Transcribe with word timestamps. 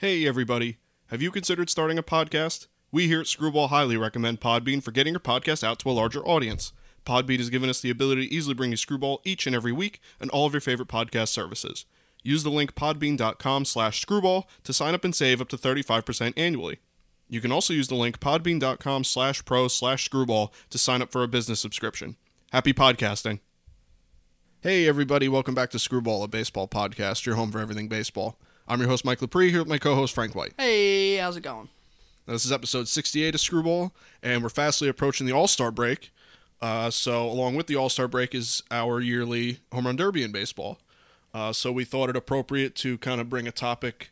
Hey, 0.00 0.28
everybody. 0.28 0.76
Have 1.08 1.22
you 1.22 1.32
considered 1.32 1.68
starting 1.68 1.98
a 1.98 2.04
podcast? 2.04 2.68
We 2.92 3.08
here 3.08 3.18
at 3.18 3.26
Screwball 3.26 3.66
highly 3.66 3.96
recommend 3.96 4.40
Podbean 4.40 4.80
for 4.80 4.92
getting 4.92 5.12
your 5.14 5.18
podcast 5.18 5.64
out 5.64 5.80
to 5.80 5.90
a 5.90 5.90
larger 5.90 6.24
audience. 6.24 6.72
Podbean 7.04 7.38
has 7.38 7.50
given 7.50 7.68
us 7.68 7.80
the 7.80 7.90
ability 7.90 8.28
to 8.28 8.32
easily 8.32 8.54
bring 8.54 8.70
you 8.70 8.76
Screwball 8.76 9.20
each 9.24 9.44
and 9.48 9.56
every 9.56 9.72
week 9.72 10.00
and 10.20 10.30
all 10.30 10.46
of 10.46 10.52
your 10.52 10.60
favorite 10.60 10.86
podcast 10.86 11.30
services. 11.30 11.84
Use 12.22 12.44
the 12.44 12.48
link 12.48 12.76
podbean.com 12.76 13.64
slash 13.64 14.00
screwball 14.00 14.48
to 14.62 14.72
sign 14.72 14.94
up 14.94 15.04
and 15.04 15.16
save 15.16 15.40
up 15.40 15.48
to 15.48 15.56
35% 15.56 16.32
annually. 16.36 16.78
You 17.28 17.40
can 17.40 17.50
also 17.50 17.72
use 17.72 17.88
the 17.88 17.96
link 17.96 18.20
podbean.com 18.20 19.02
slash 19.02 19.44
pro 19.44 19.66
slash 19.66 20.04
screwball 20.04 20.54
to 20.70 20.78
sign 20.78 21.02
up 21.02 21.10
for 21.10 21.24
a 21.24 21.28
business 21.28 21.58
subscription. 21.58 22.14
Happy 22.52 22.72
podcasting. 22.72 23.40
Hey, 24.60 24.86
everybody. 24.86 25.28
Welcome 25.28 25.56
back 25.56 25.70
to 25.70 25.80
Screwball, 25.80 26.22
a 26.22 26.28
baseball 26.28 26.68
podcast, 26.68 27.26
your 27.26 27.34
home 27.34 27.50
for 27.50 27.58
everything 27.58 27.88
baseball. 27.88 28.38
I'm 28.70 28.80
your 28.80 28.90
host, 28.90 29.02
Mike 29.02 29.20
Lepre, 29.20 29.48
here 29.48 29.60
with 29.60 29.68
my 29.68 29.78
co 29.78 29.94
host, 29.94 30.14
Frank 30.14 30.34
White. 30.34 30.52
Hey, 30.58 31.16
how's 31.16 31.38
it 31.38 31.40
going? 31.40 31.70
Now, 32.26 32.34
this 32.34 32.44
is 32.44 32.52
episode 32.52 32.86
68 32.86 33.34
of 33.34 33.40
Screwball, 33.40 33.92
and 34.22 34.42
we're 34.42 34.50
fastly 34.50 34.90
approaching 34.90 35.26
the 35.26 35.32
All 35.32 35.48
Star 35.48 35.70
break. 35.70 36.10
Uh, 36.60 36.90
so, 36.90 37.26
along 37.26 37.54
with 37.54 37.66
the 37.66 37.76
All 37.76 37.88
Star 37.88 38.06
break 38.06 38.34
is 38.34 38.62
our 38.70 39.00
yearly 39.00 39.60
Home 39.72 39.86
Run 39.86 39.96
Derby 39.96 40.22
in 40.22 40.32
baseball. 40.32 40.78
Uh, 41.32 41.50
so, 41.50 41.72
we 41.72 41.84
thought 41.84 42.10
it 42.10 42.16
appropriate 42.16 42.74
to 42.76 42.98
kind 42.98 43.22
of 43.22 43.30
bring 43.30 43.48
a 43.48 43.52
topic 43.52 44.10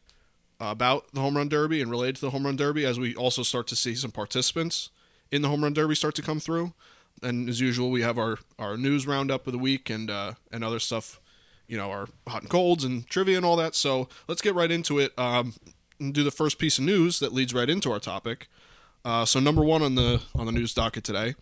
about 0.58 1.12
the 1.12 1.20
Home 1.20 1.36
Run 1.36 1.50
Derby 1.50 1.82
and 1.82 1.90
related 1.90 2.16
to 2.16 2.22
the 2.22 2.30
Home 2.30 2.46
Run 2.46 2.56
Derby 2.56 2.86
as 2.86 2.98
we 2.98 3.14
also 3.14 3.42
start 3.42 3.66
to 3.66 3.76
see 3.76 3.94
some 3.94 4.10
participants 4.10 4.88
in 5.30 5.42
the 5.42 5.48
Home 5.48 5.62
Run 5.62 5.74
Derby 5.74 5.94
start 5.94 6.14
to 6.14 6.22
come 6.22 6.40
through. 6.40 6.72
And 7.22 7.46
as 7.50 7.60
usual, 7.60 7.90
we 7.90 8.00
have 8.00 8.18
our, 8.18 8.38
our 8.58 8.78
news 8.78 9.06
roundup 9.06 9.46
of 9.46 9.52
the 9.52 9.58
week 9.58 9.90
and 9.90 10.10
uh, 10.10 10.32
and 10.50 10.64
other 10.64 10.78
stuff, 10.78 11.20
you 11.68 11.76
know, 11.76 11.90
our 11.90 12.08
hot 12.28 12.42
and 12.42 12.50
colds 12.50 12.84
and 12.84 13.06
trivia 13.08 13.36
and 13.36 13.46
all 13.46 13.56
that. 13.56 13.74
So 13.74 14.08
let's 14.28 14.42
get 14.42 14.54
right 14.54 14.70
into 14.70 14.98
it. 14.98 15.18
Um, 15.18 15.54
and 15.98 16.12
do 16.12 16.22
the 16.22 16.30
first 16.30 16.58
piece 16.58 16.78
of 16.78 16.84
news 16.84 17.20
that 17.20 17.32
leads 17.32 17.54
right 17.54 17.70
into 17.70 17.90
our 17.90 17.98
topic. 17.98 18.48
Uh, 19.04 19.24
so 19.24 19.40
number 19.40 19.64
one 19.64 19.82
on 19.82 19.94
the 19.94 20.20
on 20.34 20.44
the 20.44 20.52
news 20.52 20.74
docket 20.74 21.04
today, 21.04 21.34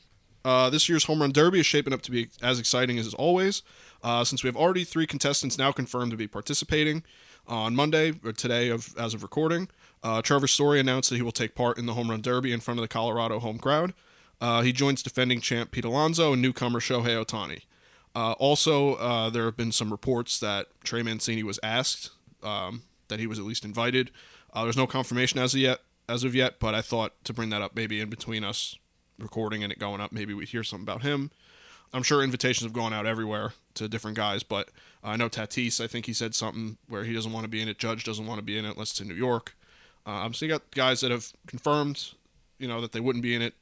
uh, 0.44 0.70
this 0.70 0.88
year's 0.88 1.04
home 1.04 1.20
run 1.20 1.32
derby 1.32 1.58
is 1.58 1.66
shaping 1.66 1.92
up 1.92 2.02
to 2.02 2.10
be 2.10 2.28
as 2.40 2.60
exciting 2.60 2.98
as 2.98 3.12
always, 3.14 3.62
uh, 4.02 4.22
since 4.22 4.44
we 4.44 4.48
have 4.48 4.56
already 4.56 4.84
three 4.84 5.06
contestants 5.06 5.58
now 5.58 5.72
confirmed 5.72 6.10
to 6.12 6.16
be 6.16 6.28
participating. 6.28 7.02
on 7.46 7.74
Monday 7.74 8.12
or 8.24 8.32
today, 8.32 8.68
of 8.70 8.94
as 8.98 9.14
of 9.14 9.22
recording, 9.22 9.68
uh, 10.02 10.22
Trevor 10.22 10.46
Story 10.46 10.80
announced 10.80 11.10
that 11.10 11.16
he 11.16 11.22
will 11.22 11.32
take 11.32 11.54
part 11.54 11.78
in 11.78 11.86
the 11.86 11.94
home 11.94 12.10
run 12.10 12.20
derby 12.20 12.52
in 12.52 12.60
front 12.60 12.78
of 12.78 12.82
the 12.82 12.88
Colorado 12.88 13.38
home 13.38 13.58
crowd. 13.58 13.94
Uh, 14.40 14.62
he 14.62 14.72
joins 14.72 15.02
defending 15.02 15.40
champ 15.40 15.70
Pete 15.70 15.84
Alonso 15.84 16.32
and 16.32 16.42
newcomer 16.42 16.80
Shohei 16.80 17.24
Ohtani. 17.24 17.62
Uh, 18.14 18.32
also, 18.32 18.94
uh, 18.94 19.28
there 19.30 19.44
have 19.44 19.56
been 19.56 19.72
some 19.72 19.90
reports 19.90 20.38
that 20.40 20.68
Trey 20.84 21.02
Mancini 21.02 21.42
was 21.42 21.58
asked 21.62 22.10
um, 22.42 22.82
that 23.08 23.18
he 23.18 23.26
was 23.26 23.38
at 23.38 23.44
least 23.44 23.64
invited. 23.64 24.10
Uh, 24.52 24.62
there's 24.62 24.76
no 24.76 24.86
confirmation 24.86 25.40
as 25.40 25.54
of 25.54 25.60
yet, 25.60 25.80
as 26.08 26.22
of 26.22 26.34
yet, 26.34 26.60
but 26.60 26.74
I 26.74 26.80
thought 26.80 27.12
to 27.24 27.32
bring 27.32 27.50
that 27.50 27.62
up 27.62 27.74
maybe 27.74 28.00
in 28.00 28.08
between 28.08 28.44
us 28.44 28.78
recording 29.18 29.62
and 29.62 29.72
it 29.72 29.78
going 29.78 30.00
up, 30.00 30.12
maybe 30.12 30.34
we 30.34 30.44
hear 30.44 30.62
something 30.62 30.84
about 30.84 31.02
him. 31.02 31.30
I'm 31.92 32.02
sure 32.02 32.22
invitations 32.22 32.64
have 32.64 32.72
gone 32.72 32.92
out 32.92 33.06
everywhere 33.06 33.52
to 33.74 33.88
different 33.88 34.16
guys, 34.16 34.42
but 34.42 34.70
I 35.02 35.16
know 35.16 35.28
Tatis. 35.28 35.82
I 35.82 35.86
think 35.86 36.06
he 36.06 36.12
said 36.12 36.34
something 36.34 36.76
where 36.88 37.04
he 37.04 37.12
doesn't 37.12 37.32
want 37.32 37.44
to 37.44 37.48
be 37.48 37.62
in 37.62 37.68
it. 37.68 37.78
Judge 37.78 38.04
doesn't 38.04 38.26
want 38.26 38.38
to 38.38 38.44
be 38.44 38.58
in 38.58 38.64
it 38.64 38.72
unless 38.72 38.90
it's 38.90 39.00
in 39.00 39.08
New 39.08 39.14
York. 39.14 39.56
Um, 40.06 40.34
so 40.34 40.44
you 40.44 40.50
got 40.50 40.70
guys 40.72 41.00
that 41.00 41.10
have 41.10 41.32
confirmed, 41.46 42.10
you 42.58 42.66
know, 42.66 42.80
that 42.80 42.92
they 42.92 43.00
wouldn't 43.00 43.22
be 43.22 43.34
in 43.34 43.42
it 43.42 43.54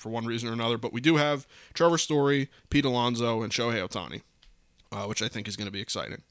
for 0.00 0.08
one 0.08 0.24
reason 0.26 0.48
or 0.48 0.52
another. 0.52 0.78
But 0.78 0.92
we 0.92 1.00
do 1.00 1.16
have 1.16 1.46
Trevor 1.74 1.98
Story, 1.98 2.48
Pete 2.70 2.84
Alonso, 2.84 3.42
and 3.42 3.52
Shohei 3.52 3.86
Ohtani, 3.86 4.22
uh, 4.90 5.04
which 5.06 5.22
I 5.22 5.28
think 5.28 5.46
is 5.46 5.56
going 5.56 5.66
to 5.66 5.72
be 5.72 5.80
exciting. 5.80 6.22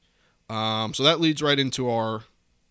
Um, 0.49 0.93
so 0.93 1.03
that 1.03 1.19
leads 1.21 1.41
right 1.41 1.59
into 1.59 1.89
our 1.89 2.23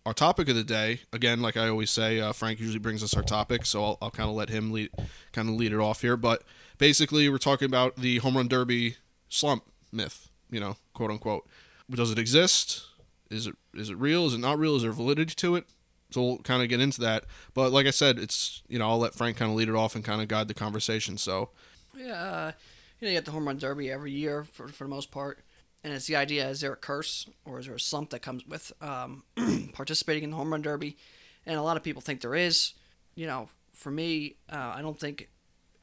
our 0.05 0.13
topic 0.13 0.49
of 0.49 0.55
the 0.55 0.63
day. 0.63 1.01
Again, 1.13 1.41
like 1.41 1.55
I 1.55 1.67
always 1.69 1.91
say, 1.91 2.19
uh, 2.19 2.33
Frank 2.33 2.59
usually 2.59 2.79
brings 2.79 3.03
us 3.03 3.15
our 3.15 3.23
topic, 3.23 3.65
so 3.65 3.83
I'll, 3.83 3.97
I'll 4.01 4.11
kind 4.11 4.29
of 4.29 4.35
let 4.35 4.49
him 4.49 4.71
lead 4.71 4.89
kind 5.31 5.47
of 5.49 5.55
lead 5.55 5.71
it 5.71 5.79
off 5.79 6.01
here. 6.01 6.17
But 6.17 6.43
basically, 6.77 7.29
we're 7.29 7.37
talking 7.37 7.65
about 7.65 7.95
the 7.95 8.17
home 8.17 8.35
run 8.35 8.47
derby 8.47 8.97
slump 9.29 9.63
myth. 9.91 10.29
You 10.51 10.59
know, 10.59 10.77
quote 10.93 11.11
unquote. 11.11 11.47
Does 11.89 12.11
it 12.11 12.19
exist? 12.19 12.85
Is 13.29 13.47
it 13.47 13.55
is 13.73 13.89
it 13.89 13.97
real? 13.97 14.25
Is 14.25 14.33
it 14.33 14.39
not 14.39 14.59
real? 14.59 14.75
Is 14.75 14.81
there 14.81 14.91
validity 14.91 15.33
to 15.35 15.55
it? 15.55 15.65
So 16.11 16.23
we'll 16.23 16.37
kind 16.39 16.63
of 16.63 16.69
get 16.69 16.79
into 16.79 17.01
that. 17.01 17.25
But 17.53 17.71
like 17.71 17.85
I 17.85 17.91
said, 17.91 18.17
it's 18.17 18.61
you 18.67 18.79
know 18.79 18.89
I'll 18.89 18.99
let 18.99 19.15
Frank 19.15 19.37
kind 19.37 19.51
of 19.51 19.57
lead 19.57 19.69
it 19.69 19.75
off 19.75 19.95
and 19.95 20.03
kind 20.03 20.21
of 20.21 20.27
guide 20.27 20.47
the 20.47 20.53
conversation. 20.53 21.17
So 21.17 21.49
Yeah, 21.95 22.13
uh, 22.13 22.51
you 22.99 23.07
know, 23.07 23.11
you 23.11 23.17
get 23.17 23.25
the 23.25 23.31
home 23.31 23.47
run 23.47 23.57
derby 23.57 23.91
every 23.91 24.11
year 24.11 24.43
for, 24.43 24.67
for 24.67 24.83
the 24.85 24.89
most 24.89 25.11
part. 25.11 25.39
And 25.83 25.93
it's 25.93 26.07
the 26.07 26.17
idea 26.17 26.49
is 26.49 26.61
there 26.61 26.73
a 26.73 26.77
curse 26.77 27.27
or 27.45 27.59
is 27.59 27.67
there 27.67 27.75
a 27.75 27.79
slump 27.79 28.09
that 28.09 28.21
comes 28.21 28.45
with 28.45 28.71
um, 28.81 29.23
participating 29.73 30.23
in 30.23 30.31
the 30.31 30.35
home 30.35 30.51
run 30.51 30.61
derby? 30.61 30.97
And 31.45 31.57
a 31.57 31.61
lot 31.61 31.77
of 31.77 31.83
people 31.83 32.01
think 32.01 32.21
there 32.21 32.35
is. 32.35 32.73
You 33.15 33.27
know, 33.27 33.49
for 33.73 33.91
me, 33.91 34.35
uh, 34.51 34.73
I 34.75 34.81
don't 34.81 34.99
think 34.99 35.29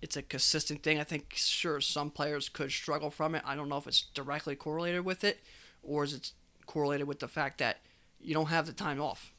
it's 0.02 0.16
a 0.16 0.22
consistent 0.22 0.82
thing. 0.82 1.00
I 1.00 1.04
think, 1.04 1.32
sure, 1.34 1.80
some 1.80 2.10
players 2.10 2.48
could 2.48 2.70
struggle 2.70 3.10
from 3.10 3.34
it. 3.34 3.42
I 3.44 3.56
don't 3.56 3.68
know 3.68 3.78
if 3.78 3.86
it's 3.86 4.02
directly 4.02 4.54
correlated 4.54 5.04
with 5.04 5.24
it 5.24 5.40
or 5.82 6.04
is 6.04 6.12
it 6.12 6.32
correlated 6.66 7.06
with 7.06 7.20
the 7.20 7.28
fact 7.28 7.58
that 7.58 7.78
you 8.20 8.34
don't 8.34 8.46
have 8.46 8.66
the 8.66 8.72
time 8.72 9.00
off. 9.00 9.32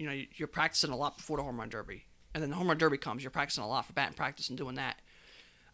You 0.00 0.06
know, 0.06 0.22
you're 0.36 0.48
practicing 0.48 0.90
a 0.90 0.96
lot 0.96 1.16
before 1.16 1.36
the 1.36 1.42
home 1.42 1.58
run 1.58 1.68
derby. 1.68 2.04
And 2.34 2.42
then 2.42 2.50
the 2.50 2.56
home 2.56 2.68
run 2.68 2.78
derby 2.78 2.96
comes, 2.96 3.22
you're 3.22 3.30
practicing 3.30 3.64
a 3.64 3.68
lot 3.68 3.86
for 3.86 3.92
batting 3.92 4.14
practice 4.14 4.48
and 4.48 4.56
doing 4.56 4.76
that 4.76 4.96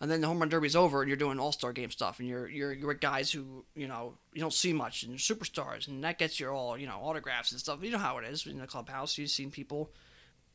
and 0.00 0.10
then 0.10 0.20
the 0.20 0.26
home 0.26 0.38
run 0.38 0.48
derby's 0.48 0.76
over 0.76 1.00
and 1.00 1.08
you're 1.08 1.16
doing 1.16 1.38
all 1.38 1.52
star 1.52 1.72
game 1.72 1.90
stuff 1.90 2.18
and 2.18 2.28
you're 2.28 2.48
you're 2.48 2.72
you're 2.72 2.94
guys 2.94 3.30
who 3.30 3.64
you 3.74 3.88
know 3.88 4.14
you 4.32 4.40
don't 4.40 4.52
see 4.52 4.72
much 4.72 5.02
and 5.02 5.12
you're 5.12 5.18
superstars 5.18 5.88
and 5.88 6.04
that 6.04 6.18
gets 6.18 6.38
your 6.38 6.52
all 6.52 6.76
you 6.76 6.86
know 6.86 6.98
autographs 7.02 7.52
and 7.52 7.60
stuff. 7.60 7.82
You 7.82 7.90
know 7.90 7.98
how 7.98 8.18
it 8.18 8.24
is 8.26 8.46
in 8.46 8.58
the 8.58 8.66
clubhouse. 8.66 9.16
You've 9.16 9.30
seen 9.30 9.50
people, 9.50 9.90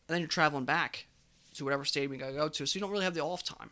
and 0.08 0.14
then 0.14 0.22
you're 0.22 0.28
traveling 0.28 0.66
back 0.66 1.08
to 1.56 1.64
whatever 1.64 1.86
stadium 1.86 2.14
you 2.14 2.20
gotta 2.20 2.34
go 2.34 2.50
to, 2.50 2.66
so 2.66 2.78
you 2.78 2.82
don't 2.82 2.92
really 2.92 3.04
have 3.04 3.14
the 3.14 3.22
off 3.22 3.44
time, 3.44 3.72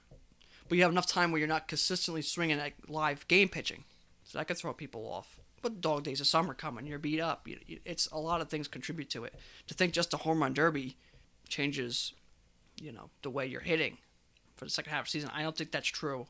but 0.67 0.77
you 0.77 0.83
have 0.83 0.91
enough 0.91 1.07
time 1.07 1.31
where 1.31 1.39
you're 1.39 1.47
not 1.47 1.67
consistently 1.67 2.21
swinging 2.21 2.59
at 2.59 2.73
live 2.89 3.27
game 3.27 3.49
pitching, 3.49 3.83
so 4.23 4.37
that 4.37 4.47
can 4.47 4.55
throw 4.55 4.73
people 4.73 5.05
off. 5.07 5.39
But 5.61 5.81
dog 5.81 6.03
days 6.03 6.21
of 6.21 6.27
summer 6.27 6.53
coming, 6.53 6.85
you're 6.85 6.99
beat 6.99 7.19
up. 7.19 7.47
You, 7.47 7.57
it's 7.85 8.07
a 8.11 8.19
lot 8.19 8.41
of 8.41 8.49
things 8.49 8.67
contribute 8.67 9.09
to 9.11 9.23
it. 9.25 9.33
To 9.67 9.73
think 9.73 9.93
just 9.93 10.13
a 10.13 10.17
home 10.17 10.41
run 10.41 10.53
derby 10.53 10.97
changes, 11.47 12.13
you 12.81 12.91
know, 12.91 13.09
the 13.21 13.29
way 13.29 13.45
you're 13.45 13.61
hitting 13.61 13.97
for 14.55 14.65
the 14.65 14.71
second 14.71 14.91
half 14.91 15.01
of 15.01 15.05
the 15.07 15.11
season. 15.11 15.31
I 15.33 15.41
don't 15.41 15.55
think 15.55 15.71
that's 15.71 15.87
true 15.87 16.27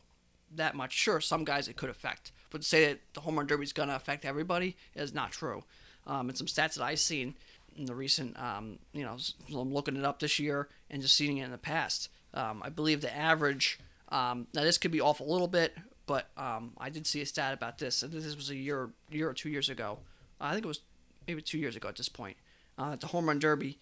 that 0.55 0.75
much. 0.75 0.93
Sure, 0.93 1.21
some 1.21 1.43
guys 1.43 1.67
it 1.67 1.75
could 1.75 1.89
affect, 1.89 2.31
but 2.49 2.61
to 2.61 2.67
say 2.67 2.87
that 2.87 2.99
the 3.13 3.21
home 3.21 3.37
run 3.37 3.47
derby 3.47 3.63
is 3.63 3.73
going 3.73 3.89
to 3.89 3.95
affect 3.95 4.25
everybody 4.25 4.75
is 4.95 5.13
not 5.13 5.31
true. 5.31 5.63
Um, 6.07 6.29
and 6.29 6.37
some 6.37 6.47
stats 6.47 6.75
that 6.75 6.83
I've 6.83 6.99
seen 6.99 7.35
in 7.77 7.85
the 7.85 7.95
recent, 7.95 8.39
um, 8.41 8.79
you 8.93 9.03
know, 9.03 9.17
I'm 9.53 9.73
looking 9.73 9.95
it 9.95 10.05
up 10.05 10.19
this 10.19 10.39
year 10.39 10.69
and 10.89 11.01
just 11.01 11.15
seeing 11.15 11.37
it 11.37 11.45
in 11.45 11.51
the 11.51 11.57
past. 11.57 12.09
Um, 12.33 12.61
I 12.63 12.69
believe 12.69 13.01
the 13.01 13.15
average, 13.15 13.79
um, 14.09 14.47
now 14.53 14.63
this 14.63 14.77
could 14.77 14.91
be 14.91 15.01
off 15.01 15.19
a 15.19 15.23
little 15.23 15.47
bit, 15.47 15.75
but 16.09 16.31
um, 16.37 16.71
I 16.79 16.89
did 16.89 17.05
see 17.05 17.21
a 17.21 17.25
stat 17.27 17.53
about 17.53 17.77
this. 17.77 18.01
And 18.01 18.11
this 18.11 18.35
was 18.35 18.49
a 18.49 18.55
year, 18.55 18.89
year 19.11 19.29
or 19.29 19.33
two 19.35 19.49
years 19.49 19.69
ago. 19.69 19.99
I 20.41 20.53
think 20.53 20.65
it 20.65 20.67
was 20.67 20.81
maybe 21.27 21.39
two 21.43 21.59
years 21.59 21.75
ago 21.75 21.87
at 21.87 21.97
this 21.97 22.09
point. 22.09 22.35
Uh, 22.79 22.95
the 22.95 23.05
home 23.05 23.27
run 23.27 23.37
derby, 23.37 23.77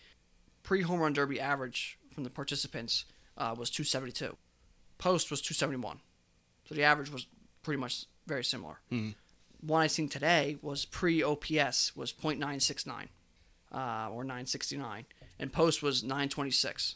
pre 0.61 0.81
home 0.81 0.99
run 0.99 1.13
derby 1.13 1.39
average 1.39 1.97
from 2.13 2.25
the 2.25 2.29
participants 2.29 3.05
uh, 3.37 3.55
was 3.57 3.69
272. 3.69 4.35
Post 4.97 5.31
was 5.31 5.39
271. 5.41 6.01
So 6.67 6.75
the 6.75 6.83
average 6.83 7.09
was 7.09 7.27
pretty 7.63 7.79
much 7.79 8.07
very 8.27 8.43
similar. 8.43 8.81
Mhm. 8.91 9.15
One 9.61 9.81
I 9.83 9.87
seen 9.87 10.09
today 10.09 10.57
was 10.61 10.83
pre 10.83 11.23
OPS 11.23 11.95
was 11.95 12.11
.969 12.11 13.07
uh, 13.71 14.09
or 14.11 14.25
969, 14.25 15.05
and 15.39 15.53
post 15.53 15.81
was 15.81 16.03
926. 16.03 16.95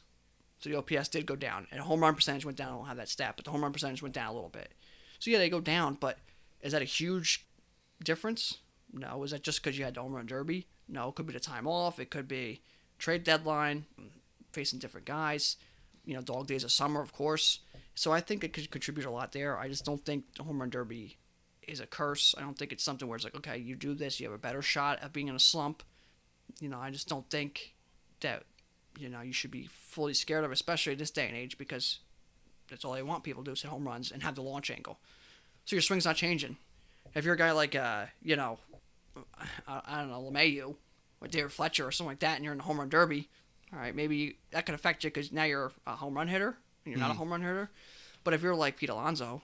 So 0.59 0.69
the 0.69 0.75
OPS 0.75 1.07
did 1.07 1.25
go 1.25 1.37
down, 1.37 1.67
and 1.71 1.79
home 1.79 2.01
run 2.01 2.15
percentage 2.15 2.43
went 2.43 2.57
down. 2.57 2.73
I 2.73 2.75
don't 2.75 2.87
have 2.87 2.97
that 2.97 3.07
stat, 3.07 3.35
but 3.37 3.45
the 3.45 3.51
home 3.51 3.63
run 3.63 3.71
percentage 3.71 4.01
went 4.01 4.13
down 4.13 4.27
a 4.27 4.33
little 4.33 4.49
bit. 4.49 4.73
So 5.21 5.29
yeah, 5.29 5.37
they 5.37 5.51
go 5.51 5.61
down, 5.61 5.97
but 5.99 6.17
is 6.63 6.71
that 6.71 6.81
a 6.81 6.85
huge 6.85 7.45
difference? 8.03 8.57
No. 8.91 9.21
Is 9.23 9.29
that 9.29 9.43
just 9.43 9.61
because 9.61 9.77
you 9.77 9.85
had 9.85 9.93
the 9.93 10.01
home 10.01 10.13
run 10.13 10.25
derby? 10.25 10.65
No. 10.89 11.09
It 11.09 11.15
could 11.15 11.27
be 11.27 11.33
the 11.33 11.39
time 11.39 11.67
off. 11.67 11.99
It 11.99 12.09
could 12.09 12.27
be 12.27 12.61
trade 12.97 13.23
deadline, 13.23 13.85
mm, 14.01 14.07
facing 14.51 14.79
different 14.79 15.05
guys. 15.05 15.57
You 16.05 16.15
know, 16.15 16.21
dog 16.21 16.47
days 16.47 16.63
of 16.63 16.71
summer, 16.71 17.03
of 17.03 17.13
course. 17.13 17.59
So 17.93 18.11
I 18.11 18.19
think 18.19 18.43
it 18.43 18.51
could 18.51 18.71
contribute 18.71 19.05
a 19.05 19.11
lot 19.11 19.31
there. 19.31 19.59
I 19.59 19.67
just 19.67 19.85
don't 19.85 20.03
think 20.03 20.25
the 20.35 20.43
home 20.43 20.59
run 20.59 20.71
derby 20.71 21.19
is 21.67 21.79
a 21.79 21.85
curse. 21.85 22.33
I 22.35 22.41
don't 22.41 22.57
think 22.57 22.71
it's 22.71 22.83
something 22.83 23.07
where 23.07 23.15
it's 23.15 23.23
like, 23.23 23.35
okay, 23.35 23.59
you 23.59 23.75
do 23.75 23.93
this, 23.93 24.19
you 24.19 24.25
have 24.25 24.33
a 24.33 24.39
better 24.39 24.63
shot 24.63 24.97
at 25.03 25.13
being 25.13 25.27
in 25.27 25.35
a 25.35 25.39
slump. 25.39 25.83
You 26.59 26.69
know, 26.69 26.79
I 26.79 26.89
just 26.89 27.07
don't 27.07 27.29
think 27.29 27.75
that 28.21 28.45
you 28.97 29.07
know 29.07 29.21
you 29.21 29.33
should 29.33 29.51
be 29.51 29.69
fully 29.71 30.15
scared 30.15 30.43
of, 30.43 30.51
especially 30.51 30.95
this 30.95 31.11
day 31.11 31.27
and 31.27 31.37
age, 31.37 31.59
because 31.59 31.99
that's 32.71 32.83
all 32.83 32.93
they 32.93 33.03
want 33.03 33.23
people 33.23 33.43
to 33.43 33.49
do 33.49 33.53
is 33.53 33.61
hit 33.61 33.69
home 33.69 33.87
runs 33.87 34.11
and 34.11 34.23
have 34.23 34.33
the 34.33 34.41
launch 34.41 34.71
angle. 34.71 34.97
So 35.65 35.75
your 35.75 35.81
swing's 35.83 36.05
not 36.05 36.15
changing. 36.15 36.57
If 37.13 37.23
you're 37.25 37.35
a 37.35 37.37
guy 37.37 37.51
like, 37.51 37.75
uh, 37.75 38.05
you 38.23 38.35
know, 38.35 38.57
I, 39.67 39.81
I 39.85 39.99
don't 39.99 40.09
know, 40.09 40.21
LeMahieu 40.31 40.75
or 41.21 41.27
David 41.27 41.51
Fletcher 41.51 41.85
or 41.85 41.91
something 41.91 42.09
like 42.11 42.19
that, 42.21 42.35
and 42.37 42.43
you're 42.43 42.53
in 42.53 42.57
the 42.57 42.63
home 42.63 42.79
run 42.79 42.89
derby, 42.89 43.29
all 43.73 43.79
right, 43.79 43.95
maybe 43.95 44.37
that 44.51 44.65
could 44.65 44.73
affect 44.75 45.03
you 45.03 45.09
because 45.11 45.31
now 45.31 45.43
you're 45.43 45.71
a 45.85 45.95
home 45.95 46.15
run 46.15 46.27
hitter 46.27 46.57
and 46.85 46.91
you're 46.91 46.99
not 46.99 47.11
a 47.11 47.13
home 47.15 47.29
run 47.29 47.41
hitter. 47.41 47.69
But 48.23 48.33
if 48.33 48.41
you're 48.41 48.55
like 48.55 48.77
Pete 48.77 48.89
Alonso 48.89 49.41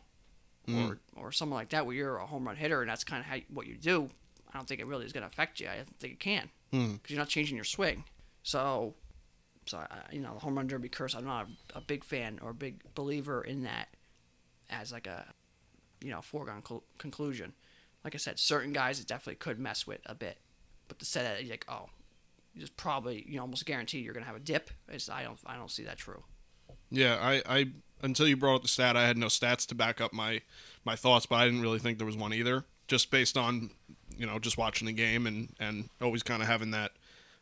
or 0.74 1.00
or 1.16 1.32
someone 1.32 1.58
like 1.60 1.70
that, 1.70 1.86
where 1.86 1.96
you're 1.96 2.18
a 2.18 2.26
home 2.26 2.46
run 2.46 2.56
hitter 2.58 2.82
and 2.82 2.90
that's 2.90 3.04
kind 3.06 3.22
of 3.22 3.26
how 3.26 3.38
what 3.54 3.68
you 3.68 3.76
do, 3.76 4.10
I 4.54 4.58
don't 4.58 4.68
think 4.68 4.82
it 4.82 4.88
really 4.88 5.06
is 5.06 5.14
going 5.14 5.22
to 5.22 5.28
affect 5.28 5.60
you. 5.60 5.68
I 5.68 5.84
think 6.00 6.14
it 6.14 6.20
can 6.20 6.50
because 6.72 6.88
Hmm. 6.90 6.96
you're 7.08 7.20
not 7.20 7.30
changing 7.30 7.56
your 7.56 7.64
swing. 7.64 8.04
So, 8.44 8.94
so 9.68 9.78
I, 9.78 9.88
you 10.12 10.20
know, 10.20 10.34
the 10.34 10.40
home 10.40 10.56
run 10.56 10.68
derby 10.68 10.90
curse. 10.90 11.16
I'm 11.16 11.26
not 11.26 11.48
a, 11.74 11.80
a 11.80 11.82
big 11.82 12.04
fan 12.04 12.40
or 12.42 12.52
a 12.52 12.56
big 12.56 12.82
believer 12.96 13.42
in 13.42 13.64
that 13.64 13.90
as 14.70 14.92
like 14.92 15.08
a 15.08 15.26
you 16.02 16.12
know 16.12 16.22
foregone 16.22 16.64
cl- 16.66 16.84
conclusion. 16.98 17.54
Like 18.04 18.16
I 18.16 18.18
said, 18.18 18.40
certain 18.40 18.74
guys 18.74 19.00
it 19.00 19.08
definitely 19.08 19.36
could 19.36 19.60
mess 19.60 19.86
with 19.86 20.00
a 20.06 20.16
bit, 20.16 20.38
but 20.88 21.00
to 21.00 21.06
say 21.06 21.24
that 21.24 21.48
like, 21.50 21.66
oh, 21.68 21.90
you 22.54 22.62
just 22.62 22.78
probably 22.78 23.26
you 23.28 23.36
know, 23.36 23.42
almost 23.42 23.66
guarantee 23.66 24.00
you're 24.00 24.14
gonna 24.14 24.26
have 24.26 24.36
a 24.36 24.40
dip. 24.40 24.70
It's, 24.88 25.10
I 25.10 25.24
don't 25.24 25.40
I 25.46 25.56
don't 25.56 25.72
see 25.72 25.84
that 25.84 25.98
true. 25.98 26.24
Yeah, 26.90 27.18
I, 27.22 27.42
I 27.46 27.66
until 28.02 28.28
you 28.28 28.38
brought 28.38 28.56
up 28.56 28.62
the 28.62 28.68
stat, 28.68 28.96
I 28.96 29.08
had 29.08 29.18
no 29.18 29.28
stats 29.28 29.68
to 29.68 29.76
back 29.76 30.00
up 30.00 30.14
my 30.14 30.42
my 30.86 30.96
thoughts, 30.96 31.26
but 31.26 31.36
I 31.36 31.46
didn't 31.46 31.62
really 31.62 31.80
think 31.80 31.98
there 31.98 32.08
was 32.08 32.18
one 32.18 32.34
either. 32.34 32.66
Just 32.88 33.12
based 33.12 33.38
on 33.38 33.72
you 34.16 34.26
know 34.26 34.40
just 34.40 34.58
watching 34.58 34.86
the 34.86 34.94
game 34.94 35.28
and 35.28 35.54
and 35.60 35.90
always 36.02 36.24
kind 36.24 36.42
of 36.42 36.48
having 36.48 36.72
that 36.72 36.92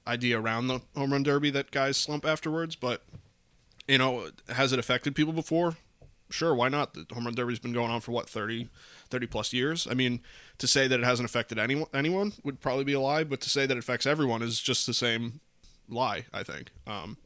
idea 0.07 0.40
around 0.40 0.68
the 0.68 0.81
home 0.96 1.12
run 1.12 1.24
derby 1.24 1.50
that 1.52 1.72
guys 1.72 1.98
slump 1.98 2.25
afterwards. 2.25 2.75
But 2.75 3.04
you 3.88 3.98
know, 3.98 4.30
has 4.50 4.74
it 4.74 4.80
affected 4.80 5.16
people 5.16 5.34
before? 5.34 5.78
Sure, 6.31 6.56
why 6.56 6.69
not? 6.69 6.94
The 6.96 7.06
home 7.13 7.25
run 7.25 7.36
derby's 7.36 7.60
been 7.60 7.74
going 7.74 7.92
on 7.92 8.02
for 8.02 8.12
what 8.12 8.28
30, 8.30 8.68
30 9.10 9.28
plus 9.28 9.54
years. 9.54 9.88
I 9.90 9.94
mean, 9.94 10.22
to 10.57 10.68
say 10.68 10.88
that 10.88 11.00
it 11.00 11.06
hasn't 11.06 11.30
affected 11.30 11.60
anyone 11.60 11.88
anyone 11.94 12.34
would 12.44 12.60
probably 12.62 12.84
be 12.84 12.94
a 12.94 13.00
lie, 13.00 13.24
but 13.24 13.42
to 13.42 13.50
say 13.50 13.66
that 13.66 13.75
it 13.75 13.80
affects 13.80 14.06
everyone 14.06 14.42
is 14.42 14.60
just 14.60 14.88
the 14.88 14.94
same 14.94 15.40
lie. 15.88 16.25
I 16.34 16.44
think. 16.44 16.72
Um, 16.88 17.18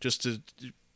Just 0.00 0.22
to 0.24 0.40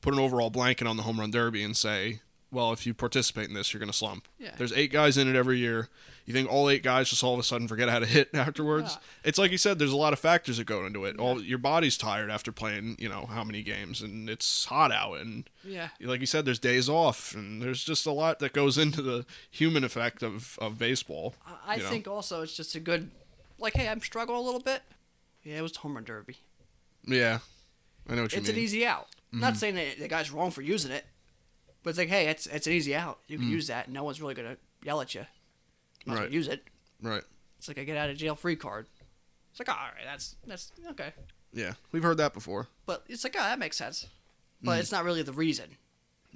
put 0.02 0.12
an 0.12 0.20
overall 0.20 0.50
blanket 0.50 0.86
on 0.86 0.96
the 0.98 1.02
home 1.04 1.18
run 1.18 1.30
derby 1.30 1.62
and 1.62 1.74
say, 1.76 2.20
well, 2.50 2.72
if 2.72 2.86
you 2.86 2.94
participate 2.94 3.48
in 3.48 3.54
this, 3.54 3.72
you're 3.72 3.78
going 3.78 3.90
to 3.90 3.96
slump. 3.96 4.26
Yeah. 4.38 4.52
There's 4.56 4.72
eight 4.72 4.90
guys 4.90 5.18
in 5.18 5.28
it 5.28 5.36
every 5.36 5.58
year. 5.58 5.88
You 6.24 6.34
think 6.34 6.50
all 6.50 6.68
eight 6.68 6.82
guys 6.82 7.08
just 7.08 7.24
all 7.24 7.32
of 7.34 7.40
a 7.40 7.42
sudden 7.42 7.68
forget 7.68 7.88
how 7.88 7.98
to 7.98 8.06
hit 8.06 8.30
afterwards? 8.34 8.94
Yeah. 8.94 9.28
It's 9.28 9.38
like 9.38 9.50
you 9.50 9.58
said. 9.58 9.78
There's 9.78 9.92
a 9.92 9.96
lot 9.96 10.12
of 10.12 10.18
factors 10.18 10.56
that 10.58 10.66
go 10.66 10.84
into 10.86 11.04
it. 11.04 11.18
All 11.18 11.42
your 11.42 11.58
body's 11.58 11.96
tired 11.96 12.30
after 12.30 12.52
playing, 12.52 12.96
you 12.98 13.08
know, 13.08 13.26
how 13.26 13.44
many 13.44 13.62
games, 13.62 14.02
and 14.02 14.28
it's 14.28 14.66
hot 14.66 14.92
out, 14.92 15.14
and 15.14 15.48
Yeah. 15.64 15.88
like 16.00 16.20
you 16.20 16.26
said, 16.26 16.44
there's 16.44 16.58
days 16.58 16.88
off, 16.88 17.34
and 17.34 17.62
there's 17.62 17.84
just 17.84 18.06
a 18.06 18.12
lot 18.12 18.38
that 18.40 18.52
goes 18.52 18.78
into 18.78 19.02
the 19.02 19.26
human 19.50 19.84
effect 19.84 20.22
of, 20.22 20.58
of 20.60 20.78
baseball. 20.78 21.34
I, 21.46 21.74
I 21.74 21.76
know? 21.76 21.88
think 21.88 22.08
also 22.08 22.42
it's 22.42 22.56
just 22.56 22.74
a 22.74 22.80
good, 22.80 23.10
like, 23.58 23.74
hey, 23.74 23.88
I'm 23.88 24.00
struggling 24.00 24.38
a 24.38 24.42
little 24.42 24.60
bit. 24.60 24.82
Yeah, 25.44 25.58
it 25.58 25.62
was 25.62 25.76
home 25.76 25.94
run 25.94 26.04
derby. 26.04 26.36
Yeah, 27.06 27.38
I 28.08 28.14
know 28.14 28.22
what 28.22 28.32
you 28.32 28.38
It's 28.38 28.48
mean. 28.48 28.50
It's 28.50 28.50
an 28.50 28.58
easy 28.58 28.86
out. 28.86 29.08
I'm 29.32 29.40
not 29.40 29.52
mm-hmm. 29.52 29.58
saying 29.58 29.74
that 29.74 29.98
the 29.98 30.08
guy's 30.08 30.30
wrong 30.30 30.50
for 30.50 30.62
using 30.62 30.90
it, 30.90 31.04
but 31.88 31.92
it's 31.92 31.98
like, 32.00 32.10
hey, 32.10 32.26
it's 32.26 32.46
it's 32.46 32.66
an 32.66 32.74
easy 32.74 32.94
out. 32.94 33.18
You 33.28 33.38
can 33.38 33.46
mm. 33.46 33.52
use 33.52 33.68
that. 33.68 33.90
No 33.90 34.04
one's 34.04 34.20
really 34.20 34.34
gonna 34.34 34.58
yell 34.84 35.00
at 35.00 35.14
you. 35.14 35.24
Might 36.04 36.12
well 36.12 36.22
Right. 36.24 36.30
use 36.30 36.46
it. 36.46 36.62
right. 37.00 37.22
It's 37.56 37.66
like 37.66 37.78
a 37.78 37.84
get 37.86 37.96
out 37.96 38.10
of 38.10 38.18
jail 38.18 38.34
free 38.34 38.56
card. 38.56 38.88
It's 39.50 39.58
like, 39.58 39.70
all 39.70 39.74
right, 39.74 40.04
that's 40.04 40.36
that's 40.46 40.70
okay. 40.90 41.14
Yeah, 41.50 41.72
we've 41.90 42.02
heard 42.02 42.18
that 42.18 42.34
before. 42.34 42.68
But 42.84 43.04
it's 43.08 43.24
like, 43.24 43.36
oh, 43.38 43.42
that 43.42 43.58
makes 43.58 43.78
sense. 43.78 44.06
But 44.62 44.72
mm. 44.72 44.80
it's 44.80 44.92
not 44.92 45.04
really 45.04 45.22
the 45.22 45.32
reason, 45.32 45.78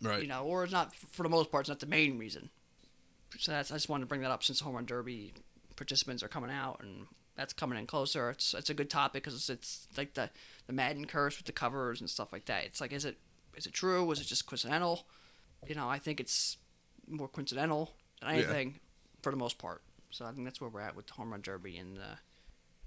Right. 0.00 0.22
you 0.22 0.26
know, 0.26 0.44
or 0.44 0.64
it's 0.64 0.72
not 0.72 0.94
for 0.94 1.22
the 1.22 1.28
most 1.28 1.50
part. 1.50 1.64
It's 1.64 1.68
not 1.68 1.80
the 1.80 1.86
main 1.86 2.18
reason. 2.18 2.48
So 3.38 3.52
that's 3.52 3.70
I 3.70 3.74
just 3.74 3.90
wanted 3.90 4.04
to 4.04 4.08
bring 4.08 4.22
that 4.22 4.30
up 4.30 4.42
since 4.42 4.60
home 4.60 4.74
run 4.74 4.86
derby 4.86 5.34
participants 5.76 6.22
are 6.22 6.28
coming 6.28 6.50
out 6.50 6.80
and 6.82 7.08
that's 7.36 7.52
coming 7.52 7.78
in 7.78 7.86
closer. 7.86 8.30
It's 8.30 8.54
it's 8.54 8.70
a 8.70 8.74
good 8.74 8.88
topic 8.88 9.22
because 9.22 9.34
it's, 9.34 9.50
it's 9.50 9.86
like 9.98 10.14
the 10.14 10.30
the 10.66 10.72
Madden 10.72 11.04
curse 11.04 11.36
with 11.36 11.44
the 11.44 11.52
covers 11.52 12.00
and 12.00 12.08
stuff 12.08 12.32
like 12.32 12.46
that. 12.46 12.64
It's 12.64 12.80
like, 12.80 12.94
is 12.94 13.04
it 13.04 13.18
is 13.54 13.66
it 13.66 13.74
true? 13.74 14.02
Was 14.02 14.18
it 14.18 14.24
just 14.24 14.46
coincidental? 14.46 15.04
You 15.66 15.74
know, 15.74 15.88
I 15.88 15.98
think 15.98 16.20
it's 16.20 16.56
more 17.08 17.28
coincidental 17.28 17.92
than 18.20 18.30
Yeah. 18.30 18.36
anything 18.44 18.80
for 19.22 19.30
the 19.30 19.36
most 19.36 19.58
part. 19.58 19.82
So 20.10 20.24
I 20.24 20.32
think 20.32 20.44
that's 20.44 20.60
where 20.60 20.70
we're 20.70 20.80
at 20.80 20.94
with 20.96 21.06
the 21.06 21.14
home 21.14 21.30
run 21.30 21.40
derby 21.40 21.76
and 21.78 21.98
uh, 21.98 22.16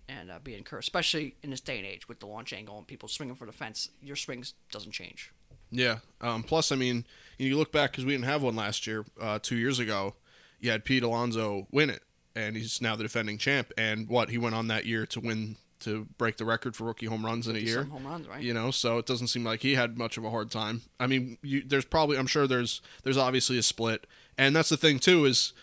and 0.07 0.29
uh, 0.29 0.37
being 0.43 0.63
cursed, 0.63 0.87
especially 0.87 1.35
in 1.41 1.49
this 1.49 1.61
day 1.61 1.77
and 1.79 1.87
age 1.87 2.07
with 2.07 2.19
the 2.19 2.27
launch 2.27 2.53
angle 2.53 2.77
and 2.77 2.85
people 2.85 3.09
swinging 3.09 3.35
for 3.35 3.47
the 3.47 3.51
fence. 3.51 3.89
Your 4.03 4.15
swings 4.15 4.53
doesn't 4.71 4.91
change. 4.91 5.31
Yeah. 5.71 5.97
Um, 6.21 6.43
plus, 6.43 6.71
I 6.71 6.75
mean, 6.75 7.05
you 7.39 7.57
look 7.57 7.71
back 7.71 7.91
because 7.91 8.05
we 8.05 8.11
didn't 8.11 8.25
have 8.25 8.43
one 8.43 8.55
last 8.55 8.85
year. 8.85 9.03
Uh, 9.19 9.39
two 9.41 9.55
years 9.55 9.79
ago, 9.79 10.13
you 10.59 10.69
had 10.69 10.85
Pete 10.85 11.01
Alonso 11.01 11.67
win 11.71 11.89
it, 11.89 12.03
and 12.35 12.55
he's 12.55 12.81
now 12.81 12.95
the 12.95 13.01
defending 13.03 13.39
champ. 13.39 13.71
And 13.79 14.07
what 14.07 14.29
he 14.29 14.37
went 14.37 14.53
on 14.53 14.67
that 14.67 14.85
year 14.85 15.07
to 15.07 15.19
win 15.19 15.55
to 15.81 16.07
break 16.17 16.37
the 16.37 16.45
record 16.45 16.75
for 16.75 16.85
rookie 16.85 17.05
home 17.05 17.25
runs 17.25 17.47
in 17.47 17.55
a 17.55 17.59
year. 17.59 17.83
Home 17.85 18.05
runs, 18.05 18.27
right? 18.27 18.41
You 18.41 18.53
know, 18.53 18.71
so 18.71 18.97
it 18.97 19.05
doesn't 19.05 19.27
seem 19.27 19.43
like 19.43 19.61
he 19.61 19.75
had 19.75 19.97
much 19.97 20.17
of 20.17 20.23
a 20.23 20.29
hard 20.29 20.51
time. 20.51 20.81
I 20.99 21.07
mean, 21.07 21.37
you, 21.41 21.63
there's 21.65 21.85
probably, 21.85 22.17
I'm 22.17 22.27
sure 22.27 22.47
there's 22.47 22.81
there's 23.03 23.17
obviously 23.17 23.57
a 23.57 23.63
split, 23.63 24.07
and 24.37 24.55
that's 24.55 24.69
the 24.69 24.77
thing 24.77 24.99
too 24.99 25.25
is, 25.25 25.53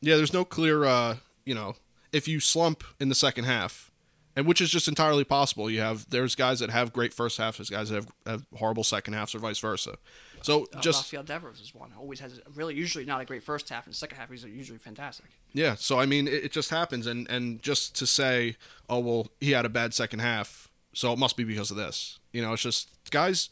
yeah, 0.00 0.16
there's 0.16 0.32
no 0.32 0.44
clear, 0.44 0.84
uh, 0.84 1.16
you 1.44 1.54
know, 1.54 1.76
if 2.12 2.28
you 2.28 2.40
slump 2.40 2.84
in 3.00 3.08
the 3.08 3.14
second 3.14 3.44
half, 3.44 3.90
and 4.36 4.46
which 4.46 4.60
is 4.60 4.70
just 4.70 4.88
entirely 4.88 5.24
possible. 5.24 5.70
You 5.70 5.80
have 5.80 6.08
there's 6.10 6.34
guys 6.34 6.60
that 6.60 6.70
have 6.70 6.92
great 6.92 7.14
first 7.14 7.38
halves, 7.38 7.58
there's 7.58 7.70
guys 7.70 7.90
that 7.90 7.96
have, 7.96 8.08
have 8.26 8.46
horrible 8.56 8.84
second 8.84 9.14
halves, 9.14 9.34
or 9.34 9.38
vice 9.38 9.58
versa. 9.58 9.96
So 10.42 10.66
Uh, 10.74 10.80
just 10.80 11.04
Rafael 11.04 11.22
Devers 11.22 11.60
is 11.60 11.74
one. 11.74 11.92
Always 11.98 12.20
has 12.20 12.40
really 12.54 12.74
usually 12.74 13.04
not 13.04 13.20
a 13.20 13.24
great 13.24 13.42
first 13.42 13.68
half, 13.68 13.86
and 13.86 13.94
second 13.94 14.18
half 14.18 14.30
he's 14.30 14.44
usually 14.44 14.78
fantastic. 14.78 15.26
Yeah, 15.52 15.74
so 15.74 15.98
I 15.98 16.06
mean, 16.06 16.26
it, 16.28 16.44
it 16.44 16.52
just 16.52 16.70
happens, 16.70 17.06
and 17.06 17.28
and 17.30 17.62
just 17.62 17.94
to 17.96 18.06
say, 18.06 18.56
oh 18.88 18.98
well, 18.98 19.28
he 19.40 19.52
had 19.52 19.64
a 19.64 19.70
bad 19.70 19.94
second 19.94 20.18
half, 20.18 20.68
so 20.92 21.12
it 21.12 21.18
must 21.18 21.36
be 21.36 21.44
because 21.44 21.70
of 21.70 21.76
this. 21.76 22.18
You 22.32 22.42
know, 22.42 22.52
it's 22.52 22.62
just 22.62 22.90
guys 23.10 23.48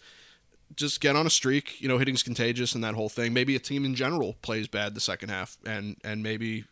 just 0.74 1.00
get 1.00 1.16
on 1.16 1.26
a 1.26 1.30
streak. 1.30 1.80
You 1.80 1.88
know, 1.88 1.98
hitting's 1.98 2.22
contagious, 2.22 2.74
and 2.74 2.82
that 2.84 2.94
whole 2.94 3.08
thing. 3.08 3.32
Maybe 3.32 3.56
a 3.56 3.58
team 3.58 3.84
in 3.84 3.94
general 3.94 4.36
plays 4.42 4.68
bad 4.68 4.94
the 4.94 5.00
second 5.00 5.28
half, 5.30 5.56
and 5.64 5.96
and 6.04 6.22
maybe 6.22 6.64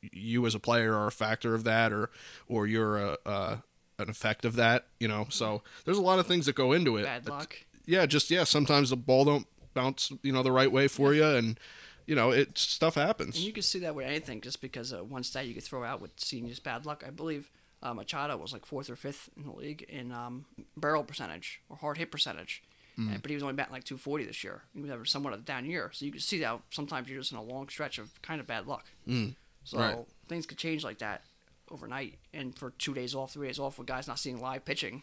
you 0.00 0.46
as 0.46 0.54
a 0.54 0.60
player 0.60 0.94
are 0.94 1.06
a 1.08 1.12
factor 1.12 1.54
of 1.54 1.64
that, 1.64 1.92
or 1.92 2.10
or 2.48 2.66
you're 2.66 2.98
a, 2.98 3.16
uh 3.26 3.56
an 3.98 4.08
effect 4.08 4.44
of 4.44 4.56
that. 4.56 4.86
You 4.98 5.08
know, 5.08 5.26
so 5.30 5.62
there's 5.84 5.98
a 5.98 6.02
lot 6.02 6.18
of 6.18 6.26
things 6.26 6.46
that 6.46 6.54
go 6.54 6.72
into 6.72 6.96
it. 6.96 7.04
Bad 7.04 7.28
luck. 7.28 7.56
Yeah, 7.86 8.06
just 8.06 8.30
yeah. 8.30 8.44
Sometimes 8.44 8.90
the 8.90 8.96
ball 8.96 9.24
don't 9.24 9.46
bounce, 9.74 10.12
you 10.22 10.32
know, 10.32 10.42
the 10.42 10.52
right 10.52 10.70
way 10.70 10.88
for 10.88 11.14
you, 11.14 11.24
and 11.24 11.58
you 12.06 12.14
know, 12.14 12.30
it 12.30 12.58
stuff 12.58 12.94
happens. 12.94 13.36
And 13.36 13.44
you 13.44 13.52
can 13.52 13.62
see 13.62 13.78
that 13.80 13.94
with 13.94 14.06
anything, 14.06 14.40
just 14.40 14.60
because 14.60 14.92
uh, 14.92 15.04
one 15.04 15.22
stat 15.22 15.46
you 15.46 15.54
could 15.54 15.64
throw 15.64 15.84
out 15.84 16.00
with 16.00 16.12
seeing 16.18 16.48
just 16.48 16.64
bad 16.64 16.86
luck. 16.86 17.04
I 17.06 17.10
believe 17.10 17.50
uh, 17.82 17.94
Machado 17.94 18.36
was 18.36 18.52
like 18.52 18.66
fourth 18.66 18.90
or 18.90 18.96
fifth 18.96 19.30
in 19.36 19.44
the 19.44 19.52
league 19.52 19.82
in 19.88 20.12
um, 20.12 20.44
barrel 20.76 21.04
percentage 21.04 21.60
or 21.68 21.76
hard 21.76 21.98
hit 21.98 22.10
percentage. 22.10 22.62
Mm. 22.98 23.12
And- 23.14 23.22
but 23.22 23.30
he 23.30 23.34
was 23.36 23.42
only 23.42 23.54
batting 23.54 23.72
like 23.72 23.84
240 23.84 24.24
this 24.24 24.42
year. 24.44 24.62
He 24.74 24.80
was 24.80 24.90
having 24.90 25.04
somewhat 25.04 25.32
of 25.32 25.40
a 25.40 25.42
down 25.42 25.64
year. 25.64 25.90
So 25.94 26.04
you 26.04 26.10
can 26.10 26.20
see 26.20 26.40
that 26.40 26.60
sometimes 26.70 27.08
you're 27.08 27.20
just 27.20 27.32
in 27.32 27.38
a 27.38 27.42
long 27.42 27.68
stretch 27.68 27.98
of 27.98 28.20
kind 28.22 28.40
of 28.40 28.46
bad 28.46 28.66
luck. 28.66 28.86
Mm. 29.08 29.36
So 29.64 29.78
Right. 29.78 29.98
things 30.28 30.46
could 30.46 30.58
change 30.58 30.84
like 30.84 30.98
that 30.98 31.24
overnight. 31.70 32.18
And 32.32 32.56
for 32.58 32.70
two 32.70 32.94
days 32.94 33.14
off, 33.14 33.32
three 33.32 33.46
days 33.48 33.58
off, 33.58 33.78
with 33.78 33.86
guys 33.86 34.08
not 34.08 34.18
seeing 34.18 34.40
live 34.40 34.64
pitching, 34.64 35.02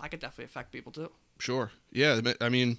that 0.00 0.10
could 0.10 0.20
definitely 0.20 0.44
affect 0.46 0.72
people 0.72 0.92
too. 0.92 1.10
Sure. 1.38 1.70
Yeah. 1.90 2.20
I 2.40 2.48
mean, 2.48 2.78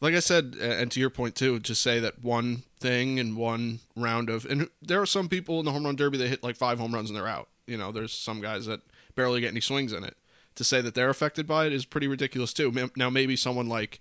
like 0.00 0.14
I 0.14 0.20
said, 0.20 0.56
and 0.60 0.90
to 0.92 1.00
your 1.00 1.10
point 1.10 1.34
too, 1.34 1.58
just 1.60 1.82
say 1.82 2.00
that 2.00 2.22
one 2.22 2.62
thing 2.78 3.18
and 3.18 3.36
one 3.36 3.80
round 3.96 4.30
of, 4.30 4.44
and 4.46 4.68
there 4.80 5.00
are 5.00 5.06
some 5.06 5.28
people 5.28 5.58
in 5.58 5.64
the 5.64 5.72
home 5.72 5.84
run 5.84 5.96
derby 5.96 6.18
that 6.18 6.28
hit 6.28 6.42
like 6.42 6.56
five 6.56 6.78
home 6.78 6.94
runs 6.94 7.10
and 7.10 7.16
they're 7.18 7.26
out. 7.26 7.48
You 7.66 7.76
know, 7.76 7.92
there's 7.92 8.12
some 8.12 8.40
guys 8.40 8.66
that 8.66 8.80
barely 9.14 9.40
get 9.40 9.48
any 9.50 9.60
swings 9.60 9.92
in 9.92 10.04
it. 10.04 10.16
To 10.56 10.64
say 10.64 10.80
that 10.80 10.94
they're 10.94 11.10
affected 11.10 11.46
by 11.46 11.66
it 11.66 11.72
is 11.72 11.84
pretty 11.84 12.08
ridiculous 12.08 12.52
too. 12.52 12.90
Now 12.96 13.08
maybe 13.08 13.36
someone 13.36 13.68
like, 13.68 14.00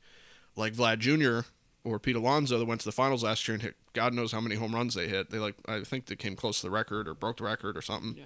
like 0.55 0.73
Vlad 0.73 0.99
Jr. 0.99 1.47
or 1.83 1.99
Pete 1.99 2.15
Alonso 2.15 2.59
that 2.59 2.65
went 2.65 2.81
to 2.81 2.85
the 2.85 2.91
finals 2.91 3.23
last 3.23 3.47
year 3.47 3.53
and 3.55 3.61
hit 3.63 3.75
God 3.93 4.13
knows 4.13 4.31
how 4.31 4.41
many 4.41 4.55
home 4.55 4.75
runs 4.75 4.93
they 4.93 5.07
hit. 5.07 5.29
They 5.29 5.39
like 5.39 5.55
I 5.67 5.81
think 5.81 6.05
they 6.05 6.15
came 6.15 6.35
close 6.35 6.59
to 6.61 6.67
the 6.67 6.71
record 6.71 7.07
or 7.07 7.13
broke 7.13 7.37
the 7.37 7.43
record 7.45 7.77
or 7.77 7.81
something 7.81 8.15
Yeah. 8.17 8.23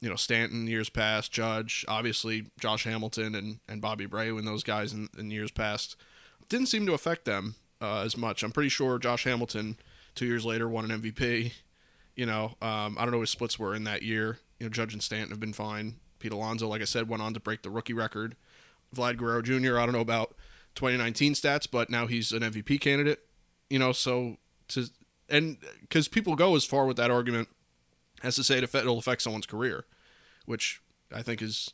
you 0.00 0.08
know 0.10 0.16
Stanton 0.16 0.66
years 0.66 0.88
past, 0.90 1.32
Judge, 1.32 1.84
obviously 1.88 2.46
Josh 2.60 2.84
Hamilton 2.84 3.34
and, 3.34 3.60
and 3.68 3.80
Bobby 3.80 4.06
Abreu 4.06 4.38
and 4.38 4.46
those 4.46 4.62
guys 4.64 4.92
in, 4.92 5.08
in 5.18 5.30
years 5.30 5.50
past 5.50 5.96
didn't 6.48 6.66
seem 6.66 6.86
to 6.86 6.94
affect 6.94 7.24
them 7.24 7.54
uh, 7.80 8.00
as 8.00 8.16
much. 8.16 8.42
I'm 8.42 8.52
pretty 8.52 8.68
sure 8.70 8.98
Josh 8.98 9.24
Hamilton 9.24 9.76
two 10.14 10.26
years 10.26 10.44
later 10.44 10.68
won 10.68 10.90
an 10.90 11.02
MVP. 11.02 11.52
You 12.14 12.24
know, 12.26 12.54
um, 12.62 12.96
I 12.98 13.02
don't 13.02 13.10
know 13.10 13.18
what 13.18 13.24
his 13.24 13.30
splits 13.30 13.58
were 13.58 13.74
in 13.74 13.84
that 13.84 14.02
year. 14.02 14.38
You 14.58 14.66
know, 14.66 14.70
Judge 14.70 14.94
and 14.94 15.02
Stanton 15.02 15.30
have 15.30 15.40
been 15.40 15.52
fine. 15.52 15.96
Pete 16.18 16.32
Alonso, 16.32 16.66
like 16.66 16.80
I 16.80 16.84
said, 16.86 17.08
went 17.08 17.22
on 17.22 17.34
to 17.34 17.40
break 17.40 17.60
the 17.62 17.68
rookie 17.70 17.92
record. 17.92 18.36
Vlad 18.94 19.18
Guerrero 19.18 19.42
Jr. 19.42 19.78
I 19.78 19.84
don't 19.84 19.92
know 19.92 20.00
about 20.00 20.34
2019 20.76 21.34
stats, 21.34 21.66
but 21.70 21.90
now 21.90 22.06
he's 22.06 22.32
an 22.32 22.42
MVP 22.42 22.80
candidate. 22.80 23.20
You 23.68 23.78
know, 23.78 23.92
so 23.92 24.36
to 24.68 24.88
and 25.28 25.58
because 25.80 26.08
people 26.08 26.36
go 26.36 26.54
as 26.54 26.64
far 26.64 26.86
with 26.86 26.96
that 26.98 27.10
argument 27.10 27.48
as 28.22 28.36
to 28.36 28.44
say 28.44 28.58
it 28.58 28.62
it'll 28.62 28.98
affect 28.98 29.22
someone's 29.22 29.46
career, 29.46 29.84
which 30.44 30.80
I 31.12 31.22
think 31.22 31.42
is 31.42 31.72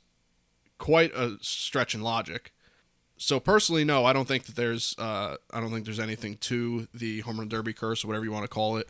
quite 0.78 1.14
a 1.14 1.36
stretch 1.40 1.94
in 1.94 2.02
logic. 2.02 2.52
So 3.16 3.38
personally, 3.38 3.84
no, 3.84 4.04
I 4.04 4.12
don't 4.12 4.26
think 4.26 4.46
that 4.46 4.56
there's 4.56 4.96
uh, 4.98 5.36
I 5.52 5.60
don't 5.60 5.70
think 5.70 5.84
there's 5.84 6.00
anything 6.00 6.38
to 6.38 6.88
the 6.92 7.20
home 7.20 7.38
run 7.38 7.48
derby 7.48 7.72
curse 7.72 8.04
or 8.04 8.08
whatever 8.08 8.24
you 8.24 8.32
want 8.32 8.44
to 8.44 8.48
call 8.48 8.76
it. 8.76 8.88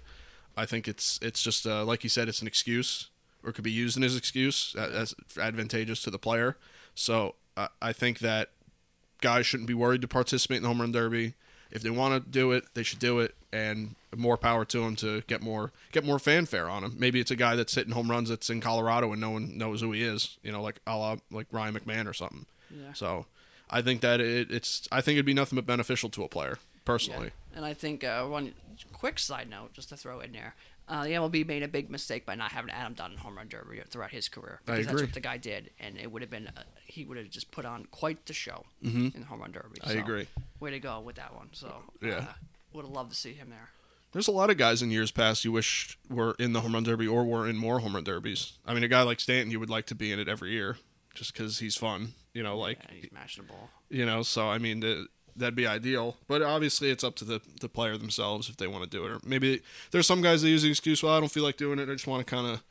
I 0.56 0.66
think 0.66 0.88
it's 0.88 1.18
it's 1.22 1.42
just 1.42 1.66
uh, 1.66 1.84
like 1.84 2.04
you 2.04 2.10
said, 2.10 2.28
it's 2.28 2.40
an 2.40 2.46
excuse 2.46 3.10
or 3.44 3.52
could 3.52 3.64
be 3.64 3.72
used 3.72 3.96
in 3.96 4.02
his 4.02 4.16
excuse 4.16 4.74
as 4.76 5.14
advantageous 5.38 6.02
to 6.02 6.10
the 6.10 6.18
player. 6.18 6.56
So 6.94 7.34
uh, 7.56 7.68
I 7.80 7.92
think 7.92 8.20
that 8.20 8.50
guys 9.22 9.46
shouldn't 9.46 9.66
be 9.66 9.74
worried 9.74 10.02
to 10.02 10.08
participate 10.08 10.58
in 10.58 10.62
the 10.64 10.68
home 10.68 10.80
run 10.82 10.92
derby. 10.92 11.32
If 11.70 11.80
they 11.82 11.88
want 11.88 12.22
to 12.22 12.30
do 12.30 12.52
it, 12.52 12.64
they 12.74 12.82
should 12.82 12.98
do 12.98 13.18
it, 13.20 13.34
and 13.50 13.94
more 14.14 14.36
power 14.36 14.66
to 14.66 14.80
them 14.80 14.94
to 14.96 15.22
get 15.22 15.40
more 15.40 15.72
get 15.90 16.04
more 16.04 16.18
fanfare 16.18 16.68
on 16.68 16.84
him. 16.84 16.96
Maybe 16.98 17.18
it's 17.18 17.30
a 17.30 17.36
guy 17.36 17.56
that's 17.56 17.74
hitting 17.74 17.94
home 17.94 18.10
runs 18.10 18.28
that's 18.28 18.50
in 18.50 18.60
Colorado 18.60 19.10
and 19.12 19.20
no 19.22 19.30
one 19.30 19.56
knows 19.56 19.80
who 19.80 19.92
he 19.92 20.02
is. 20.02 20.36
You 20.42 20.52
know, 20.52 20.60
like 20.60 20.80
a 20.86 20.94
la 20.98 21.16
like 21.30 21.46
Ryan 21.50 21.74
McMahon 21.74 22.06
or 22.06 22.12
something. 22.12 22.44
Yeah. 22.70 22.92
So 22.92 23.24
I 23.70 23.80
think 23.80 24.02
that 24.02 24.20
it, 24.20 24.50
it's 24.50 24.86
I 24.92 25.00
think 25.00 25.14
it'd 25.16 25.24
be 25.24 25.32
nothing 25.32 25.56
but 25.56 25.64
beneficial 25.64 26.10
to 26.10 26.24
a 26.24 26.28
player 26.28 26.58
Yeah. 26.60 26.80
personally. 26.84 27.30
And 27.56 27.64
I 27.64 27.72
think 27.72 28.04
uh, 28.04 28.26
one 28.26 28.52
quick 28.92 29.18
side 29.18 29.48
note, 29.48 29.72
just 29.72 29.88
to 29.90 29.96
throw 29.96 30.20
in 30.20 30.32
there, 30.32 30.54
uh, 30.88 31.04
the 31.04 31.10
MLB 31.10 31.46
made 31.46 31.62
a 31.62 31.68
big 31.68 31.90
mistake 31.90 32.26
by 32.26 32.34
not 32.34 32.52
having 32.52 32.70
Adam 32.70 32.94
Dunn 32.94 33.12
in 33.12 33.18
home 33.18 33.36
run 33.36 33.48
derby 33.48 33.80
throughout 33.88 34.10
his 34.10 34.28
career. 34.28 34.60
Because 34.66 34.86
that's 34.86 35.00
what 35.00 35.12
the 35.12 35.20
guy 35.20 35.36
did, 35.38 35.70
and 35.80 35.96
it 35.98 36.10
would 36.10 36.22
have 36.22 36.30
been 36.30 36.48
uh, 36.48 36.62
he 36.84 37.04
would 37.04 37.16
have 37.16 37.30
just 37.30 37.50
put 37.50 37.64
on 37.64 37.86
quite 37.90 38.26
the 38.26 38.32
show 38.34 38.64
in 38.82 39.12
the 39.16 39.24
home 39.24 39.40
run 39.40 39.52
derby. 39.52 39.78
Mm-hmm. 39.80 39.90
I 39.90 39.94
So, 39.94 39.98
agree. 40.00 40.26
Way 40.60 40.70
to 40.72 40.80
go 40.80 41.00
with 41.00 41.16
that 41.16 41.34
one. 41.34 41.48
So 41.52 41.82
Yeah. 42.02 42.10
uh, 42.16 42.24
would 42.72 42.84
have 42.84 42.92
loved 42.94 43.10
to 43.10 43.16
see 43.16 43.32
him 43.32 43.50
there. 43.50 43.70
There's 44.12 44.28
a 44.28 44.32
lot 44.32 44.50
of 44.50 44.58
guys 44.58 44.82
in 44.82 44.90
years 44.90 45.10
past 45.10 45.42
you 45.44 45.52
wish 45.52 45.98
were 46.10 46.34
in 46.38 46.52
the 46.52 46.60
home 46.60 46.74
run 46.74 46.82
derby 46.84 47.06
or 47.06 47.24
were 47.24 47.48
in 47.48 47.56
more 47.56 47.78
home 47.80 47.94
run 47.94 48.04
derbies. 48.04 48.52
I 48.66 48.74
mean, 48.74 48.84
a 48.84 48.88
guy 48.88 49.02
like 49.02 49.20
Stanton, 49.20 49.50
you 49.50 49.58
would 49.58 49.70
like 49.70 49.86
to 49.86 49.94
be 49.94 50.12
in 50.12 50.18
it 50.18 50.28
every 50.28 50.50
year, 50.50 50.76
just 51.14 51.32
because 51.32 51.60
he's 51.60 51.76
fun. 51.76 52.12
You 52.34 52.42
know, 52.42 52.58
like 52.58 52.78
and 52.88 52.98
he's 52.98 53.10
mashing 53.12 53.44
the 53.44 53.48
ball. 53.52 53.70
you 53.88 54.04
know. 54.04 54.22
So 54.22 54.48
I 54.50 54.58
mean, 54.58 54.80
th- 54.82 55.06
that'd 55.36 55.54
be 55.54 55.66
ideal. 55.66 56.16
But 56.28 56.42
obviously, 56.42 56.90
it's 56.90 57.04
up 57.04 57.14
to 57.16 57.24
the 57.24 57.40
the 57.60 57.68
player 57.68 57.96
themselves 57.96 58.48
if 58.48 58.56
they 58.56 58.66
want 58.66 58.84
to 58.84 58.90
do 58.90 59.04
it. 59.06 59.10
Or 59.12 59.18
maybe 59.24 59.62
there's 59.90 60.06
some 60.06 60.22
guys 60.22 60.42
that 60.42 60.48
use 60.48 60.62
the 60.62 60.70
excuse, 60.70 61.02
"Well, 61.02 61.14
I 61.14 61.20
don't 61.20 61.30
feel 61.32 61.42
like 61.42 61.56
doing 61.56 61.78
it. 61.78 61.88
I 61.88 61.92
just 61.92 62.06
want 62.06 62.26
to 62.26 62.30
kind 62.34 62.46
of 62.46 62.62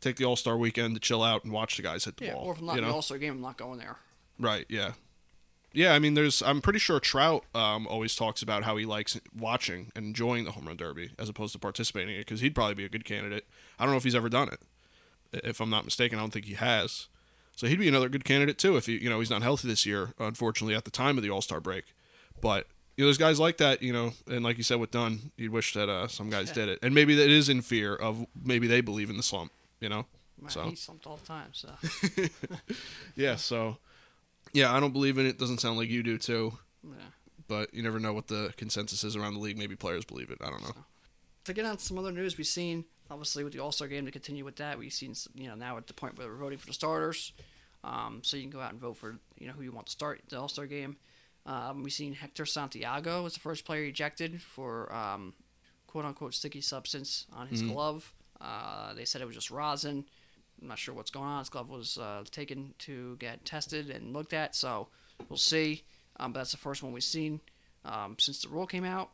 take 0.00 0.16
the 0.16 0.24
All 0.24 0.36
Star 0.36 0.56
weekend 0.56 0.94
to 0.94 1.00
chill 1.00 1.22
out 1.22 1.44
and 1.44 1.52
watch 1.52 1.76
the 1.76 1.82
guys 1.82 2.04
hit 2.04 2.16
the 2.16 2.26
Yeah, 2.26 2.34
ball." 2.34 2.44
or 2.46 2.52
if 2.52 2.60
I'm 2.60 2.66
not 2.66 2.72
you 2.76 2.82
in 2.82 2.88
the? 2.88 2.94
All 2.94 3.02
Star 3.02 3.18
game, 3.18 3.34
I'm 3.34 3.40
not 3.40 3.56
going 3.56 3.78
there. 3.78 3.96
Right. 4.38 4.66
Yeah. 4.68 4.92
Yeah. 5.72 5.94
I 5.94 5.98
mean, 5.98 6.14
there's. 6.14 6.42
I'm 6.42 6.60
pretty 6.60 6.78
sure 6.78 7.00
Trout 7.00 7.44
um, 7.54 7.86
always 7.86 8.14
talks 8.14 8.42
about 8.42 8.64
how 8.64 8.76
he 8.76 8.84
likes 8.84 9.18
watching 9.38 9.90
and 9.96 10.06
enjoying 10.06 10.44
the 10.44 10.52
home 10.52 10.66
run 10.66 10.76
derby 10.76 11.10
as 11.18 11.28
opposed 11.28 11.52
to 11.54 11.58
participating 11.58 12.14
in 12.14 12.20
it 12.20 12.26
because 12.26 12.40
he'd 12.40 12.54
probably 12.54 12.74
be 12.74 12.84
a 12.84 12.88
good 12.88 13.04
candidate. 13.04 13.46
I 13.78 13.84
don't 13.84 13.92
know 13.92 13.98
if 13.98 14.04
he's 14.04 14.14
ever 14.14 14.28
done 14.28 14.48
it. 14.48 14.60
If 15.32 15.60
I'm 15.60 15.70
not 15.70 15.86
mistaken, 15.86 16.18
I 16.18 16.22
don't 16.22 16.30
think 16.32 16.44
he 16.44 16.54
has. 16.54 17.06
So 17.56 17.66
he'd 17.66 17.78
be 17.78 17.88
another 17.88 18.08
good 18.08 18.24
candidate 18.24 18.58
too 18.58 18.76
if 18.76 18.86
he, 18.86 18.98
you 18.98 19.08
know, 19.08 19.18
he's 19.20 19.30
not 19.30 19.42
healthy 19.42 19.68
this 19.68 19.86
year. 19.86 20.12
Unfortunately, 20.18 20.74
at 20.74 20.84
the 20.84 20.90
time 20.90 21.16
of 21.16 21.22
the 21.22 21.30
All 21.30 21.40
Star 21.42 21.60
break, 21.60 21.84
but 22.42 22.66
you 22.98 23.04
know, 23.04 23.06
there's 23.06 23.16
guys 23.16 23.40
like 23.40 23.56
that, 23.56 23.82
you 23.82 23.90
know, 23.94 24.12
and 24.26 24.44
like 24.44 24.58
you 24.58 24.62
said 24.62 24.78
with 24.78 24.90
Dunn, 24.90 25.32
you'd 25.38 25.50
wish 25.52 25.72
that 25.72 25.88
uh, 25.88 26.08
some 26.08 26.28
guys 26.28 26.50
did 26.52 26.68
it, 26.68 26.78
and 26.82 26.94
maybe 26.94 27.14
that 27.14 27.30
is 27.30 27.48
in 27.48 27.62
fear 27.62 27.94
of 27.96 28.26
maybe 28.44 28.66
they 28.66 28.82
believe 28.82 29.08
in 29.08 29.16
the 29.16 29.22
slump, 29.22 29.50
you 29.80 29.88
know. 29.88 30.04
Man, 30.38 30.50
So- 30.50 30.68
He 30.68 30.76
slumped 30.76 31.06
all 31.06 31.16
the 31.16 31.24
time. 31.26 31.48
So 31.52 31.70
Yeah. 33.16 33.36
So, 33.36 33.78
yeah, 34.52 34.74
I 34.74 34.80
don't 34.80 34.92
believe 34.92 35.16
in 35.18 35.26
it. 35.26 35.38
Doesn't 35.38 35.58
sound 35.60 35.78
like 35.78 35.88
you 35.88 36.02
do 36.02 36.18
too. 36.18 36.52
yeah. 36.84 36.90
but 37.48 37.72
you 37.72 37.82
never 37.82 37.98
know 38.00 38.12
what 38.12 38.26
the 38.28 38.52
consensus 38.56 39.04
is 39.04 39.16
around 39.16 39.34
the 39.34 39.40
league. 39.40 39.56
Maybe 39.58 39.76
players 39.76 40.04
believe 40.04 40.30
it. 40.30 40.38
I 40.42 40.50
don't 40.50 40.62
know. 40.62 40.74
to 41.44 41.52
get 41.52 41.64
on 41.64 41.78
some 41.78 41.98
other 41.98 42.12
news, 42.12 42.36
we've 42.36 42.46
seen 42.46 42.84
obviously 43.10 43.44
with 43.44 43.52
the 43.52 43.60
All 43.60 43.72
Star 43.72 43.88
game 43.88 44.04
to 44.04 44.10
continue 44.12 44.44
with 44.44 44.56
that. 44.56 44.78
We've 44.78 44.92
seen 44.92 45.14
you 45.34 45.48
know 45.48 45.54
now 45.54 45.76
at 45.76 45.86
the 45.86 45.94
point 45.94 46.18
where 46.18 46.28
we're 46.28 46.36
voting 46.36 46.58
for 46.58 46.66
the 46.66 46.72
starters, 46.74 47.32
um, 47.84 48.20
so 48.22 48.36
you 48.36 48.42
can 48.42 48.50
go 48.50 48.60
out 48.60 48.72
and 48.72 48.80
vote 48.80 48.96
for 48.96 49.16
you 49.38 49.46
know 49.46 49.52
who 49.54 49.62
you 49.62 49.72
want 49.72 49.86
to 49.86 49.92
start 49.92 50.20
the 50.28 50.38
All 50.40 50.48
Star 50.48 50.66
game. 50.66 50.96
Um, 51.44 51.82
we've 51.82 51.92
seen 51.92 52.14
Hector 52.14 52.46
Santiago 52.46 53.22
was 53.22 53.34
the 53.34 53.40
first 53.40 53.64
player 53.64 53.84
ejected 53.84 54.40
for 54.40 54.92
um, 54.94 55.34
quote 55.86 56.04
unquote 56.04 56.34
sticky 56.34 56.60
substance 56.60 57.26
on 57.32 57.48
his 57.48 57.62
glove. 57.62 58.12
Uh, 58.40 58.94
they 58.94 59.04
said 59.04 59.20
it 59.20 59.26
was 59.26 59.34
just 59.34 59.50
rosin. 59.50 60.04
I'm 60.60 60.68
not 60.68 60.78
sure 60.78 60.94
what's 60.94 61.10
going 61.10 61.26
on. 61.26 61.40
His 61.40 61.48
glove 61.48 61.70
was 61.70 61.98
uh, 61.98 62.24
taken 62.30 62.74
to 62.80 63.16
get 63.18 63.44
tested 63.44 63.90
and 63.90 64.12
looked 64.12 64.32
at, 64.32 64.54
so 64.54 64.88
we'll 65.28 65.36
see. 65.36 65.82
Um, 66.20 66.32
but 66.32 66.40
that's 66.40 66.52
the 66.52 66.58
first 66.58 66.82
one 66.82 66.92
we've 66.92 67.02
seen 67.02 67.40
um, 67.84 68.16
since 68.18 68.42
the 68.42 68.48
rule 68.48 68.66
came 68.66 68.84
out. 68.84 69.10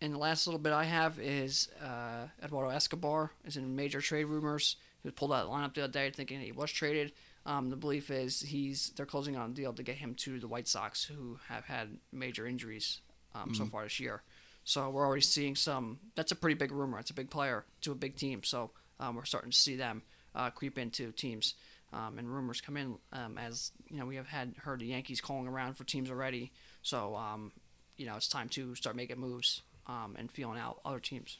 And 0.00 0.12
the 0.12 0.18
last 0.18 0.48
little 0.48 0.58
bit 0.58 0.72
I 0.72 0.84
have 0.84 1.20
is 1.20 1.68
uh, 1.80 2.26
Eduardo 2.42 2.70
Escobar 2.70 3.30
is 3.44 3.56
in 3.56 3.76
major 3.76 4.00
trade 4.00 4.24
rumors. 4.24 4.76
He 5.02 5.08
was 5.08 5.14
pulled 5.14 5.32
out 5.32 5.44
of 5.44 5.50
the 5.50 5.54
lineup 5.54 5.74
the 5.74 5.84
other 5.84 5.92
day, 5.92 6.10
thinking 6.10 6.40
he 6.40 6.50
was 6.50 6.72
traded. 6.72 7.12
Um, 7.44 7.70
the 7.70 7.76
belief 7.76 8.10
is 8.10 8.40
he's 8.40 8.92
they're 8.96 9.06
closing 9.06 9.36
on 9.36 9.50
a 9.50 9.54
deal 9.54 9.72
to 9.72 9.82
get 9.82 9.96
him 9.96 10.14
to 10.16 10.38
the 10.38 10.48
White 10.48 10.68
Sox, 10.68 11.04
who 11.04 11.38
have 11.48 11.64
had 11.64 11.98
major 12.12 12.46
injuries 12.46 13.00
um, 13.34 13.54
so 13.54 13.64
far 13.66 13.84
this 13.84 13.98
year. 13.98 14.22
So 14.64 14.90
we're 14.90 15.04
already 15.04 15.22
seeing 15.22 15.56
some. 15.56 15.98
That's 16.14 16.32
a 16.32 16.36
pretty 16.36 16.54
big 16.54 16.70
rumor. 16.70 16.98
It's 16.98 17.10
a 17.10 17.14
big 17.14 17.30
player 17.30 17.64
to 17.80 17.92
a 17.92 17.96
big 17.96 18.16
team. 18.16 18.42
So 18.44 18.70
um, 19.00 19.16
we're 19.16 19.24
starting 19.24 19.50
to 19.50 19.56
see 19.56 19.76
them 19.76 20.02
uh, 20.34 20.50
creep 20.50 20.78
into 20.78 21.10
teams, 21.12 21.54
um, 21.92 22.18
and 22.18 22.32
rumors 22.32 22.60
come 22.60 22.76
in 22.76 22.96
um, 23.12 23.38
as 23.38 23.72
you 23.88 23.98
know 23.98 24.06
we 24.06 24.16
have 24.16 24.28
had 24.28 24.54
heard 24.58 24.80
the 24.80 24.86
Yankees 24.86 25.20
calling 25.20 25.48
around 25.48 25.74
for 25.74 25.84
teams 25.84 26.10
already. 26.10 26.52
So 26.82 27.16
um, 27.16 27.52
you 27.96 28.06
know 28.06 28.16
it's 28.16 28.28
time 28.28 28.48
to 28.50 28.74
start 28.76 28.94
making 28.94 29.18
moves 29.18 29.62
um, 29.86 30.14
and 30.18 30.30
feeling 30.30 30.58
out 30.58 30.80
other 30.84 31.00
teams. 31.00 31.38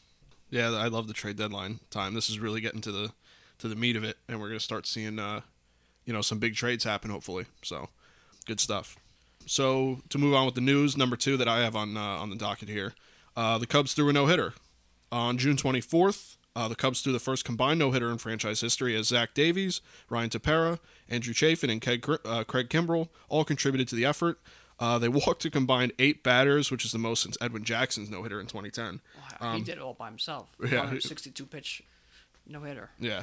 Yeah, 0.50 0.70
I 0.72 0.88
love 0.88 1.06
the 1.06 1.14
trade 1.14 1.36
deadline 1.36 1.80
time. 1.90 2.14
This 2.14 2.28
is 2.28 2.38
really 2.38 2.60
getting 2.60 2.80
to 2.82 2.92
the 2.92 3.12
to 3.58 3.68
the 3.68 3.76
meat 3.76 3.96
of 3.96 4.04
it, 4.04 4.16
and 4.28 4.40
we're 4.40 4.48
gonna 4.48 4.60
start 4.60 4.86
seeing 4.86 5.18
uh, 5.20 5.42
you 6.04 6.12
know 6.12 6.22
some 6.22 6.38
big 6.38 6.54
trades 6.54 6.84
happen. 6.84 7.10
Hopefully, 7.10 7.46
so 7.62 7.88
good 8.46 8.60
stuff. 8.60 8.96
So 9.46 10.00
to 10.08 10.18
move 10.18 10.34
on 10.34 10.46
with 10.46 10.54
the 10.54 10.60
news, 10.60 10.96
number 10.96 11.16
two 11.16 11.36
that 11.36 11.48
I 11.48 11.60
have 11.60 11.76
on 11.76 11.96
uh, 11.96 12.00
on 12.00 12.30
the 12.30 12.36
docket 12.36 12.68
here, 12.68 12.94
uh, 13.36 13.58
the 13.58 13.66
Cubs 13.66 13.94
threw 13.94 14.08
a 14.08 14.12
no 14.12 14.26
hitter 14.26 14.54
on 15.10 15.38
June 15.38 15.56
24th. 15.56 16.36
Uh, 16.54 16.68
the 16.68 16.74
Cubs 16.74 17.00
threw 17.00 17.12
the 17.12 17.18
first 17.18 17.44
combined 17.44 17.78
no 17.78 17.92
hitter 17.92 18.10
in 18.10 18.18
franchise 18.18 18.60
history 18.60 18.94
as 18.94 19.06
Zach 19.08 19.32
Davies, 19.32 19.80
Ryan 20.10 20.28
Tepera, 20.28 20.78
Andrew 21.08 21.32
Chafin, 21.32 21.70
and 21.70 21.80
Craig, 21.80 22.06
uh, 22.26 22.44
Craig 22.44 22.68
Kimbrel 22.68 23.08
all 23.30 23.44
contributed 23.44 23.88
to 23.88 23.94
the 23.94 24.04
effort. 24.04 24.38
Uh, 24.78 24.98
they 24.98 25.08
walked 25.26 25.44
a 25.46 25.50
combined 25.50 25.92
eight 25.98 26.22
batters, 26.22 26.70
which 26.70 26.84
is 26.84 26.92
the 26.92 26.98
most 26.98 27.22
since 27.22 27.38
Edwin 27.40 27.64
Jackson's 27.64 28.10
no 28.10 28.22
hitter 28.22 28.38
in 28.38 28.46
2010. 28.46 29.00
Wow, 29.40 29.54
he 29.54 29.62
did 29.62 29.78
it 29.78 29.80
all 29.80 29.94
by 29.94 30.08
himself. 30.08 30.54
Um, 30.60 30.68
yeah. 30.70 30.78
162 30.78 31.46
pitch, 31.46 31.82
no 32.46 32.60
hitter. 32.60 32.90
Yeah. 32.98 33.22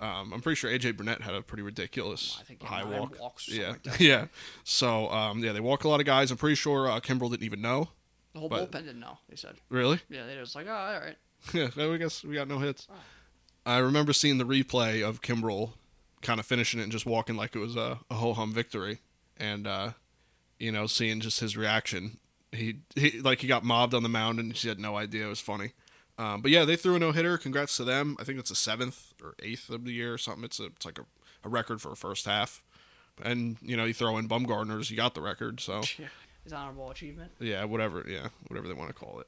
Um, 0.00 0.32
I'm 0.32 0.40
pretty 0.40 0.56
sure 0.56 0.70
AJ 0.70 0.96
Burnett 0.96 1.22
had 1.22 1.34
a 1.34 1.42
pretty 1.42 1.62
ridiculous 1.62 2.36
I 2.40 2.44
think 2.44 2.62
high 2.62 2.84
walk. 2.84 3.18
walks 3.20 3.48
or 3.48 3.54
yeah, 3.54 3.74
like 3.84 3.98
yeah. 4.00 4.26
So 4.64 5.10
um, 5.10 5.42
yeah, 5.42 5.52
they 5.52 5.60
walk 5.60 5.84
a 5.84 5.88
lot 5.88 6.00
of 6.00 6.06
guys. 6.06 6.30
I'm 6.30 6.36
pretty 6.36 6.54
sure 6.54 6.88
uh, 6.88 7.00
Kimbrel 7.00 7.30
didn't 7.30 7.42
even 7.44 7.60
know. 7.60 7.88
The 8.32 8.40
whole 8.40 8.48
But- 8.48 8.70
bullpen 8.70 8.84
didn't 8.84 9.00
know. 9.00 9.18
They 9.28 9.36
said, 9.36 9.56
Really? 9.70 10.00
yeah, 10.08 10.26
they 10.26 10.38
was 10.38 10.54
like, 10.54 10.66
oh, 10.68 10.72
all 10.72 11.00
right. 11.00 11.16
Yeah. 11.54 11.68
Well, 11.76 11.92
I 11.92 11.96
guess 11.96 12.22
we 12.24 12.34
got 12.34 12.48
no 12.48 12.58
hits. 12.58 12.86
I 13.66 13.78
remember 13.78 14.12
seeing 14.12 14.38
the 14.38 14.44
replay 14.44 15.02
of 15.08 15.20
Kimbrel 15.20 15.72
kind 16.22 16.40
of 16.40 16.46
finishing 16.46 16.80
it 16.80 16.84
and 16.84 16.92
just 16.92 17.06
walking 17.06 17.36
like 17.36 17.54
it 17.54 17.60
was 17.60 17.76
a, 17.76 17.98
a 18.10 18.14
ho 18.14 18.34
hum 18.34 18.52
victory, 18.52 18.98
and 19.36 19.66
uh, 19.66 19.90
you 20.58 20.72
know, 20.72 20.86
seeing 20.86 21.20
just 21.20 21.40
his 21.40 21.56
reaction. 21.56 22.18
He, 22.50 22.78
he 22.96 23.20
like 23.20 23.40
he 23.40 23.46
got 23.46 23.62
mobbed 23.62 23.94
on 23.94 24.02
the 24.02 24.08
mound 24.08 24.40
and 24.40 24.52
he 24.52 24.68
had 24.68 24.78
no 24.80 24.96
idea. 24.96 25.26
It 25.26 25.28
was 25.28 25.40
funny. 25.40 25.72
Um, 26.18 26.42
but 26.42 26.50
yeah, 26.50 26.64
they 26.64 26.76
threw 26.76 26.96
a 26.96 26.98
no 26.98 27.12
hitter. 27.12 27.38
Congrats 27.38 27.76
to 27.76 27.84
them. 27.84 28.16
I 28.20 28.24
think 28.24 28.38
it's 28.38 28.50
the 28.50 28.56
seventh 28.56 29.14
or 29.22 29.34
eighth 29.40 29.70
of 29.70 29.84
the 29.84 29.92
year 29.92 30.12
or 30.14 30.18
something. 30.18 30.44
It's 30.44 30.58
a, 30.58 30.64
it's 30.66 30.84
like 30.84 30.98
a, 30.98 31.04
a 31.44 31.48
record 31.48 31.80
for 31.80 31.92
a 31.92 31.96
first 31.96 32.26
half. 32.26 32.62
And 33.22 33.56
you 33.62 33.76
know, 33.76 33.84
you 33.84 33.94
throw 33.94 34.16
in 34.18 34.28
Bumgarner's, 34.28 34.90
you 34.90 34.96
got 34.96 35.14
the 35.14 35.20
record. 35.20 35.60
So 35.60 35.82
Yeah. 35.98 36.06
His 36.44 36.52
honorable 36.52 36.90
achievement. 36.90 37.30
yeah, 37.40 37.64
whatever. 37.64 38.04
Yeah, 38.08 38.28
whatever 38.48 38.68
they 38.68 38.74
want 38.74 38.88
to 38.88 38.94
call 38.94 39.20
it. 39.20 39.26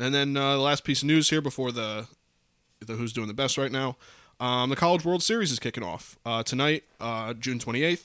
And 0.00 0.14
then 0.14 0.36
uh, 0.36 0.52
the 0.56 0.62
last 0.62 0.82
piece 0.84 1.02
of 1.02 1.06
news 1.08 1.28
here 1.30 1.40
before 1.40 1.72
the 1.72 2.06
the 2.80 2.94
who's 2.94 3.12
doing 3.12 3.28
the 3.28 3.34
best 3.34 3.58
right 3.58 3.72
now. 3.72 3.96
Um, 4.40 4.70
the 4.70 4.76
College 4.76 5.04
World 5.04 5.22
Series 5.22 5.50
is 5.50 5.58
kicking 5.58 5.82
off 5.82 6.16
uh, 6.24 6.42
tonight, 6.44 6.84
uh, 7.00 7.34
June 7.34 7.58
28th. 7.58 8.04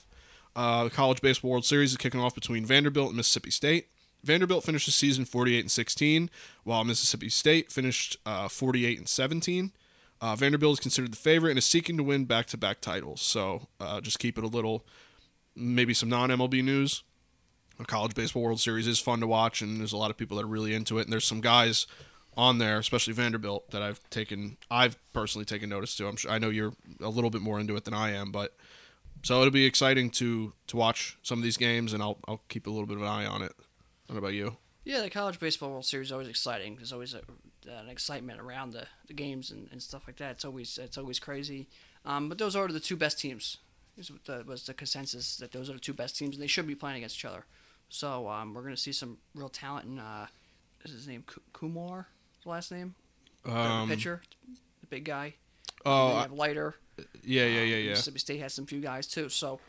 Uh, 0.55 0.83
the 0.85 0.89
College 0.89 1.21
Baseball 1.21 1.51
World 1.51 1.63
Series 1.65 1.91
is 1.91 1.97
kicking 1.97 2.19
off 2.19 2.33
between 2.33 2.65
Vanderbilt 2.65 3.09
and 3.09 3.17
Mississippi 3.17 3.51
State. 3.51 3.87
Vanderbilt 4.23 4.63
finished 4.63 4.85
the 4.85 4.91
season 4.91 5.25
48 5.25 5.59
and 5.59 5.71
16, 5.71 6.29
while 6.63 6.83
Mississippi 6.83 7.29
State 7.29 7.71
finished 7.71 8.17
uh, 8.25 8.47
48 8.47 8.97
and 8.97 9.09
17. 9.09 9.71
Uh, 10.21 10.35
Vanderbilt 10.35 10.73
is 10.73 10.79
considered 10.79 11.11
the 11.11 11.17
favorite 11.17 11.51
and 11.51 11.57
is 11.57 11.65
seeking 11.65 11.97
to 11.97 12.03
win 12.03 12.25
back-to-back 12.25 12.79
titles. 12.79 13.21
So 13.21 13.67
uh, 13.79 13.99
just 13.99 14.19
keep 14.19 14.37
it 14.37 14.43
a 14.43 14.47
little, 14.47 14.85
maybe 15.55 15.93
some 15.93 16.07
non-MLB 16.07 16.63
news. 16.63 17.03
The 17.77 17.85
College 17.85 18.13
Baseball 18.13 18.43
World 18.43 18.61
Series 18.61 18.87
is 18.87 18.99
fun 18.99 19.19
to 19.19 19.27
watch, 19.27 19.61
and 19.61 19.79
there's 19.79 19.93
a 19.93 19.97
lot 19.97 20.11
of 20.11 20.17
people 20.17 20.37
that 20.37 20.43
are 20.43 20.47
really 20.47 20.73
into 20.73 20.99
it. 20.99 21.03
And 21.03 21.11
there's 21.11 21.25
some 21.25 21.41
guys 21.41 21.87
on 22.37 22.59
there, 22.59 22.77
especially 22.77 23.13
Vanderbilt, 23.13 23.71
that 23.71 23.81
I've 23.81 24.07
taken, 24.09 24.57
I've 24.71 24.97
personally 25.11 25.45
taken 25.45 25.69
notice 25.69 25.95
to. 25.97 26.07
I'm 26.07 26.15
sure 26.15 26.31
I 26.31 26.37
know 26.37 26.49
you're 26.49 26.73
a 27.01 27.09
little 27.09 27.29
bit 27.29 27.41
more 27.41 27.59
into 27.59 27.75
it 27.75 27.83
than 27.83 27.93
I 27.93 28.11
am, 28.11 28.31
but 28.31 28.55
so 29.23 29.39
it'll 29.39 29.51
be 29.51 29.65
exciting 29.65 30.09
to 30.11 30.53
to 30.67 30.77
watch 30.77 31.17
some 31.23 31.39
of 31.39 31.43
these 31.43 31.57
games, 31.57 31.93
and 31.93 32.03
I'll 32.03 32.19
I'll 32.27 32.41
keep 32.49 32.67
a 32.67 32.69
little 32.69 32.85
bit 32.85 32.97
of 32.97 33.03
an 33.03 33.09
eye 33.09 33.25
on 33.25 33.41
it. 33.41 33.53
What 34.07 34.17
about 34.17 34.33
you? 34.33 34.57
Yeah, 34.85 35.01
the 35.01 35.09
College 35.09 35.39
Baseball 35.39 35.69
World 35.69 35.85
Series 35.85 36.07
is 36.07 36.11
always 36.11 36.27
exciting. 36.27 36.75
There's 36.75 36.91
always 36.91 37.13
a, 37.13 37.21
an 37.69 37.87
excitement 37.87 38.41
around 38.41 38.73
the, 38.73 38.85
the 39.07 39.13
games 39.13 39.49
and, 39.49 39.69
and 39.71 39.81
stuff 39.81 40.03
like 40.07 40.17
that. 40.17 40.31
It's 40.31 40.45
always 40.45 40.77
it's 40.77 40.97
always 40.97 41.19
crazy. 41.19 41.69
Um, 42.05 42.27
but 42.27 42.37
those 42.37 42.55
are 42.55 42.67
the 42.67 42.81
two 42.81 42.97
best 42.97 43.19
teams. 43.19 43.57
The, 44.25 44.43
was 44.45 44.65
the 44.65 44.73
consensus 44.73 45.37
that 45.37 45.51
those 45.51 45.69
are 45.69 45.73
the 45.73 45.79
two 45.79 45.93
best 45.93 46.17
teams, 46.17 46.35
and 46.35 46.43
they 46.43 46.47
should 46.47 46.67
be 46.67 46.75
playing 46.75 46.97
against 46.97 47.17
each 47.17 47.25
other. 47.25 47.45
So 47.89 48.27
um, 48.27 48.53
we're 48.53 48.63
going 48.63 48.75
to 48.75 48.81
see 48.81 48.91
some 48.91 49.19
real 49.35 49.49
talent 49.49 49.85
in 49.85 49.99
uh, 49.99 50.27
is 50.83 50.91
his 50.91 51.07
name 51.07 51.23
Ku- 51.27 51.41
Kumar? 51.53 52.07
His 52.37 52.45
last 52.45 52.71
name? 52.71 52.95
The 53.45 53.55
Um, 53.55 53.87
pitcher, 53.89 54.21
the 54.81 54.87
big 54.87 55.05
guy. 55.05 55.35
oh, 55.85 56.07
Then 56.07 56.13
you 56.15 56.17
I- 56.17 56.21
have 56.23 56.31
Leiter. 56.33 56.75
yeah, 57.23 57.45
yeah, 57.45 57.61
Um, 57.61 57.67
yeah, 57.67 57.75
yeah. 57.77 57.89
Mississippi 57.91 58.19
State 58.19 58.39
has 58.41 58.53
some 58.53 58.65
few 58.65 58.81
guys 58.81 59.05
too. 59.07 59.29
So 59.29 59.59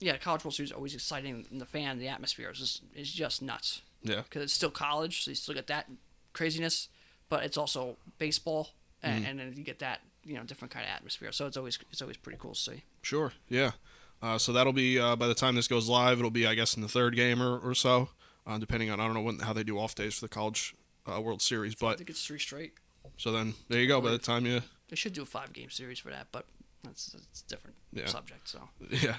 yeah, 0.00 0.16
College 0.16 0.44
World 0.44 0.54
Series 0.54 0.70
is 0.70 0.76
always 0.76 0.94
exciting. 0.94 1.46
And 1.50 1.60
the 1.60 1.66
fan, 1.66 1.98
the 1.98 2.08
atmosphere 2.08 2.50
is 2.50 2.58
just, 2.58 2.82
is 2.94 3.12
just 3.12 3.42
nuts 3.42 3.82
Yeah, 4.02 4.22
because 4.22 4.42
it's 4.42 4.52
still 4.52 4.70
college, 4.70 5.24
so 5.24 5.30
you 5.30 5.34
still 5.34 5.54
get 5.54 5.66
that 5.68 5.86
craziness, 6.32 6.88
but 7.28 7.44
it's 7.44 7.56
also 7.56 7.96
baseball, 8.18 8.68
and, 9.02 9.22
Mm-hmm. 9.22 9.30
and 9.30 9.38
then 9.40 9.54
you 9.56 9.64
get 9.64 9.78
that 9.80 10.00
you 10.24 10.34
know 10.34 10.42
different 10.42 10.72
kind 10.72 10.84
of 10.84 10.90
atmosphere. 10.92 11.32
So 11.32 11.46
it's 11.46 11.56
always 11.56 11.78
it's 11.90 12.02
always 12.02 12.16
pretty 12.16 12.38
cool 12.40 12.54
to 12.54 12.60
see. 12.60 12.82
sure. 13.02 13.32
Yeah. 13.48 13.72
Uh, 14.20 14.36
so 14.36 14.52
that'll 14.52 14.72
be 14.72 14.98
uh, 14.98 15.14
by 15.16 15.28
the 15.28 15.34
time 15.34 15.54
this 15.54 15.68
goes 15.68 15.88
live, 15.88 16.18
it'll 16.18 16.30
be 16.30 16.46
I 16.46 16.54
guess 16.54 16.74
in 16.74 16.82
the 16.82 16.88
third 16.88 17.14
game 17.14 17.40
or, 17.40 17.58
or 17.58 17.74
so, 17.74 18.08
uh, 18.46 18.58
depending 18.58 18.90
on 18.90 18.98
I 19.00 19.04
don't 19.06 19.14
know 19.14 19.20
when, 19.22 19.38
how 19.38 19.52
they 19.52 19.62
do 19.62 19.78
off 19.78 19.94
days 19.94 20.14
for 20.14 20.22
the 20.22 20.28
college 20.28 20.74
uh, 21.06 21.20
World 21.20 21.40
Series. 21.40 21.74
But 21.76 21.86
I 21.94 21.96
think 21.96 22.10
it's 22.10 22.24
three 22.26 22.38
straight. 22.40 22.72
so 23.16 23.30
then 23.32 23.54
there 23.68 23.80
you 23.80 23.86
go. 23.88 24.00
By 24.00 24.10
the 24.10 24.18
time 24.18 24.44
you 24.46 24.60
They 24.88 24.96
should 24.96 25.12
do 25.12 25.22
a 25.22 25.26
five 25.26 25.52
game 25.52 25.70
series 25.70 26.00
for 26.00 26.10
that, 26.10 26.26
but 26.32 26.44
that's 26.82 27.06
that's 27.12 27.44
a 27.46 27.48
different 27.48 27.76
Yeah. 27.92 28.06
subject. 28.06 28.48
So 28.48 28.68
yeah, 28.90 29.16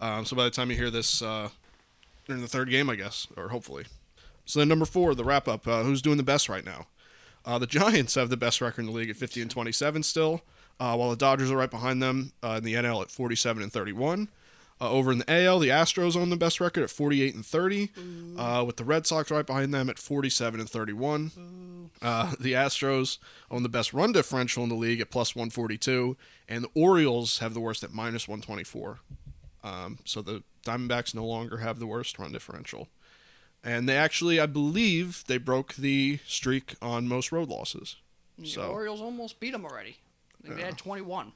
um, 0.00 0.24
so 0.24 0.36
by 0.36 0.44
the 0.44 0.50
time 0.50 0.70
you 0.70 0.76
hear 0.76 0.90
this, 0.90 1.22
uh, 1.22 1.48
in 2.28 2.40
the 2.40 2.48
third 2.48 2.70
game, 2.70 2.90
I 2.90 2.96
guess, 2.96 3.26
or 3.36 3.48
hopefully. 3.48 3.84
So 4.44 4.58
then 4.58 4.68
number 4.68 4.84
four, 4.84 5.14
the 5.14 5.24
wrap 5.24 5.48
up. 5.48 5.66
Uh, 5.66 5.82
who's 5.82 6.02
doing 6.02 6.16
the 6.16 6.22
best 6.22 6.48
right 6.48 6.64
now? 6.64 6.86
Uh, 7.44 7.58
the 7.58 7.66
Giants 7.66 8.14
have 8.14 8.30
the 8.30 8.36
best 8.36 8.60
record 8.60 8.82
in 8.82 8.86
the 8.86 8.92
league 8.92 9.10
at 9.10 9.16
50 9.16 9.42
and 9.42 9.50
27 9.50 10.02
still, 10.02 10.42
uh, 10.80 10.96
while 10.96 11.10
the 11.10 11.16
Dodgers 11.16 11.50
are 11.50 11.56
right 11.56 11.70
behind 11.70 12.02
them 12.02 12.32
uh, 12.42 12.56
in 12.58 12.64
the 12.64 12.74
NL 12.74 13.02
at 13.02 13.10
47 13.10 13.62
and 13.62 13.72
31. 13.72 14.28
Uh, 14.78 14.90
over 14.90 15.10
in 15.10 15.18
the 15.18 15.32
AL, 15.32 15.58
the 15.58 15.70
Astros 15.70 16.16
own 16.16 16.28
the 16.28 16.36
best 16.36 16.60
record 16.60 16.84
at 16.84 16.90
48 16.90 17.34
and 17.34 17.46
30, 17.46 17.90
uh, 18.36 18.62
with 18.66 18.76
the 18.76 18.84
Red 18.84 19.06
Sox 19.06 19.30
right 19.30 19.46
behind 19.46 19.72
them 19.72 19.88
at 19.88 19.98
47 19.98 20.60
and 20.60 20.68
31. 20.68 21.30
Uh, 22.02 22.32
the 22.38 22.52
Astros 22.52 23.16
own 23.50 23.62
the 23.62 23.70
best 23.70 23.94
run 23.94 24.12
differential 24.12 24.62
in 24.64 24.68
the 24.68 24.74
league 24.74 25.00
at 25.00 25.10
plus 25.10 25.34
142, 25.34 26.18
and 26.46 26.64
the 26.64 26.70
Orioles 26.74 27.38
have 27.38 27.54
the 27.54 27.60
worst 27.60 27.84
at 27.84 27.94
minus 27.94 28.28
124. 28.28 28.98
Um, 29.66 29.98
so 30.04 30.22
the 30.22 30.42
Diamondbacks 30.64 31.14
no 31.14 31.24
longer 31.26 31.58
have 31.58 31.78
the 31.78 31.86
worst 31.86 32.18
run 32.18 32.32
differential. 32.32 32.88
And 33.64 33.88
they 33.88 33.96
actually, 33.96 34.38
I 34.38 34.46
believe, 34.46 35.24
they 35.26 35.38
broke 35.38 35.74
the 35.74 36.20
streak 36.26 36.74
on 36.80 37.08
most 37.08 37.32
road 37.32 37.48
losses. 37.48 37.96
the 38.38 38.46
So- 38.46 38.70
Orioles 38.70 39.00
almost 39.00 39.40
beat 39.40 39.52
them 39.52 39.64
already. 39.64 39.96
They 40.44 40.50
Yeah. 40.58 40.66
had 40.66 40.78
21. 40.78 41.32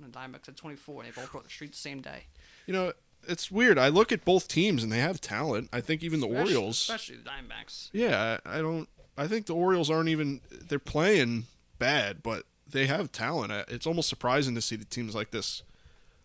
And 0.00 0.12
the 0.12 0.16
Diamondbacks 0.18 0.46
had 0.46 0.56
24, 0.56 1.02
and 1.02 1.12
they 1.12 1.20
both 1.20 1.32
broke 1.32 1.42
the 1.44 1.50
streak 1.50 1.72
the 1.72 1.76
same 1.76 2.00
day. 2.00 2.26
You 2.66 2.72
know, 2.72 2.92
it's 3.26 3.50
weird. 3.50 3.78
I 3.78 3.88
look 3.88 4.12
at 4.12 4.24
both 4.24 4.46
teams 4.46 4.82
and 4.84 4.92
they 4.92 5.00
have 5.00 5.20
talent. 5.20 5.68
I 5.72 5.80
think 5.80 6.02
even 6.04 6.20
the 6.20 6.28
Especially- 6.28 6.54
Orioles. 6.54 6.80
especially 6.80 7.16
the 7.16 7.28
Diamondbacks. 7.30 7.88
Yeah, 7.92 8.38
I 8.46 8.58
I 8.58 8.62
don't. 8.62 8.88
I 9.18 9.26
think 9.26 9.46
the 9.46 9.54
Orioles 9.54 9.90
aren't 9.90 10.08
even. 10.08 10.40
They're 10.50 10.78
playing 10.78 11.46
bad, 11.78 12.22
but 12.22 12.46
they 12.66 12.86
have 12.86 13.10
talent. 13.10 13.52
It's 13.68 13.86
almost 13.86 14.08
surprising 14.08 14.54
to 14.54 14.62
see 14.62 14.76
the 14.76 14.84
teams 14.84 15.14
like 15.16 15.32
this. 15.32 15.62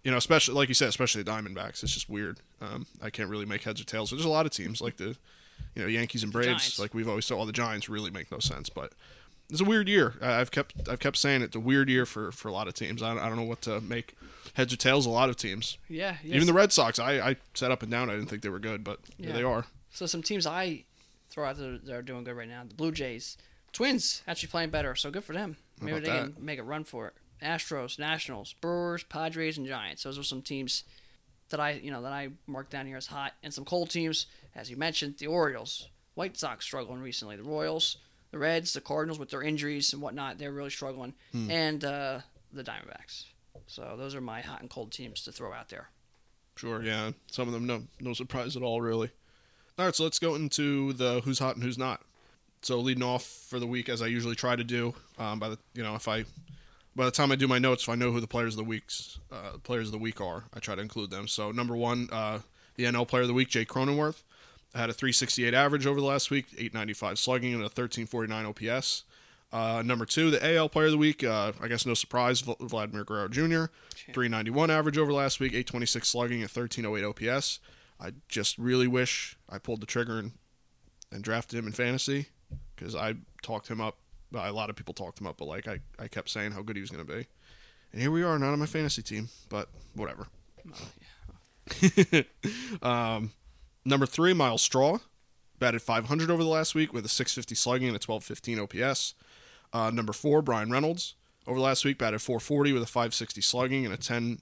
You 0.03 0.11
know, 0.11 0.17
especially 0.17 0.55
like 0.55 0.67
you 0.67 0.73
said, 0.73 0.89
especially 0.89 1.23
the 1.23 1.31
Diamondbacks. 1.31 1.83
It's 1.83 1.93
just 1.93 2.09
weird. 2.09 2.39
Um, 2.59 2.87
I 3.01 3.09
can't 3.09 3.29
really 3.29 3.45
make 3.45 3.63
heads 3.63 3.79
or 3.79 3.85
tails. 3.85 4.09
There's 4.09 4.25
a 4.25 4.29
lot 4.29 4.45
of 4.45 4.51
teams 4.51 4.81
like 4.81 4.97
the, 4.97 5.15
you 5.75 5.81
know, 5.81 5.87
Yankees 5.87 6.23
and 6.23 6.31
Braves. 6.31 6.79
Like 6.79 6.93
we've 6.93 7.07
always 7.07 7.25
said, 7.25 7.35
all 7.35 7.45
the 7.45 7.51
Giants 7.51 7.87
really 7.87 8.09
make 8.09 8.31
no 8.31 8.39
sense. 8.39 8.69
But 8.69 8.93
it's 9.49 9.61
a 9.61 9.65
weird 9.65 9.87
year. 9.87 10.15
I've 10.21 10.49
kept 10.49 10.89
I've 10.89 10.99
kept 10.99 11.17
saying 11.17 11.41
it. 11.41 11.45
It's 11.45 11.55
a 11.55 11.59
weird 11.59 11.89
year 11.89 12.05
for 12.05 12.31
for 12.31 12.47
a 12.47 12.51
lot 12.51 12.67
of 12.67 12.73
teams. 12.73 13.03
I 13.03 13.13
don't, 13.13 13.23
I 13.23 13.27
don't 13.27 13.37
know 13.37 13.43
what 13.43 13.61
to 13.63 13.79
make 13.81 14.15
heads 14.53 14.73
or 14.73 14.77
tails. 14.77 15.05
A 15.05 15.09
lot 15.09 15.29
of 15.29 15.35
teams. 15.35 15.77
Yeah, 15.87 16.15
yes. 16.23 16.35
Even 16.35 16.47
the 16.47 16.53
Red 16.53 16.71
Sox. 16.71 16.97
I 16.97 17.19
I 17.19 17.35
said 17.53 17.71
up 17.71 17.83
and 17.83 17.91
down. 17.91 18.09
I 18.09 18.13
didn't 18.13 18.29
think 18.29 18.41
they 18.41 18.49
were 18.49 18.59
good, 18.59 18.83
but 18.83 18.99
yeah. 19.17 19.27
Yeah. 19.27 19.33
they 19.33 19.43
are. 19.43 19.65
So 19.91 20.05
some 20.05 20.23
teams 20.23 20.47
I 20.47 20.85
throw 21.29 21.45
out 21.45 21.57
that 21.57 21.89
are 21.89 22.01
doing 22.01 22.23
good 22.23 22.35
right 22.35 22.47
now. 22.47 22.63
The 22.67 22.73
Blue 22.73 22.91
Jays, 22.91 23.37
Twins 23.73 24.23
actually 24.27 24.49
playing 24.49 24.69
better, 24.69 24.95
so 24.95 25.11
good 25.11 25.23
for 25.23 25.33
them. 25.33 25.57
Maybe 25.81 25.99
they 25.99 26.09
that? 26.09 26.35
can 26.35 26.45
make 26.45 26.59
a 26.59 26.63
run 26.63 26.83
for 26.83 27.07
it. 27.07 27.13
Astros, 27.41 27.99
Nationals, 27.99 28.53
Brewers, 28.53 29.03
Padres, 29.03 29.57
and 29.57 29.67
Giants. 29.67 30.03
Those 30.03 30.17
are 30.17 30.23
some 30.23 30.41
teams 30.41 30.83
that 31.49 31.59
I 31.59 31.71
you 31.71 31.91
know 31.91 32.01
that 32.01 32.13
I 32.13 32.29
marked 32.47 32.71
down 32.71 32.87
here 32.87 32.97
as 32.97 33.07
hot. 33.07 33.33
And 33.43 33.53
some 33.53 33.65
cold 33.65 33.89
teams, 33.89 34.27
as 34.55 34.69
you 34.69 34.77
mentioned, 34.77 35.17
the 35.17 35.27
Orioles, 35.27 35.87
White 36.15 36.37
Sox 36.37 36.65
struggling 36.65 37.01
recently. 37.01 37.35
The 37.35 37.43
Royals, 37.43 37.97
the 38.31 38.39
Reds, 38.39 38.73
the 38.73 38.81
Cardinals 38.81 39.19
with 39.19 39.29
their 39.29 39.43
injuries 39.43 39.93
and 39.93 40.01
whatnot, 40.01 40.37
they're 40.37 40.51
really 40.51 40.69
struggling. 40.69 41.13
Hmm. 41.31 41.51
And 41.51 41.85
uh, 41.85 42.19
the 42.53 42.63
Diamondbacks. 42.63 43.25
So 43.67 43.95
those 43.97 44.15
are 44.15 44.21
my 44.21 44.41
hot 44.41 44.61
and 44.61 44.69
cold 44.69 44.91
teams 44.91 45.23
to 45.23 45.31
throw 45.31 45.53
out 45.53 45.69
there. 45.69 45.89
Sure, 46.55 46.81
yeah. 46.83 47.11
Some 47.31 47.47
of 47.47 47.53
them 47.53 47.65
no 47.65 47.83
no 47.99 48.13
surprise 48.13 48.55
at 48.55 48.63
all, 48.63 48.81
really. 48.81 49.09
All 49.77 49.85
right, 49.85 49.95
so 49.95 50.03
let's 50.03 50.19
go 50.19 50.35
into 50.35 50.93
the 50.93 51.21
who's 51.21 51.39
hot 51.39 51.55
and 51.55 51.63
who's 51.63 51.77
not. 51.77 52.01
So 52.61 52.79
leading 52.79 53.03
off 53.03 53.23
for 53.23 53.59
the 53.59 53.65
week, 53.65 53.89
as 53.89 54.01
I 54.01 54.07
usually 54.07 54.35
try 54.35 54.55
to 54.55 54.63
do, 54.63 54.93
um, 55.17 55.39
by 55.39 55.49
the 55.49 55.57
you 55.73 55.83
know 55.83 55.95
if 55.95 56.07
I 56.07 56.25
by 56.95 57.05
the 57.05 57.11
time 57.11 57.31
I 57.31 57.35
do 57.35 57.47
my 57.47 57.59
notes, 57.59 57.83
if 57.83 57.89
I 57.89 57.95
know 57.95 58.11
who 58.11 58.19
the 58.19 58.27
players 58.27 58.53
of 58.53 58.57
the 58.57 58.63
weeks 58.63 59.19
uh, 59.31 59.57
players 59.63 59.87
of 59.87 59.91
the 59.91 59.97
week 59.97 60.19
are, 60.21 60.45
I 60.53 60.59
try 60.59 60.75
to 60.75 60.81
include 60.81 61.11
them. 61.11 61.27
So 61.27 61.51
number 61.51 61.75
one, 61.75 62.09
uh, 62.11 62.39
the 62.75 62.85
NL 62.85 63.07
Player 63.07 63.23
of 63.23 63.27
the 63.27 63.33
Week, 63.33 63.49
Jay 63.49 63.65
Cronenworth, 63.65 64.23
had 64.73 64.89
a 64.89 64.93
368 64.93 65.53
average 65.53 65.85
over 65.85 65.99
the 65.99 66.05
last 66.05 66.31
week, 66.31 66.47
895 66.53 67.19
slugging, 67.19 67.53
and 67.53 67.61
a 67.61 67.65
1349 67.65 68.45
OPS. 68.45 69.03
Uh, 69.51 69.83
number 69.85 70.05
two, 70.05 70.31
the 70.31 70.55
AL 70.55 70.69
Player 70.69 70.85
of 70.85 70.91
the 70.93 70.97
Week, 70.97 71.23
uh, 71.23 71.51
I 71.61 71.67
guess 71.67 71.85
no 71.85 71.93
surprise, 71.93 72.41
Vladimir 72.41 73.03
Guerrero 73.03 73.27
Jr., 73.27 73.65
391 74.13 74.71
average 74.71 74.97
over 74.97 75.11
last 75.11 75.39
week, 75.41 75.51
826 75.51 76.07
slugging, 76.07 76.41
and 76.41 76.49
1308 76.49 77.29
OPS. 77.29 77.59
I 77.99 78.13
just 78.29 78.57
really 78.57 78.87
wish 78.87 79.37
I 79.49 79.57
pulled 79.57 79.81
the 79.81 79.85
trigger 79.85 80.19
and, 80.19 80.31
and 81.11 81.23
drafted 81.23 81.59
him 81.59 81.67
in 81.67 81.73
fantasy 81.73 82.27
because 82.75 82.95
I 82.95 83.15
talked 83.43 83.67
him 83.67 83.81
up. 83.81 83.97
A 84.33 84.51
lot 84.51 84.69
of 84.69 84.75
people 84.75 84.93
talked 84.93 85.19
him 85.19 85.27
up, 85.27 85.37
but 85.37 85.47
like 85.47 85.67
I, 85.67 85.79
I 85.99 86.07
kept 86.07 86.29
saying 86.29 86.51
how 86.51 86.61
good 86.61 86.75
he 86.75 86.81
was 86.81 86.89
going 86.89 87.05
to 87.05 87.13
be. 87.13 87.27
And 87.91 88.01
here 88.01 88.11
we 88.11 88.23
are, 88.23 88.39
not 88.39 88.53
on 88.53 88.59
my 88.59 88.65
fantasy 88.65 89.01
team, 89.01 89.29
but 89.49 89.69
whatever. 89.93 90.27
um, 92.81 93.31
number 93.83 94.05
three, 94.05 94.33
Myles 94.33 94.61
Straw, 94.61 94.99
batted 95.59 95.81
500 95.81 96.31
over 96.31 96.43
the 96.43 96.49
last 96.49 96.73
week 96.73 96.93
with 96.93 97.05
a 97.05 97.09
650 97.09 97.55
slugging 97.55 97.87
and 97.87 97.95
a 97.95 97.99
1215 98.03 98.59
OPS. 98.59 99.13
Uh, 99.73 99.89
number 99.91 100.13
four, 100.13 100.41
Bryan 100.41 100.71
Reynolds, 100.71 101.15
over 101.47 101.57
the 101.57 101.63
last 101.63 101.83
week 101.85 101.97
batted 101.97 102.21
440 102.21 102.73
with 102.73 102.83
a 102.83 102.87
560 102.87 103.41
slugging 103.41 103.85
and 103.85 103.93
a 103.93 103.97
10, 103.97 104.39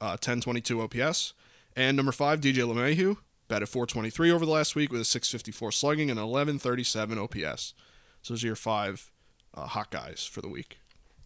uh, 0.00 0.16
1022 0.20 0.82
OPS. 0.82 1.32
And 1.74 1.96
number 1.96 2.12
five, 2.12 2.40
DJ 2.40 2.58
LeMahieu, 2.58 3.18
batted 3.48 3.68
423 3.68 4.30
over 4.30 4.46
the 4.46 4.52
last 4.52 4.74
week 4.74 4.90
with 4.90 5.00
a 5.00 5.04
654 5.04 5.72
slugging 5.72 6.10
and 6.10 6.18
an 6.18 6.26
1137 6.26 7.18
OPS. 7.18 7.74
So 8.22 8.34
those 8.34 8.42
are 8.42 8.46
your 8.46 8.56
five 8.56 9.10
uh, 9.56 9.66
hot 9.66 9.90
guys 9.90 10.24
for 10.30 10.40
the 10.40 10.48
week. 10.48 10.78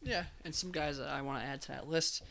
Yeah, 0.03 0.25
and 0.45 0.55
some 0.55 0.71
guys 0.73 0.99
that 0.99 1.09
I 1.09 1.21
want 1.23 1.43
to 1.43 1.47
add 1.47 1.61
to 1.63 1.69
that 1.69 1.89
list. 1.89 2.23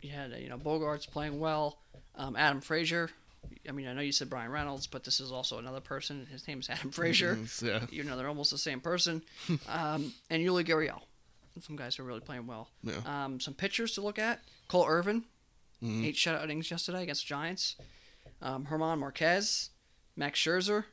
You 0.00 0.10
had 0.10 0.32
uh, 0.32 0.36
you 0.36 0.48
know 0.48 0.58
Bogaerts 0.58 1.08
playing 1.10 1.38
well, 1.38 1.78
um, 2.16 2.34
Adam 2.36 2.60
Frazier. 2.60 3.10
I 3.68 3.72
mean, 3.72 3.86
I 3.88 3.92
know 3.92 4.00
you 4.02 4.12
said 4.12 4.30
Bryan 4.30 4.50
Reynolds, 4.50 4.86
but 4.86 5.04
this 5.04 5.18
is 5.20 5.32
also 5.32 5.58
another 5.58 5.80
person. 5.80 6.26
His 6.30 6.46
name 6.46 6.60
is 6.60 6.70
Adam 6.70 6.90
Frazier. 6.92 7.38
Yeah. 7.60 7.80
You 7.90 8.04
know, 8.04 8.16
they're 8.16 8.28
almost 8.28 8.50
the 8.50 8.58
same 8.58 8.80
person. 8.80 9.22
um, 9.68 10.12
and 10.30 10.42
Yuli 10.44 10.64
Gurriel. 10.66 11.00
Some 11.60 11.76
guys 11.76 11.96
who 11.96 12.02
are 12.02 12.06
really 12.06 12.20
playing 12.20 12.46
well. 12.46 12.68
Yeah. 12.82 12.94
Um, 13.04 13.38
some 13.40 13.52
pitchers 13.54 13.92
to 13.94 14.00
look 14.00 14.18
at: 14.18 14.40
Cole 14.68 14.86
Irvin, 14.88 15.24
Mhm. 15.82 16.06
eight 16.06 16.14
shutout 16.14 16.44
innings 16.44 16.70
yesterday 16.70 17.02
against 17.02 17.22
the 17.24 17.28
Giants. 17.28 17.76
Um, 18.40 18.66
German 18.68 18.98
Marquez, 19.00 19.70
Max 20.16 20.40
Scherzer, 20.40 20.84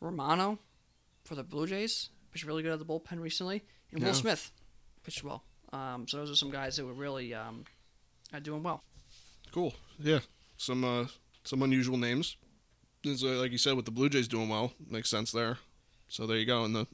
Romano 0.00 0.58
for 1.24 1.34
the 1.34 1.42
Blue 1.42 1.66
Jays, 1.66 2.10
pitched 2.36 2.46
really 2.46 2.62
good 2.62 2.72
at 2.72 2.78
the 2.78 2.84
bullpen 2.84 3.20
recently, 3.20 3.62
and 3.92 4.00
Yeah. 4.00 4.08
Will 4.08 4.14
Smith 4.14 4.52
pitched 5.02 5.24
well. 5.24 5.42
Um, 5.72 6.06
so 6.06 6.18
those 6.18 6.30
are 6.30 6.36
some 6.36 6.50
guys 6.50 6.76
that 6.76 6.84
were 6.84 6.92
really 6.92 7.32
um, 7.32 7.64
doing 8.42 8.62
well. 8.62 8.82
Cool. 9.52 9.74
Yeah. 9.98 10.20
Some 10.58 10.84
uh, 10.84 11.06
some 11.44 11.62
unusual 11.62 11.96
names. 11.96 12.36
It's, 13.04 13.22
uh, 13.22 13.38
like 13.40 13.52
you 13.52 13.58
said, 13.58 13.74
with 13.74 13.84
the 13.84 13.90
Blue 13.90 14.08
Jays 14.08 14.28
doing 14.28 14.48
well, 14.48 14.72
makes 14.90 15.08
sense 15.08 15.30
there. 15.32 15.58
So 16.08 16.26
there 16.26 16.36
you 16.36 16.44
go. 16.46 16.64
And 16.64 16.74
the, 16.74 16.86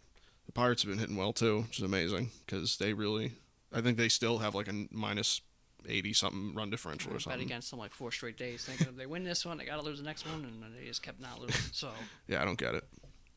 the 0.46 0.52
Pirates 0.52 0.82
have 0.82 0.90
been 0.90 0.98
hitting 0.98 1.16
well 1.16 1.32
too, 1.32 1.62
which 1.62 1.78
is 1.78 1.84
amazing 1.84 2.30
because 2.46 2.76
they 2.76 2.92
really, 2.92 3.32
I 3.72 3.80
think 3.80 3.96
they 3.98 4.08
still 4.08 4.38
have 4.38 4.54
like 4.54 4.68
a 4.68 4.86
minus 4.90 5.40
eighty 5.88 6.12
something 6.12 6.54
run 6.54 6.70
differential 6.70 7.10
I 7.10 7.14
or 7.14 7.16
bet 7.16 7.22
something. 7.22 7.40
against 7.42 7.70
them 7.70 7.80
like 7.80 7.92
four 7.92 8.12
straight 8.12 8.36
days, 8.36 8.64
thinking 8.64 8.86
if 8.88 8.96
they 8.96 9.06
win 9.06 9.24
this 9.24 9.44
one, 9.44 9.56
they 9.58 9.64
got 9.64 9.76
to 9.76 9.82
lose 9.82 9.98
the 9.98 10.04
next 10.04 10.24
one, 10.26 10.44
and 10.44 10.62
they 10.76 10.86
just 10.86 11.02
kept 11.02 11.20
not 11.20 11.40
losing. 11.40 11.60
So 11.72 11.90
Yeah, 12.28 12.42
I 12.42 12.44
don't 12.44 12.58
get 12.58 12.74
it. 12.74 12.84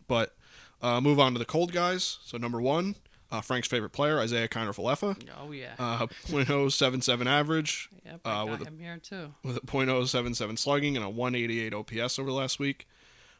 But 0.07 0.35
uh, 0.81 1.01
move 1.01 1.19
on 1.19 1.33
to 1.33 1.39
the 1.39 1.45
cold 1.45 1.71
guys. 1.71 2.19
So 2.25 2.37
number 2.37 2.61
one, 2.61 2.95
uh, 3.31 3.41
Frank's 3.41 3.67
favorite 3.67 3.91
player, 3.91 4.21
Isiah 4.21 4.47
Kiner 4.47 4.75
Falefa, 4.75 5.17
oh 5.41 5.51
yeah, 5.51 5.73
uh, 5.79 6.05
.077 6.27 7.25
average 7.25 7.89
yep, 8.05 8.21
uh, 8.25 8.29
I 8.29 8.43
with 8.43 8.59
got 8.59 8.73
a- 8.73 8.77
here 8.77 8.97
too. 9.01 9.33
with 9.43 9.57
a 9.57 9.61
.077 9.61 10.57
slugging 10.59 10.95
and 10.95 11.05
a 11.05 11.09
188 11.09 11.73
OPS 11.73 12.19
over 12.19 12.29
the 12.29 12.35
last 12.35 12.59
week. 12.59 12.87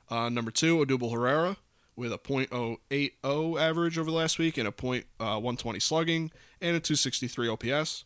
Uh, 0.09 0.29
number 0.29 0.51
two, 0.51 0.77
Odubel 0.77 1.11
Herrera 1.13 1.57
with 1.95 2.11
a 2.11 2.17
.080 2.17 3.59
average 3.59 3.97
over 3.97 4.09
the 4.09 4.15
last 4.17 4.37
week 4.37 4.57
and 4.57 4.67
a 4.67 4.71
uh, 4.71 4.71
.120 5.39 5.81
slugging 5.81 6.31
and 6.61 6.75
a 6.75 6.79
263 6.79 7.47
OPS. 7.47 8.03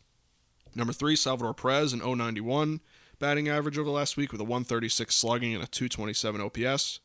Number 0.74 0.92
three, 0.92 1.16
Salvador 1.16 1.54
Perez, 1.54 1.92
an 1.92 1.98
091 2.00 2.80
batting 3.18 3.48
average 3.48 3.76
over 3.76 3.86
the 3.86 3.90
last 3.90 4.16
week 4.16 4.32
with 4.32 4.40
a 4.40 4.44
136 4.44 5.14
slugging 5.14 5.54
and 5.54 5.62
a 5.64 5.66
227 5.66 6.40
OPS. 6.40 7.00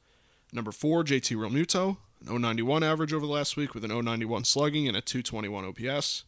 Number 0.54 0.72
four, 0.72 1.04
JT 1.04 1.36
Realmuto, 1.36 1.98
an 2.28 2.42
091 2.42 2.84
average 2.84 3.14
over 3.14 3.26
the 3.26 3.32
last 3.32 3.58
week 3.58 3.74
with 3.74 3.84
an 3.84 3.92
091 3.92 4.44
slugging 4.46 4.88
and 4.88 4.98
a 4.98 5.02
221 5.02 5.66
OPS. 5.66 6.24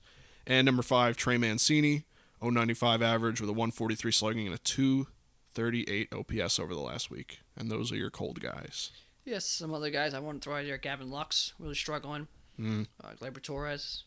And 0.46 0.66
number 0.66 0.84
five, 0.84 1.18
Trey 1.18 1.38
Mancini, 1.38 2.06
095 2.42 3.02
average 3.02 3.42
with 3.42 3.50
a 3.50 3.54
143 3.54 4.12
slugging 4.12 4.46
and 4.48 4.56
a 4.56 4.60
238 4.60 6.14
OPS 6.14 6.60
over 6.60 6.74
the 6.74 6.82
last 6.82 7.10
week. 7.10 7.40
And 7.56 7.70
those 7.70 7.92
are 7.92 7.96
your 7.98 8.10
cold 8.10 8.40
guys. 8.40 8.92
Yes, 9.26 9.46
some 9.46 9.74
other 9.74 9.90
guys 9.90 10.14
I 10.14 10.20
want 10.20 10.42
to 10.42 10.46
throw 10.46 10.58
out 10.58 10.64
here. 10.64 10.78
Gavin 10.78 11.10
Lux 11.10 11.54
really 11.60 11.76
struggling. 11.76 12.28
Mm. 12.60 12.88
Uh, 13.04 13.10
Gleyber 13.20 13.42
Torres, 13.42 14.04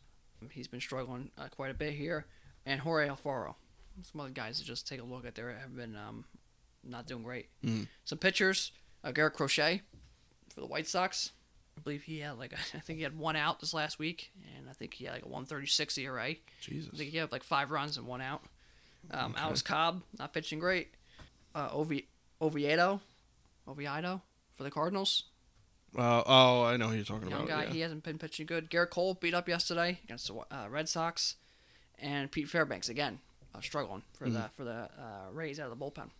he's 0.50 0.66
been 0.68 0.80
struggling 0.80 1.30
uh, 1.36 1.48
quite 1.48 1.70
a 1.70 1.74
bit 1.74 1.92
here, 1.94 2.26
and 2.64 2.80
Jorge 2.80 3.08
Alfaro. 3.08 3.54
Some 4.02 4.20
other 4.22 4.30
guys 4.30 4.58
to 4.58 4.64
just 4.64 4.88
take 4.88 5.00
a 5.00 5.04
look 5.04 5.26
at 5.26 5.34
there 5.34 5.54
have 5.60 5.76
been 5.76 5.94
um, 5.94 6.24
not 6.82 7.06
doing 7.06 7.22
great. 7.22 7.48
Mhm. 7.62 7.86
Some 8.04 8.18
pitchers, 8.18 8.72
uh, 9.04 9.12
Garrett 9.12 9.34
Crochet 9.34 9.82
for 10.54 10.60
the 10.60 10.66
White 10.66 10.88
Sox. 10.88 11.32
I 11.80 11.82
believe 11.82 12.02
he 12.02 12.18
had 12.20 12.38
like 12.38 12.52
I 12.74 12.78
think 12.80 12.98
he 12.98 13.02
had 13.02 13.16
one 13.18 13.36
out 13.36 13.60
this 13.60 13.72
last 13.74 13.98
week, 13.98 14.30
and 14.56 14.68
I 14.68 14.72
think 14.72 14.94
he 14.94 15.04
had 15.06 15.14
like 15.14 15.22
a 15.24 15.28
136 15.28 15.96
ERA. 15.98 16.34
Jesus. 16.60 16.90
I 16.92 16.96
think 16.96 17.10
he 17.10 17.16
had 17.18 17.32
like 17.32 17.42
five 17.42 17.70
runs 17.70 17.96
and 17.96 18.06
one 18.06 18.20
out. 18.20 18.42
Um, 19.10 19.32
Okay. 19.32 19.42
Alex 19.42 19.62
Cobb 19.62 20.02
not 20.18 20.32
pitching 20.34 20.58
great. 20.58 20.88
Uh, 21.54 21.68
Ovi- 21.70 22.04
Oviedo, 22.40 23.00
Oviedo 23.66 24.22
for 24.56 24.62
the 24.62 24.70
Cardinals. 24.70 25.24
Uh, 25.98 26.22
oh, 26.24 26.62
I 26.62 26.76
know 26.76 26.86
who 26.88 26.94
you're 26.96 27.04
talking 27.04 27.28
Young 27.30 27.40
about. 27.44 27.48
guy, 27.48 27.64
yeah. 27.64 27.70
he 27.72 27.80
hasn't 27.80 28.04
been 28.04 28.18
pitching 28.18 28.46
good. 28.46 28.70
Gerrit 28.70 28.90
Cole 28.90 29.14
beat 29.14 29.34
up 29.34 29.48
yesterday 29.48 29.98
against 30.04 30.28
the 30.28 30.34
uh, 30.34 30.68
Red 30.70 30.88
Sox, 30.88 31.34
and 31.98 32.30
Pete 32.30 32.48
Fairbanks 32.48 32.88
again 32.88 33.18
uh, 33.54 33.60
struggling 33.60 34.02
for 34.16 34.26
Mm-hmm. 34.26 34.34
the 34.34 34.48
for 34.56 34.64
the 34.64 34.72
uh, 34.72 35.32
Rays 35.32 35.58
out 35.58 35.70
of 35.72 35.76
the 35.78 35.84
bullpen. 35.84 36.10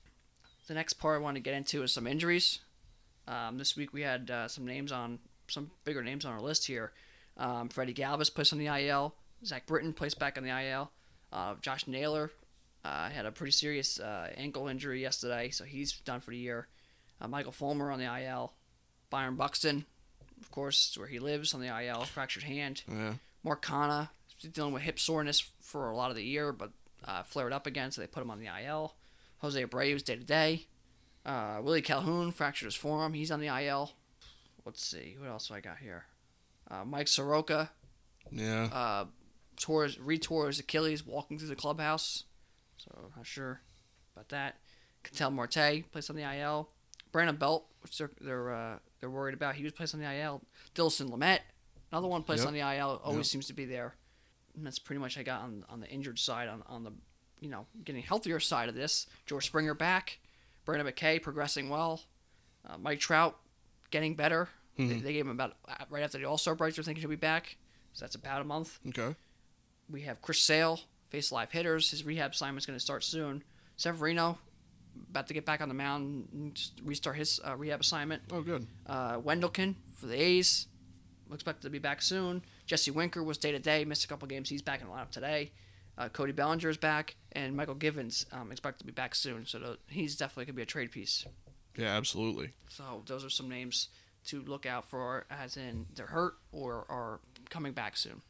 The 0.67 0.75
next 0.75 0.95
part 0.95 1.21
I 1.21 1.23
want 1.23 1.37
to 1.37 1.41
get 1.41 1.55
into 1.55 1.83
is 1.85 1.93
some 1.93 2.07
injuries. 2.09 2.61
Um, 3.29 3.59
this 3.59 3.77
week 3.77 3.93
we 3.93 4.03
had 4.03 4.31
uh, 4.31 4.49
some 4.49 4.67
names 4.67 4.91
on 4.91 5.21
some 5.51 5.71
bigger 5.85 6.03
names 6.03 6.25
on 6.25 6.33
our 6.33 6.41
list 6.41 6.67
here. 6.67 6.93
Um, 7.37 7.69
Freddy 7.69 7.95
Galvis 7.95 8.33
placed 8.35 8.53
on 8.53 8.59
the 8.59 8.67
IL. 8.67 9.15
Zach 9.45 9.67
Britton 9.67 9.93
placed 9.93 10.19
back 10.19 10.37
on 10.37 10.45
the 10.45 10.51
IL. 10.51 10.91
Uh, 11.33 11.55
Josh 11.61 11.87
Naylor 11.87 12.31
uh, 12.85 13.09
had 13.11 13.27
a 13.27 13.33
pretty 13.33 13.53
serious 13.53 13.99
uh, 14.01 14.29
ankle 14.37 14.69
injury 14.69 15.01
yesterday, 15.01 15.51
so 15.51 15.65
he's 15.65 15.93
done 16.01 16.21
for 16.21 16.31
the 16.31 16.39
year. 16.39 16.69
Uh, 17.21 17.29
Michael 17.29 17.53
Fulmer 17.53 17.91
on 17.91 17.99
the 17.99 18.23
IL. 18.23 18.53
Byron 19.11 19.37
Buxton, 19.37 19.85
of 20.41 20.51
course, 20.51 20.97
where 20.97 21.09
he 21.09 21.19
lives 21.19 21.53
on 21.55 21.61
the 21.61 21.85
IL, 21.85 22.05
fractured 22.05 22.45
hand. 22.45 22.83
yeah. 22.89 23.15
Mark 23.43 23.65
Canha 23.65 24.11
dealing 24.53 24.73
with 24.73 24.83
hip 24.83 24.99
soreness 24.99 25.43
for 25.61 25.91
a 25.91 25.97
lot 25.97 26.11
of 26.11 26.17
the 26.17 26.25
year, 26.25 26.53
but 26.53 26.71
uh, 27.05 27.23
flared 27.23 27.53
up 27.53 27.67
again, 27.67 27.91
so 27.91 28.01
they 28.01 28.07
put 28.07 28.23
him 28.23 28.31
on 28.31 28.41
the 28.41 28.49
IL. 28.65 28.95
Jose 29.39 29.63
Abreu 29.65 29.93
was 29.93 30.03
day 30.03 30.17
to 30.17 30.25
day. 30.25 30.67
Uh, 31.25 31.59
Willie 31.63 31.83
Calhoun 31.83 32.33
fractured 32.33 32.67
his 32.67 32.75
forearm. 32.75 33.13
He's 33.15 33.31
on 33.31 33.41
the 33.41 33.47
IL. 33.65 33.93
Let's 34.65 34.85
see, 34.85 35.17
what 35.19 35.29
else 35.29 35.49
do 35.49 35.55
I 35.55 35.61
got 35.61 35.79
here? 35.79 36.05
Uh, 36.71 36.85
Mike 36.85 37.09
Soroka 37.09 37.71
Yeah. 38.31 38.65
uh, 38.65 39.07
tore 39.57 39.85
his, 39.85 39.97
retore 39.97 40.47
his 40.49 40.59
Achilles 40.61 41.05
walking 41.05 41.39
through 41.39 41.49
the 41.49 41.57
clubhouse. 41.57 42.25
So 42.77 43.11
not 43.17 43.27
sure 43.27 43.61
about 44.15 44.29
that. 44.31 44.57
Ketel 45.03 45.31
Marte 45.31 45.85
placed 45.91 46.11
on 46.11 46.17
the 46.17 46.23
IL. 46.23 46.71
Brandon 47.13 47.37
Belt, 47.37 47.67
which 47.83 47.99
they're 47.99 48.11
they're 48.21 48.55
uh, 48.55 48.79
they're 49.01 49.11
worried 49.11 49.35
about, 49.35 49.57
he 49.57 49.65
was 49.65 49.73
placed 49.73 49.95
on 49.95 50.01
the 50.01 50.07
IL. 50.15 50.43
Dilson 50.75 51.11
Lamet, 51.11 51.41
another 51.91 52.07
one 52.07 52.23
placed 52.23 52.41
Yep. 52.43 52.49
on 52.49 52.55
the 52.55 52.61
IL, 52.61 53.01
always 53.03 53.27
Yep. 53.27 53.33
seems 53.33 53.47
to 53.49 53.53
be 53.53 53.65
there. 53.65 53.97
And 54.57 54.65
that's 54.67 54.79
pretty 54.79 55.01
much 55.01 55.19
I 55.19 55.23
got 55.23 55.43
on 55.43 55.65
on 55.69 55.81
the 55.81 55.89
injured 55.89 56.19
side. 56.19 56.49
On 56.49 56.63
on 56.67 56.85
the 56.85 56.93
you 57.41 57.49
know 57.49 57.67
getting 57.83 58.03
healthier 58.03 58.39
side 58.41 58.69
of 58.69 58.75
this, 58.75 59.07
George 59.27 59.47
Springer 59.47 59.75
back, 59.75 60.19
Brendan 60.65 60.87
McKay 60.87 61.21
progressing 61.21 61.69
well, 61.69 62.03
uh, 62.69 62.79
Mike 62.79 63.01
Trout 63.01 63.39
getting 63.91 64.15
better. 64.15 64.49
They, 64.77 64.85
Mhm. 64.85 65.03
they 65.03 65.13
gave 65.13 65.27
him 65.27 65.33
about 65.33 65.57
uh, 65.69 65.85
right 65.91 66.03
after 66.03 66.19
the 66.19 66.25
All 66.25 66.39
Star 66.39 66.55
break. 66.55 66.75
They're 66.75 66.85
thinking 66.85 67.01
he'll 67.03 67.11
be 67.11 67.17
back. 67.17 67.57
So 67.93 68.05
that's 68.05 68.15
about 68.15 68.41
a 68.41 68.45
month. 68.45 68.79
Okay. 68.89 69.15
We 69.91 70.03
have 70.03 70.23
Chris 70.23 70.41
Sale, 70.41 70.81
face 71.09 71.33
live 71.33 71.51
hitters. 71.51 71.91
His 71.91 72.05
rehab 72.05 72.31
assignment's 72.33 72.67
going 72.67 72.77
to 72.79 72.83
start 72.83 73.03
soon. 73.05 73.43
Severino, 73.77 74.39
about 75.11 75.27
to 75.27 75.35
get 75.35 75.45
back 75.45 75.61
on 75.61 75.69
the 75.69 75.75
mound 75.75 76.29
and 76.33 76.71
restart 76.85 77.17
his 77.17 77.41
uh, 77.47 77.57
rehab 77.57 77.81
assignment. 77.81 78.23
Oh, 78.31 78.43
good. 78.43 78.67
Uh, 78.87 79.19
Wendelken 79.19 79.75
for 79.95 80.07
the 80.07 80.15
A's, 80.21 80.69
expected 81.33 81.63
to 81.63 81.71
be 81.71 81.79
back 81.79 82.01
soon. 82.03 82.43
Jesse 82.67 82.91
Winker 82.93 83.23
was 83.23 83.39
day 83.39 83.51
to 83.53 83.59
day, 83.59 83.85
missed 83.85 84.05
a 84.05 84.09
couple 84.09 84.29
games. 84.29 84.49
He's 84.49 84.63
back 84.63 84.81
in 84.81 84.87
the 84.87 84.93
lineup 84.93 85.11
today. 85.11 85.51
Uh, 85.99 86.09
Cody 86.09 86.33
Bellinger 86.33 86.69
is 86.69 86.77
back, 86.77 87.17
and 87.33 87.55
Mychal 87.59 87.79
Givens 87.79 88.25
um, 88.33 88.51
expected 88.53 88.79
to 88.81 88.87
be 88.87 88.93
back 88.93 89.15
soon. 89.15 89.45
So 89.47 89.59
tho- 89.59 89.77
he's 89.89 90.17
definitely 90.17 90.45
going 90.47 90.55
to 90.55 90.57
be 90.57 90.63
a 90.63 90.67
trade 90.67 90.93
piece. 90.93 91.27
Yeah, 91.77 91.97
absolutely. 91.97 92.51
So 92.69 93.03
those 93.07 93.25
are 93.25 93.31
some 93.31 93.49
names 93.49 93.89
to 94.27 94.43
look 94.43 94.67
out 94.67 94.85
for, 94.85 95.25
as 95.31 95.57
in 95.57 95.87
they're 95.95 96.07
hurt 96.07 96.35
or 96.53 96.85
are 96.89 97.21
coming 97.49 97.73
back 97.73 97.97
soon. 97.97 98.23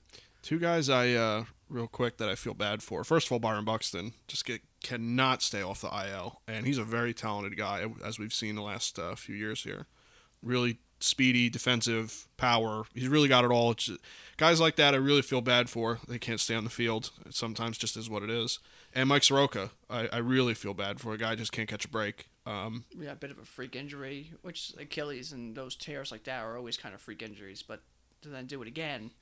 Two 0.43 0.59
guys 0.59 0.89
I 0.89 1.13
uh 1.13 1.45
real 1.69 1.87
quick 1.87 2.17
that 2.17 2.29
I 2.29 2.35
feel 2.35 2.55
bad 2.55 2.83
for. 2.83 3.05
First 3.05 3.27
of 3.27 3.33
all, 3.33 3.39
Byron 3.39 3.65
Buxton 3.65 4.13
just 4.29 4.45
get 4.45 4.63
cannot 4.83 5.43
stay 5.43 5.61
off 5.63 5.83
the 5.83 5.89
IL, 5.89 6.41
and 6.49 6.65
he's 6.67 6.79
a 6.79 6.85
very 6.85 7.13
talented 7.13 7.57
guy 7.57 7.85
as 8.05 8.19
we've 8.19 8.33
seen 8.33 8.55
the 8.55 8.63
last 8.63 8.99
uh, 8.99 9.15
few 9.15 9.35
years 9.35 9.65
here. 9.65 9.87
Really 10.43 10.79
speedy, 11.01 11.51
defensive 11.51 12.29
power. 12.37 12.85
He's 12.95 13.09
really 13.09 13.29
got 13.29 13.45
it 13.45 13.51
all. 13.51 13.71
It's 13.73 13.85
just- 13.85 14.01
guys 14.39 14.61
like 14.61 14.77
that, 14.77 14.95
I 14.95 14.99
really 14.99 15.23
feel 15.23 15.41
bad 15.43 15.69
for. 15.69 15.99
They 16.09 16.19
can't 16.19 16.41
stay 16.41 16.55
on 16.55 16.65
the 16.65 16.71
field. 16.71 17.11
It 17.27 17.35
sometimes 17.35 17.77
just 17.79 17.97
is 17.97 18.09
what 18.09 18.23
it 18.23 18.31
is. 18.31 18.59
And 18.95 19.09
Mike 19.09 19.23
Soroka, 19.25 19.71
I, 19.89 20.09
I 20.13 20.19
really 20.19 20.55
feel 20.55 20.75
bad 20.75 21.01
for. 21.01 21.13
A 21.13 21.19
guy 21.19 21.35
just 21.37 21.53
can't 21.53 21.69
catch 21.69 21.85
a 21.85 21.89
break. 21.89 22.29
Um, 22.51 22.85
Yeah, 22.99 23.13
a 23.13 23.17
bit 23.17 23.31
of 23.31 23.39
a 23.39 23.45
freak 23.45 23.77
injury, 23.77 24.33
which 24.43 24.73
Achilles 24.79 25.33
and 25.33 25.55
those 25.55 25.77
tears 25.77 26.11
like 26.11 26.25
that 26.25 26.43
are 26.43 26.57
always 26.57 26.77
kind 26.77 26.95
of 26.95 27.01
freak 27.01 27.23
injuries. 27.23 27.63
But 27.63 27.83
to 28.23 28.29
then 28.29 28.47
do 28.47 28.61
it 28.63 28.69
again, 28.69 29.13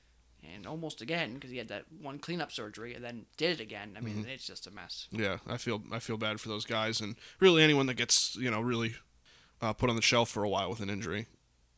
and 0.43 0.65
almost 0.65 1.01
again 1.01 1.33
because 1.35 1.51
he 1.51 1.57
had 1.57 1.67
that 1.67 1.85
one 2.01 2.19
cleanup 2.19 2.51
surgery 2.51 2.93
and 2.93 3.03
then 3.03 3.25
did 3.37 3.59
it 3.59 3.63
again. 3.63 3.95
I 3.97 4.01
mean, 4.01 4.25
it's 4.27 4.47
just 4.47 4.67
a 4.67 4.71
mess. 4.71 5.07
Yeah, 5.11 5.37
I 5.47 5.57
feel 5.57 5.83
I 5.91 5.99
feel 5.99 6.17
bad 6.17 6.39
for 6.39 6.49
those 6.49 6.65
guys, 6.65 7.01
and 7.01 7.15
really 7.39 7.63
anyone 7.63 7.85
that 7.87 7.95
gets 7.95 8.35
you 8.35 8.49
know 8.49 8.61
really 8.61 8.95
uh, 9.61 9.73
put 9.73 9.89
on 9.89 9.95
the 9.95 10.01
shelf 10.01 10.29
for 10.29 10.43
a 10.43 10.49
while 10.49 10.69
with 10.69 10.79
an 10.79 10.89
injury. 10.89 11.27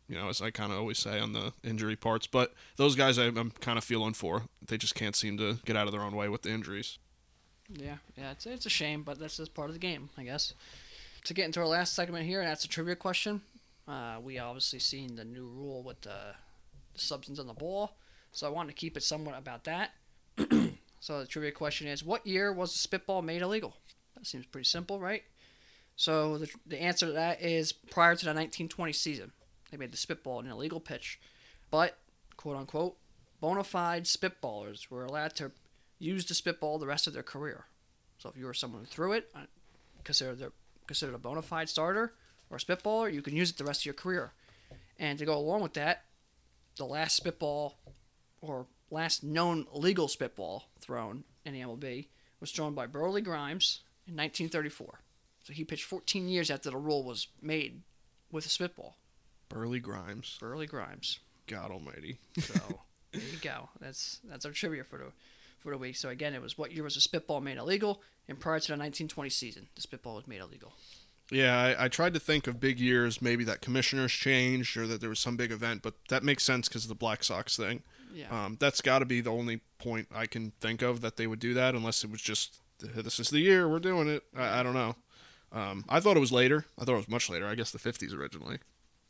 You 0.07 0.17
know, 0.17 0.27
as 0.27 0.41
I 0.41 0.51
kind 0.51 0.73
of 0.73 0.77
always 0.77 0.99
say 0.99 1.19
on 1.19 1.31
the 1.31 1.53
injury 1.63 1.95
parts, 1.95 2.27
but 2.27 2.53
those 2.75 2.95
guys 2.95 3.17
I, 3.17 3.27
I'm 3.27 3.51
kind 3.51 3.77
of 3.77 3.83
feeling 3.83 4.13
for. 4.13 4.43
They 4.65 4.77
just 4.77 4.93
can't 4.93 5.15
seem 5.15 5.37
to 5.37 5.59
get 5.63 5.77
out 5.77 5.87
of 5.87 5.93
their 5.93 6.01
own 6.01 6.15
way 6.15 6.27
with 6.27 6.41
the 6.41 6.49
injuries. 6.49 6.97
Yeah, 7.69 7.97
yeah, 8.17 8.31
it's 8.31 8.45
it's 8.45 8.65
a 8.65 8.69
shame, 8.69 9.03
but 9.03 9.19
that's 9.19 9.37
just 9.37 9.53
part 9.53 9.69
of 9.69 9.73
the 9.73 9.79
game, 9.79 10.09
I 10.17 10.23
guess. 10.23 10.53
To 11.25 11.33
get 11.33 11.45
into 11.45 11.59
our 11.59 11.67
last 11.67 11.93
segment 11.93 12.25
here, 12.25 12.41
and 12.41 12.49
that's 12.49 12.65
a 12.65 12.67
trivia 12.67 12.95
question. 12.95 13.41
Uh, 13.87 14.17
we 14.21 14.39
obviously 14.39 14.79
seen 14.79 15.15
the 15.15 15.25
new 15.25 15.45
rule 15.45 15.83
with 15.83 16.01
the, 16.01 16.35
the 16.93 16.99
substance 16.99 17.39
on 17.39 17.47
the 17.47 17.53
ball, 17.53 17.97
so 18.31 18.47
I 18.47 18.49
wanted 18.49 18.69
to 18.69 18.75
keep 18.75 18.97
it 18.97 19.03
somewhat 19.03 19.37
about 19.37 19.65
that. 19.65 19.91
so 20.99 21.19
the 21.19 21.27
trivia 21.27 21.51
question 21.51 21.87
is: 21.87 22.03
What 22.03 22.25
year 22.25 22.51
was 22.51 22.73
the 22.73 22.79
spitball 22.79 23.21
made 23.21 23.41
illegal? 23.41 23.75
That 24.15 24.25
seems 24.25 24.45
pretty 24.45 24.65
simple, 24.65 24.99
right? 24.99 25.23
So 25.95 26.37
the 26.37 26.49
the 26.65 26.81
answer 26.81 27.07
to 27.07 27.11
that 27.13 27.41
is 27.41 27.71
prior 27.71 28.15
to 28.15 28.25
the 28.25 28.29
1920 28.29 28.93
season, 28.93 29.31
they 29.69 29.77
made 29.77 29.91
the 29.91 29.97
spitball 29.97 30.39
an 30.39 30.47
illegal 30.47 30.79
pitch, 30.79 31.19
but 31.69 31.97
quote 32.37 32.57
unquote 32.57 32.97
bona 33.39 33.63
fide 33.63 34.05
spitballers 34.05 34.89
were 34.89 35.03
allowed 35.03 35.35
to 35.35 35.51
use 35.99 36.25
the 36.25 36.33
spitball 36.33 36.79
the 36.79 36.87
rest 36.87 37.07
of 37.07 37.13
their 37.13 37.23
career. 37.23 37.65
So 38.17 38.29
if 38.29 38.37
you 38.37 38.45
were 38.45 38.53
someone 38.53 38.81
who 38.81 38.87
threw 38.87 39.13
it, 39.13 39.31
considered 40.03 40.39
their, 40.39 40.51
considered 40.87 41.15
a 41.15 41.19
bona 41.19 41.41
fide 41.41 41.69
starter 41.69 42.13
or 42.49 42.57
a 42.57 42.59
spitballer, 42.59 43.11
you 43.11 43.21
can 43.21 43.35
use 43.35 43.49
it 43.49 43.57
the 43.57 43.63
rest 43.63 43.81
of 43.81 43.85
your 43.85 43.93
career. 43.93 44.33
And 44.99 45.17
to 45.19 45.25
go 45.25 45.37
along 45.37 45.61
with 45.61 45.73
that, 45.73 46.03
the 46.77 46.85
last 46.85 47.15
spitball 47.15 47.77
or 48.41 48.67
last 48.89 49.23
known 49.23 49.65
legal 49.73 50.07
spitball 50.07 50.65
thrown 50.79 51.23
in 51.45 51.53
the 51.53 51.61
MLB 51.61 52.07
was 52.39 52.51
thrown 52.51 52.73
by 52.73 52.87
Burleigh 52.87 53.21
Grimes 53.21 53.81
in 54.07 54.13
1934. 54.15 55.01
So 55.43 55.53
he 55.53 55.63
pitched 55.63 55.85
14 55.85 56.27
years 56.27 56.51
after 56.51 56.69
the 56.69 56.77
rule 56.77 57.03
was 57.03 57.27
made 57.41 57.81
with 58.31 58.45
a 58.45 58.49
spitball. 58.49 58.97
Burleigh 59.49 59.79
Grimes, 59.79 60.37
Burleigh 60.39 60.67
Grimes. 60.67 61.19
God 61.47 61.71
Almighty. 61.71 62.17
So 62.41 62.79
there 63.11 63.21
you 63.21 63.37
go. 63.41 63.69
That's 63.81 64.19
that's 64.23 64.45
our 64.45 64.53
trivia 64.53 64.85
for 64.85 64.97
the 64.97 65.11
for 65.61 65.71
the 65.71 65.77
week. 65.77 65.95
So 65.95 66.09
again, 66.09 66.33
it 66.33 66.41
was 66.41 66.57
what 66.57 66.71
year 66.71 66.83
was 66.83 66.95
the 66.95 67.01
spitball 67.01 67.41
made 67.41 67.57
illegal? 67.57 68.01
And 68.27 68.39
prior 68.39 68.59
to 68.59 68.67
the 68.67 68.73
1920 68.73 69.29
season, 69.29 69.67
the 69.75 69.81
spitball 69.81 70.15
was 70.15 70.27
made 70.27 70.41
illegal. 70.41 70.73
Yeah, 71.31 71.57
I, 71.57 71.85
I 71.85 71.87
tried 71.87 72.13
to 72.13 72.19
think 72.19 72.45
of 72.45 72.59
big 72.59 72.79
years, 72.79 73.21
maybe 73.21 73.45
that 73.45 73.61
commissioners 73.61 74.11
changed 74.11 74.75
or 74.75 74.85
that 74.87 74.99
there 74.99 75.09
was 75.09 75.19
some 75.19 75.37
big 75.37 75.51
event, 75.51 75.81
but 75.81 75.93
that 76.09 76.23
makes 76.23 76.43
sense 76.43 76.67
because 76.67 76.83
of 76.83 76.89
the 76.89 76.95
Black 76.95 77.23
Sox 77.23 77.55
thing. 77.55 77.83
Yeah. 78.13 78.25
Um, 78.29 78.57
that's 78.59 78.81
got 78.81 78.99
to 78.99 79.05
be 79.05 79.21
the 79.21 79.31
only 79.31 79.61
point 79.79 80.07
I 80.13 80.25
can 80.25 80.51
think 80.59 80.81
of 80.81 80.99
that 81.01 81.15
they 81.15 81.27
would 81.27 81.39
do 81.39 81.53
that, 81.53 81.73
unless 81.73 82.03
it 82.03 82.11
was 82.11 82.21
just 82.21 82.59
this 82.79 83.19
is 83.19 83.29
the 83.29 83.39
year 83.39 83.69
we're 83.69 83.79
doing 83.79 84.09
it. 84.09 84.23
I, 84.35 84.59
I 84.59 84.63
don't 84.63 84.73
know. 84.73 84.95
Um, 85.53 85.85
I 85.87 85.99
thought 86.01 86.17
it 86.17 86.21
was 86.21 86.31
later. 86.31 86.65
I 86.77 86.83
thought 86.83 86.93
it 86.93 86.97
was 86.97 87.09
much 87.09 87.29
later. 87.29 87.47
I 87.47 87.55
guess 87.55 87.71
the 87.71 87.79
50s 87.79 88.17
originally, 88.17 88.57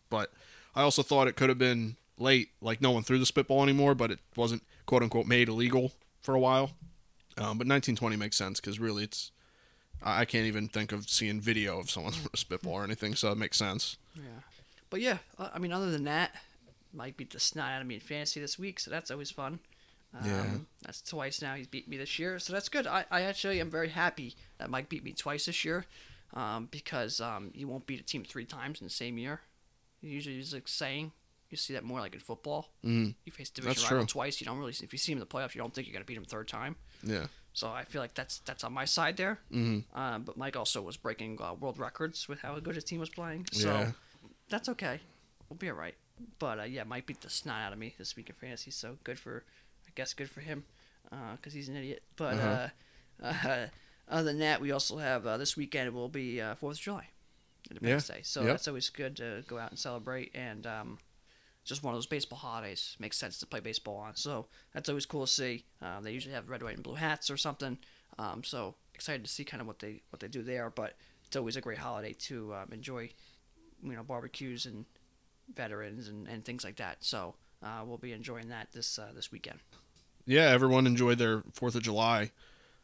but 0.09 0.31
I 0.75 0.81
also 0.83 1.01
thought 1.01 1.27
it 1.27 1.35
could 1.35 1.49
have 1.49 1.57
been 1.57 1.97
late, 2.19 2.49
like 2.61 2.81
no 2.81 2.91
one 2.91 3.03
threw 3.03 3.17
the 3.17 3.25
spitball 3.25 3.63
anymore, 3.63 3.95
but 3.95 4.11
it 4.11 4.19
wasn't 4.35 4.63
quote 4.85 5.01
unquote 5.01 5.25
made 5.25 5.49
illegal 5.49 5.93
for 6.21 6.35
a 6.35 6.39
while. 6.39 6.71
Um, 7.37 7.57
but 7.57 7.67
1920 7.67 8.15
makes 8.17 8.35
sense 8.35 8.59
because 8.59 8.79
really 8.79 9.03
it's 9.03 9.31
I 10.03 10.25
can't 10.25 10.47
even 10.47 10.67
think 10.67 10.91
of 10.91 11.09
seeing 11.09 11.39
video 11.39 11.79
of 11.79 11.89
someone 11.89 12.13
a 12.33 12.37
spitball 12.37 12.73
or 12.73 12.83
anything, 12.83 13.15
so 13.15 13.31
it 13.31 13.37
makes 13.37 13.57
sense. 13.57 13.97
yeah. 14.15 14.41
But 14.89 15.01
yeah, 15.01 15.19
uh, 15.37 15.49
I 15.53 15.59
mean, 15.59 15.71
other 15.71 15.91
than 15.91 16.03
that, 16.05 16.35
Mike 16.93 17.15
beat 17.17 17.31
the 17.31 17.39
snot 17.39 17.71
out 17.71 17.81
of 17.81 17.87
me 17.87 17.95
in 17.95 18.01
fantasy 18.01 18.41
this 18.41 18.59
week, 18.59 18.79
so 18.79 18.91
that's 18.91 19.11
always 19.11 19.31
fun. 19.31 19.59
Um, 20.13 20.29
Yeah. 20.29 20.45
That's 20.83 21.01
twice 21.01 21.41
now 21.41 21.55
he's 21.55 21.67
beat 21.67 21.87
me 21.87 21.97
this 21.97 22.19
year, 22.19 22.39
so 22.39 22.51
that's 22.51 22.67
good. 22.67 22.87
I, 22.87 23.05
I 23.09 23.21
actually 23.21 23.61
am 23.61 23.69
very 23.69 23.89
happy 23.89 24.35
that 24.57 24.69
Mike 24.69 24.89
beat 24.89 25.03
me 25.03 25.13
twice 25.13 25.45
this 25.45 25.63
year, 25.63 25.85
um, 26.33 26.67
because 26.71 27.21
um, 27.21 27.51
you 27.53 27.67
won't 27.67 27.87
beat 27.87 28.01
a 28.01 28.03
team 28.03 28.23
three 28.23 28.45
times 28.45 28.81
in 28.81 28.85
the 28.85 28.91
same 28.91 29.17
year. 29.17 29.41
Usually, 30.01 30.37
it's 30.39 30.53
like 30.53 30.67
saying 30.67 31.11
you 31.51 31.57
see 31.57 31.73
that 31.73 31.83
more 31.83 31.99
like 31.99 32.13
in 32.13 32.19
football. 32.19 32.69
Mm, 32.83 33.13
You 33.25 33.31
face 33.31 33.49
division 33.49 33.69
That's 33.81 33.83
rival 33.91 34.05
true. 34.05 34.07
twice. 34.07 34.39
You 34.41 34.45
don't 34.45 34.57
really. 34.57 34.71
If 34.81 34.91
you 34.93 34.97
see 34.99 35.11
him 35.11 35.17
in 35.17 35.19
the 35.19 35.25
playoffs, 35.27 35.53
you 35.53 35.61
don't 35.61 35.73
think 35.73 35.87
you're 35.87 35.93
gonna 35.93 36.05
beat 36.05 36.17
him 36.17 36.25
third 36.25 36.47
time. 36.47 36.75
yeah, 37.03 37.27
So 37.53 37.69
I 37.69 37.83
feel 37.83 38.01
like 38.01 38.13
that's 38.13 38.39
that's 38.39 38.63
on 38.63 38.73
my 38.73 38.85
side 38.85 39.17
there. 39.17 39.39
Mm-hmm. 39.51 39.97
Uh, 39.97 40.19
but 40.19 40.37
Mike 40.37 40.55
also 40.55 40.81
was 40.81 40.97
breaking 40.97 41.39
uh, 41.41 41.53
world 41.53 41.77
records 41.77 42.27
with 42.27 42.39
how 42.41 42.57
good 42.59 42.75
his 42.75 42.83
team 42.85 42.99
was 42.99 43.09
playing. 43.09 43.47
So 43.51 43.67
Yeah. 43.69 43.91
that's 44.49 44.69
okay. 44.69 44.99
We'll 45.49 45.57
be 45.57 45.69
all 45.69 45.75
right. 45.75 45.95
But 46.39 46.59
uh, 46.59 46.63
yeah, 46.63 46.83
Mike 46.83 47.05
beat 47.07 47.21
the 47.21 47.29
snot 47.29 47.61
out 47.61 47.73
of 47.73 47.79
me 47.79 47.93
this 47.97 48.15
week 48.15 48.29
in 48.29 48.35
fantasy. 48.35 48.71
So 48.71 48.97
good 49.03 49.19
for, 49.19 49.43
I 49.87 49.91
guess, 49.95 50.13
good 50.13 50.29
for 50.29 50.39
him, 50.41 50.63
because 51.35 51.53
he's 51.53 51.67
an 51.67 51.75
idiot. 51.75 52.03
But 52.15 52.37
uh 52.37 52.67
uh, 53.23 53.67
other 54.07 54.23
than 54.23 54.39
that, 54.39 54.61
we 54.61 54.71
also 54.71 54.97
have 54.97 55.25
uh, 55.27 55.37
this 55.37 55.55
weekend 55.57 55.93
will 55.93 56.09
be 56.09 56.39
uh, 56.41 56.55
Fourth 56.55 56.77
of 56.77 56.81
July, 56.81 57.07
Independence 57.69 58.07
Day. 58.07 58.21
So 58.23 58.41
Yep. 58.41 58.49
that's 58.51 58.67
always 58.67 58.89
good 58.89 59.15
to 59.17 59.43
go 59.47 59.57
out 59.57 59.69
and 59.71 59.79
celebrate. 59.79 60.31
And 60.35 60.65
um, 60.67 60.97
just 61.63 61.83
one 61.83 61.93
of 61.93 61.97
those 61.97 62.07
baseball 62.07 62.39
holidays. 62.39 62.95
Makes 62.99 63.17
sense 63.17 63.37
to 63.39 63.45
play 63.45 63.59
baseball 63.59 63.97
on. 63.97 64.15
So 64.15 64.47
that's 64.73 64.89
always 64.89 65.05
cool 65.05 65.25
to 65.25 65.31
see. 65.31 65.65
Um, 65.81 66.03
they 66.03 66.11
usually 66.11 66.33
have 66.33 66.49
red, 66.49 66.63
white, 66.63 66.75
and 66.75 66.83
blue 66.83 66.95
hats 66.95 67.29
or 67.29 67.37
something. 67.37 67.77
Um, 68.17 68.43
so 68.43 68.75
excited 68.95 69.23
to 69.23 69.31
see 69.31 69.43
kind 69.43 69.61
of 69.61 69.67
what 69.67 69.79
they 69.79 70.01
what 70.09 70.19
they 70.19 70.27
do 70.27 70.43
there. 70.43 70.69
But 70.69 70.95
it's 71.25 71.35
always 71.35 71.55
a 71.55 71.61
great 71.61 71.77
holiday 71.77 72.13
to 72.13 72.53
um, 72.53 72.69
enjoy, 72.71 73.09
you 73.83 73.93
know, 73.93 74.03
barbecues 74.03 74.65
and 74.65 74.85
veterans 75.53 76.07
and, 76.07 76.27
and 76.27 76.43
things 76.43 76.63
like 76.63 76.77
that. 76.77 76.97
So 76.99 77.35
uh, 77.63 77.83
we'll 77.85 77.97
be 77.97 78.13
enjoying 78.13 78.49
that 78.49 78.69
this 78.73 78.97
uh, 78.99 79.11
this 79.15 79.31
weekend. 79.31 79.59
yeah, 80.25 80.49
everyone 80.49 80.87
enjoyed 80.87 81.17
their 81.17 81.43
Fourth 81.53 81.75
of 81.75 81.83
July, 81.83 82.31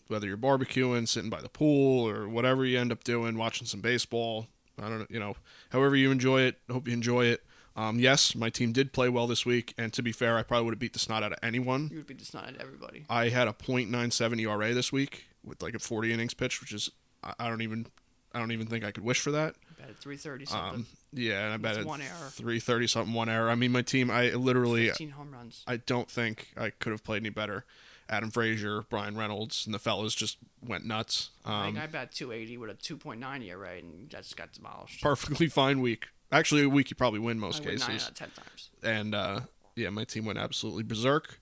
whether 0.08 0.28
you're 0.28 0.38
barbecuing, 0.38 1.08
sitting 1.08 1.30
by 1.30 1.42
the 1.42 1.50
pool, 1.50 2.08
or 2.08 2.28
whatever 2.30 2.66
you 2.66 2.80
end 2.80 2.92
up 2.92 3.04
doing, 3.04 3.38
watching 3.38 3.68
some 3.68 3.82
baseball. 3.82 4.48
I 4.80 4.90
don't 4.90 5.00
know, 5.00 5.08
you 5.10 5.20
know, 5.20 5.36
however 5.72 5.96
you 5.96 6.12
enjoy 6.12 6.42
it. 6.42 6.60
Hope 6.70 6.88
you 6.88 6.94
enjoy 6.94 7.26
it. 7.26 7.44
Um, 7.78 8.00
yes, 8.00 8.34
my 8.36 8.50
team 8.50 8.72
did 8.72 8.92
play 8.92 9.08
well 9.08 9.28
this 9.28 9.46
week, 9.46 9.74
and 9.78 9.94
to 9.94 10.02
be 10.02 10.12
fair, 10.12 10.36
I 10.38 10.42
probably 10.44 10.66
would 10.66 10.74
have 10.74 10.80
beat 10.80 10.94
the 10.94 11.00
snot 11.00 11.22
out 11.24 11.32
of 11.32 11.38
anyone. 11.44 11.90
You 11.92 11.98
would 11.98 12.08
be 12.08 12.16
just 12.16 12.34
not 12.34 12.48
at 12.48 12.58
everybody. 12.60 13.06
I 13.10 13.30
had 13.30 13.48
a 13.48 13.54
.97 13.54 14.42
ERA 14.42 14.74
this 14.74 14.92
week 14.92 15.28
with 15.44 15.62
like 15.62 15.76
a 15.76 15.80
40 15.80 16.12
innings 16.12 16.34
pitch, 16.34 16.60
which 16.60 16.74
is 16.74 16.90
I, 17.24 17.34
I 17.40 17.50
don't 17.50 17.62
even 17.62 17.86
I 18.34 18.40
don't 18.40 18.52
even 18.52 18.68
think 18.68 18.84
I 18.84 18.92
could 18.92 19.04
wish 19.04 19.20
for 19.22 19.32
that. 19.32 19.56
About 19.78 19.90
at 19.92 19.98
three 19.98 20.18
thirty 20.18 20.46
something. 20.46 20.80
Um, 20.82 20.86
yeah, 21.13 21.46
and 21.46 21.54
I 21.54 21.58
bet 21.58 21.78
it's 21.78 21.86
one 21.86 22.02
error. 22.02 22.10
330 22.32 22.88
something, 22.88 23.13
one 23.13 23.30
error. 23.30 23.50
I 23.50 23.56
mean, 23.56 23.72
my 23.72 23.84
team, 23.84 24.10
I 24.12 24.32
literally, 24.32 24.88
Fifteen 24.88 25.12
home 25.12 25.32
runs. 25.32 25.63
I 25.68 25.78
don't 25.78 26.10
think 26.10 26.50
I 26.58 26.72
could 26.72 26.92
have 26.92 27.04
played 27.04 27.22
any 27.22 27.30
better. 27.30 27.63
Adam 28.10 28.32
Frazier, 28.32 28.84
Bryan 28.90 29.18
Reynolds, 29.18 29.66
and 29.66 29.74
the 29.74 29.80
fellas 29.80 30.16
just 30.16 30.38
went 30.66 30.86
nuts. 30.86 31.30
I 31.46 31.68
Um, 31.68 31.74
think 31.76 31.84
I 31.84 31.88
bat 31.88 32.12
280 32.13 32.58
with 32.58 32.70
a 32.70 32.74
2.9 32.74 33.46
ERA, 33.46 33.78
and 33.78 34.10
that 34.12 34.24
just 34.24 34.38
got 34.38 34.54
demolished. 34.54 35.02
perfectly 35.04 35.48
fine 35.48 35.82
week. 35.82 36.08
Actually, 36.32 36.63
a 36.63 36.70
week 36.70 36.90
you 36.90 36.96
probably 36.96 37.20
win 37.20 37.40
most 37.40 37.62
I 37.63 37.66
win 37.66 37.76
nine 37.78 37.90
cases. 37.90 38.04
out 38.04 38.10
of 38.12 38.16
ten 38.18 38.30
times. 38.32 38.70
And 38.84 39.16
uh, 39.16 39.40
yeah, 39.76 39.90
my 39.90 40.04
team 40.04 40.26
went 40.26 40.38
absolutely 40.40 40.84
berserk, 40.84 41.40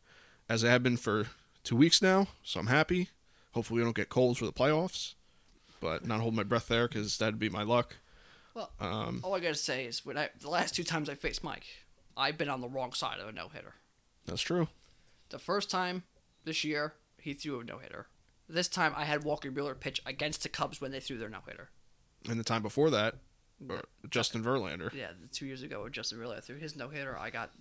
as 0.49 0.61
they 0.61 0.69
have 0.69 0.83
been 0.83 0.97
for 0.97 1.27
two 1.63 1.75
weeks 1.75 2.01
now. 2.01 2.27
So 2.43 2.59
I'm 2.59 2.67
happy. 2.67 3.09
Hopefully, 3.53 3.79
we 3.79 3.83
don't 3.85 3.95
get 3.95 4.09
cold 4.09 4.37
for 4.37 4.45
the 4.45 4.51
playoffs, 4.53 5.13
but 5.79 6.05
not 6.05 6.19
holding 6.19 6.35
my 6.37 6.43
breath 6.43 6.67
there 6.67 6.87
because 6.87 7.17
that'd 7.17 7.39
be 7.39 7.49
my 7.49 7.63
luck. 7.63 7.95
Well, 8.53 8.71
Um, 8.79 9.21
all 9.23 9.33
I 9.35 9.39
gotta 9.39 9.55
say 9.55 9.85
is 9.85 10.05
when 10.05 10.17
I 10.17 10.29
the 10.39 10.49
last 10.49 10.75
two 10.75 10.83
times 10.83 11.09
I 11.09 11.15
faced 11.15 11.43
Mike, 11.43 11.65
I've 12.15 12.37
been 12.37 12.49
on 12.49 12.61
the 12.61 12.69
wrong 12.69 12.93
side 12.93 13.19
of 13.19 13.27
a 13.27 13.31
no 13.31 13.49
hitter. 13.49 13.73
that's 14.25 14.41
true. 14.41 14.67
The 15.29 15.39
first 15.39 15.69
time 15.71 16.03
this 16.43 16.63
year, 16.63 16.93
he 17.19 17.33
threw 17.33 17.59
a 17.59 17.63
no 17.63 17.79
hitter. 17.79 18.07
This 18.47 18.67
time, 18.67 18.93
I 18.95 19.05
had 19.05 19.23
Walker 19.23 19.49
Buehler 19.51 19.77
pitch 19.79 20.01
against 20.05 20.43
the 20.43 20.49
Cubs 20.49 20.79
when 20.79 20.91
they 20.91 20.99
threw 20.99 21.17
their 21.17 21.29
no 21.29 21.39
hitter. 21.47 21.71
And 22.29 22.39
the 22.39 22.43
time 22.43 22.61
before 22.61 22.91
that, 22.91 23.15
Justin 24.09 24.43
Verlander. 24.43 24.93
Yeah, 24.93 25.11
two 25.31 25.45
years 25.45 25.63
ago, 25.63 25.83
when 25.83 25.91
Justin 25.91 26.19
Verlander 26.19 26.43
threw 26.43 26.57
his 26.57 26.75
no 26.75 26.89
hitter, 26.89 27.17
I 27.17 27.29
got 27.29 27.51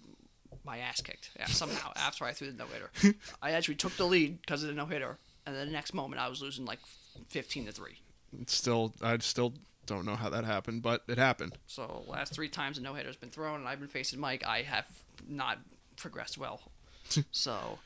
my 0.64 0.78
ass 0.78 1.00
kicked. 1.00 1.30
Yeah, 1.38 1.46
somehow 1.46 1.92
after 1.96 2.24
I 2.24 2.32
threw 2.32 2.50
the 2.50 2.56
no 2.56 2.66
hitter, 2.66 3.16
I 3.42 3.52
actually 3.52 3.76
took 3.76 3.96
the 3.96 4.04
lead 4.06 4.40
because 4.40 4.62
of 4.62 4.68
the 4.68 4.74
no 4.74 4.86
hitter, 4.86 5.18
and 5.46 5.54
then 5.54 5.66
the 5.66 5.72
next 5.72 5.94
moment 5.94 6.20
I 6.20 6.28
was 6.28 6.42
losing 6.42 6.64
like 6.64 6.80
fifteen 7.28 7.66
to 7.66 7.72
three. 7.72 8.00
It's 8.40 8.54
still, 8.54 8.92
I 9.00 9.16
still 9.18 9.54
don't 9.86 10.04
know 10.04 10.16
how 10.16 10.30
that 10.30 10.44
happened, 10.44 10.82
but 10.82 11.02
it 11.08 11.18
happened. 11.18 11.56
So 11.66 12.02
last 12.08 12.32
three 12.34 12.48
times 12.48 12.78
a 12.78 12.82
no 12.82 12.94
hitter's 12.94 13.16
been 13.16 13.30
thrown, 13.30 13.60
and 13.60 13.68
I've 13.68 13.78
been 13.78 13.88
facing 13.88 14.18
Mike. 14.18 14.44
I 14.44 14.62
have 14.62 14.86
not 15.28 15.58
progressed 15.96 16.38
well. 16.38 16.60
so 17.30 17.78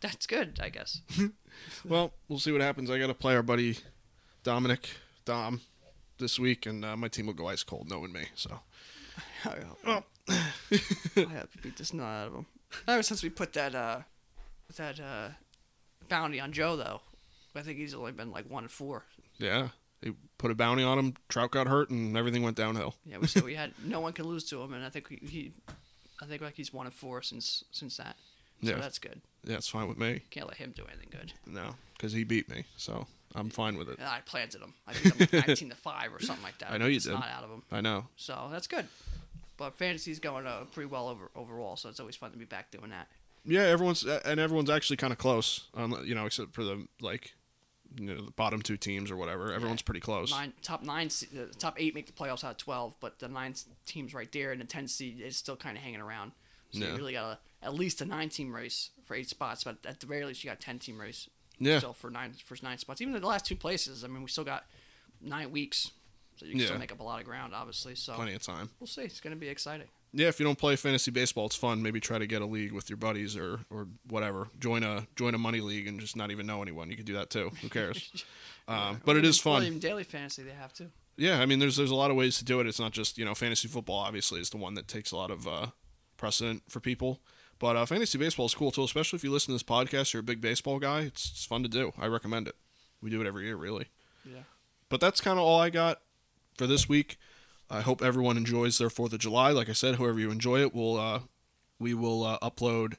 that's 0.00 0.26
good, 0.26 0.58
I 0.62 0.68
guess. 0.68 1.00
Well, 1.88 2.12
we'll 2.28 2.38
see 2.38 2.52
what 2.52 2.60
happens. 2.60 2.90
I 2.90 2.98
got 2.98 3.06
to 3.06 3.14
play 3.14 3.34
our 3.34 3.42
buddy 3.42 3.78
Dominic 4.42 4.90
Dom 5.24 5.62
this 6.18 6.38
week, 6.38 6.66
and 6.66 6.84
uh, 6.84 6.96
my 6.96 7.08
team 7.08 7.26
will 7.26 7.34
go 7.34 7.48
ice 7.48 7.62
cold 7.62 7.88
knowing 7.88 8.12
me. 8.12 8.26
So 8.34 8.60
I 9.44 9.56
hope. 9.84 10.04
I 10.28 10.34
have 11.14 11.50
to 11.52 11.58
beat 11.62 11.76
this 11.76 11.92
nut 11.92 12.06
out 12.06 12.26
of 12.28 12.34
him. 12.34 12.46
Ever 12.88 13.02
since 13.02 13.22
we 13.22 13.30
put 13.30 13.52
that 13.54 13.74
uh, 13.74 14.00
that 14.76 15.00
uh, 15.00 15.28
bounty 16.08 16.40
on 16.40 16.52
Joe, 16.52 16.76
though, 16.76 17.00
I 17.54 17.62
think 17.62 17.78
he's 17.78 17.94
only 17.94 18.12
been 18.12 18.30
like 18.30 18.50
one 18.50 18.64
and 18.64 18.70
four. 18.70 19.04
yeah, 19.38 19.68
they 20.00 20.12
put 20.38 20.50
a 20.50 20.54
bounty 20.54 20.82
on 20.82 20.98
him. 20.98 21.14
Trout 21.28 21.50
got 21.50 21.68
hurt, 21.68 21.90
and 21.90 22.16
everything 22.16 22.42
went 22.42 22.56
downhill. 22.56 22.94
Yeah, 23.04 23.18
we 23.18 23.26
said 23.26 23.44
we 23.44 23.54
had 23.54 23.72
no 23.84 24.00
one 24.00 24.12
can 24.12 24.26
lose 24.26 24.44
to 24.50 24.60
him, 24.60 24.72
and 24.72 24.84
I 24.84 24.90
think 24.90 25.08
he, 25.08 25.26
he 25.26 25.52
I 26.20 26.26
think 26.26 26.42
like 26.42 26.54
he's 26.54 26.72
one 26.72 26.86
and 26.86 26.94
four 26.94 27.22
since 27.22 27.64
since 27.70 27.96
that. 27.98 28.16
So 28.62 28.70
Yeah. 28.70 28.76
that's 28.76 28.98
good. 28.98 29.20
Yeah, 29.44 29.56
it's 29.56 29.68
fine 29.68 29.88
with 29.88 29.98
me. 29.98 30.22
Can't 30.30 30.46
let 30.48 30.56
him 30.56 30.72
do 30.74 30.84
anything 30.90 31.08
good. 31.10 31.32
No, 31.46 31.76
because 31.96 32.12
he 32.12 32.24
beat 32.24 32.48
me, 32.48 32.64
so 32.76 33.06
I'm 33.34 33.48
fine 33.50 33.76
with 33.78 33.88
it. 33.88 33.98
And 33.98 34.08
I 34.08 34.20
planted 34.24 34.60
him. 34.60 34.74
I 34.86 34.92
beat 34.94 35.14
him 35.14 35.28
like 35.32 35.32
19 35.48 35.70
to 35.70 35.76
five 35.76 36.12
or 36.12 36.20
something 36.20 36.42
like 36.42 36.58
that. 36.58 36.72
I 36.72 36.78
know 36.78 36.86
you 36.86 36.96
It's 36.96 37.04
did. 37.04 37.12
Not 37.14 37.28
out 37.28 37.44
of 37.44 37.50
him. 37.50 37.62
I 37.70 37.80
know. 37.80 38.06
So 38.16 38.48
that's 38.50 38.66
good. 38.66 38.86
But 39.56 39.74
fantasy's 39.78 40.18
going 40.18 40.46
uh, 40.46 40.64
pretty 40.72 40.88
well 40.88 41.08
over 41.08 41.30
overall, 41.36 41.76
so 41.76 41.88
it's 41.88 42.00
always 42.00 42.16
fun 42.16 42.32
to 42.32 42.36
be 42.38 42.44
back 42.44 42.70
doing 42.70 42.90
that. 42.90 43.08
Yeah, 43.44 43.62
everyone's 43.62 44.04
and 44.04 44.40
everyone's 44.40 44.68
actually 44.70 44.96
kind 44.96 45.12
of 45.12 45.18
close. 45.18 45.68
Um, 45.74 46.02
you 46.04 46.14
know, 46.14 46.26
except 46.26 46.52
for 46.52 46.64
the 46.64 46.86
like, 47.00 47.34
you 47.96 48.06
know, 48.06 48.20
the 48.24 48.32
bottom 48.32 48.60
two 48.60 48.76
teams 48.76 49.10
or 49.10 49.16
whatever. 49.16 49.52
Everyone's 49.52 49.80
pretty 49.82 50.00
close. 50.00 50.30
Nine 50.32 50.52
top 50.62 50.82
nine, 50.82 51.08
the 51.32 51.46
top 51.58 51.76
eight 51.80 51.94
make 51.94 52.06
the 52.06 52.12
playoffs 52.12 52.42
out 52.42 52.50
of 52.50 52.56
twelve, 52.56 52.96
but 53.00 53.20
the 53.20 53.28
nine 53.28 53.54
teams 53.86 54.12
right 54.12 54.30
there 54.32 54.50
and 54.50 54.60
the 54.60 54.64
ten 54.66 54.88
seed 54.88 55.20
is 55.20 55.36
still 55.36 55.56
kind 55.56 55.76
of 55.78 55.82
hanging 55.84 56.00
around. 56.00 56.32
So 56.72 56.80
Yeah. 56.80 56.90
you 56.92 56.96
really 56.96 57.12
got 57.12 57.38
a, 57.62 57.64
at 57.66 57.74
least 57.74 58.00
a 58.00 58.04
nine 58.04 58.28
team 58.28 58.54
race 58.54 58.90
for 59.04 59.14
eight 59.14 59.28
spots, 59.28 59.64
but 59.64 59.78
at 59.86 60.00
the 60.00 60.06
very 60.06 60.24
least 60.24 60.42
you 60.44 60.50
got 60.50 60.58
a 60.58 60.60
ten 60.60 60.78
team 60.78 61.00
race 61.00 61.28
Yeah, 61.58 61.78
still 61.78 61.92
for 61.92 62.10
nine 62.10 62.34
for 62.44 62.56
nine 62.62 62.78
spots. 62.78 63.00
Even 63.00 63.12
the 63.14 63.26
last 63.26 63.46
two 63.46 63.56
places, 63.56 64.04
I 64.04 64.08
mean, 64.08 64.22
we 64.22 64.28
still 64.28 64.44
got 64.44 64.64
nine 65.20 65.50
weeks, 65.52 65.90
so 66.36 66.44
you 66.46 66.52
can 66.52 66.60
Yeah. 66.60 66.66
still 66.66 66.78
make 66.78 66.92
up 66.92 67.00
a 67.00 67.02
lot 67.02 67.18
of 67.20 67.24
ground, 67.26 67.54
obviously. 67.54 67.94
So 67.94 68.14
plenty 68.14 68.34
of 68.34 68.42
time. 68.42 68.70
we'll 68.80 68.86
see. 68.86 69.02
It's 69.02 69.20
going 69.20 69.34
to 69.34 69.40
be 69.40 69.48
exciting. 69.48 69.88
Yeah, 70.12 70.28
if 70.28 70.38
you 70.40 70.46
don't 70.46 70.58
play 70.58 70.76
fantasy 70.76 71.10
baseball, 71.10 71.46
it's 71.46 71.56
fun. 71.56 71.82
Maybe 71.82 72.00
try 72.00 72.18
to 72.18 72.26
get 72.26 72.40
a 72.40 72.46
league 72.46 72.72
with 72.72 72.88
your 72.88 72.96
buddies 72.96 73.36
or 73.36 73.60
or 73.70 73.88
whatever. 74.08 74.48
Join 74.58 74.82
a 74.82 75.06
join 75.16 75.34
a 75.34 75.38
money 75.38 75.60
league 75.60 75.86
and 75.86 76.00
just 76.00 76.16
not 76.16 76.30
even 76.30 76.46
know 76.46 76.62
anyone. 76.62 76.90
You 76.90 76.96
could 76.96 77.04
do 77.06 77.14
that 77.14 77.28
too. 77.30 77.50
Who 77.60 77.68
cares? 77.68 78.24
um, 78.68 79.00
but 79.04 79.16
it 79.16 79.24
is 79.24 79.38
fun. 79.38 79.62
even 79.62 79.78
daily 79.78 80.04
fantasy, 80.04 80.42
they 80.42 80.52
have 80.52 80.72
to. 80.74 80.86
Yeah, 81.18 81.40
I 81.40 81.46
mean, 81.46 81.58
there's 81.58 81.76
there's 81.76 81.90
a 81.90 81.94
lot 81.94 82.10
of 82.10 82.16
ways 82.16 82.38
to 82.38 82.44
do 82.44 82.60
it. 82.60 82.66
It's 82.66 82.78
not 82.80 82.92
just 82.92 83.18
you 83.18 83.24
know 83.24 83.34
fantasy 83.34 83.68
football. 83.68 83.96
Obviously, 83.98 84.40
is 84.40 84.50
the 84.50 84.56
one 84.58 84.74
that 84.74 84.86
takes 84.88 85.10
a 85.10 85.16
lot 85.16 85.30
of 85.30 85.46
uh, 85.48 85.66
precedent 86.16 86.62
for 86.68 86.80
people. 86.80 87.20
But 87.58 87.76
uh, 87.76 87.86
fantasy 87.86 88.18
baseball 88.18 88.46
is 88.46 88.54
cool 88.54 88.70
too, 88.70 88.84
especially 88.84 89.16
if 89.16 89.24
you 89.24 89.30
listen 89.30 89.48
to 89.48 89.54
this 89.54 89.62
podcast. 89.62 90.12
You're 90.12 90.20
a 90.20 90.24
big 90.24 90.40
baseball 90.40 90.78
guy. 90.78 91.00
It's, 91.02 91.30
it's 91.30 91.44
fun 91.44 91.62
to 91.62 91.68
do. 91.68 91.92
I 91.98 92.06
recommend 92.06 92.48
it. 92.48 92.56
We 93.00 93.10
do 93.10 93.20
it 93.20 93.26
every 93.26 93.44
year, 93.44 93.56
really. 93.56 93.86
Yeah. 94.24 94.42
But 94.88 95.00
that's 95.00 95.20
kind 95.20 95.38
of 95.38 95.44
all 95.44 95.60
I 95.60 95.70
got 95.70 96.00
for 96.56 96.66
this 96.66 96.88
week. 96.88 97.18
I 97.68 97.80
hope 97.80 98.02
everyone 98.02 98.36
enjoys 98.36 98.78
their 98.78 98.90
Fourth 98.90 99.12
of 99.12 99.18
July. 99.18 99.50
Like 99.50 99.68
I 99.68 99.72
said, 99.72 99.96
whoever 99.96 100.20
you 100.20 100.30
enjoy 100.30 100.60
it, 100.60 100.74
we'll 100.74 100.98
uh, 100.98 101.20
we 101.78 101.94
will 101.94 102.24
uh, 102.24 102.38
upload. 102.38 102.94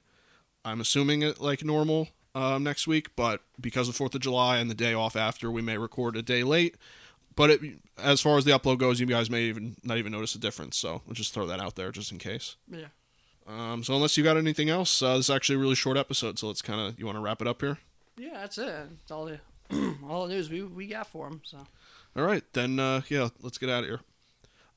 I'm 0.66 0.82
assuming 0.82 1.22
it 1.22 1.40
like 1.40 1.64
normal 1.64 2.10
um, 2.36 2.64
next 2.64 2.88
week, 2.88 3.16
but 3.16 3.42
because 3.60 3.88
of 3.88 3.96
Fourth 3.96 4.14
of 4.16 4.22
July 4.22 4.58
and 4.58 4.70
the 4.70 4.76
day 4.76 4.94
off 4.94 5.16
after, 5.16 5.50
we 5.50 5.62
may 5.62 5.78
record 5.78 6.18
a 6.18 6.22
day 6.22 6.44
late. 6.44 6.76
But 7.36 7.52
it, 7.52 7.62
as 7.98 8.20
far 8.20 8.38
as 8.38 8.46
the 8.46 8.52
upload 8.52 8.80
goes, 8.80 9.00
you 9.00 9.06
guys 9.06 9.30
may 9.30 9.44
even 9.44 9.78
not 9.84 9.98
even 9.98 10.12
notice 10.12 10.36
a 10.36 10.40
difference. 10.40 10.76
So 10.76 11.02
we'll 11.06 11.14
just 11.14 11.34
throw 11.34 11.46
that 11.46 11.60
out 11.60 11.76
there 11.76 11.92
just 11.92 12.12
in 12.12 12.18
case. 12.18 12.56
Yeah. 12.70 12.88
Um, 13.48 13.84
so 13.84 13.96
unless 13.96 14.18
you 14.18 14.24
got 14.24 14.38
anything 14.38 14.70
else, 14.70 15.02
uh, 15.02 15.16
this 15.18 15.30
is 15.30 15.36
actually 15.36 15.56
a 15.56 15.60
really 15.60 15.76
short 15.76 15.98
episode. 15.98 16.38
So 16.38 16.48
let's 16.48 16.62
kind 16.62 16.82
of 16.82 17.00
you 17.00 17.06
want 17.06 17.18
to 17.18 17.22
wrap 17.22 17.42
it 17.42 17.48
up 17.48 17.62
here. 17.62 17.78
Yeah, 18.18 18.34
that's 18.42 18.58
it. 18.58 18.66
That's 18.68 19.12
all 19.12 19.26
the 19.26 19.40
all 20.08 20.28
the 20.28 20.34
news 20.34 20.50
we, 20.50 20.64
we 20.64 20.88
got 20.88 21.08
for 21.08 21.30
them. 21.30 21.42
So 21.46 21.60
All 22.16 22.24
right, 22.24 22.44
then, 22.54 22.80
uh, 22.80 23.02
yeah, 23.10 23.30
let's 23.42 23.58
get 23.58 23.70
out 23.70 23.84
of 23.84 23.90
here. 23.90 24.00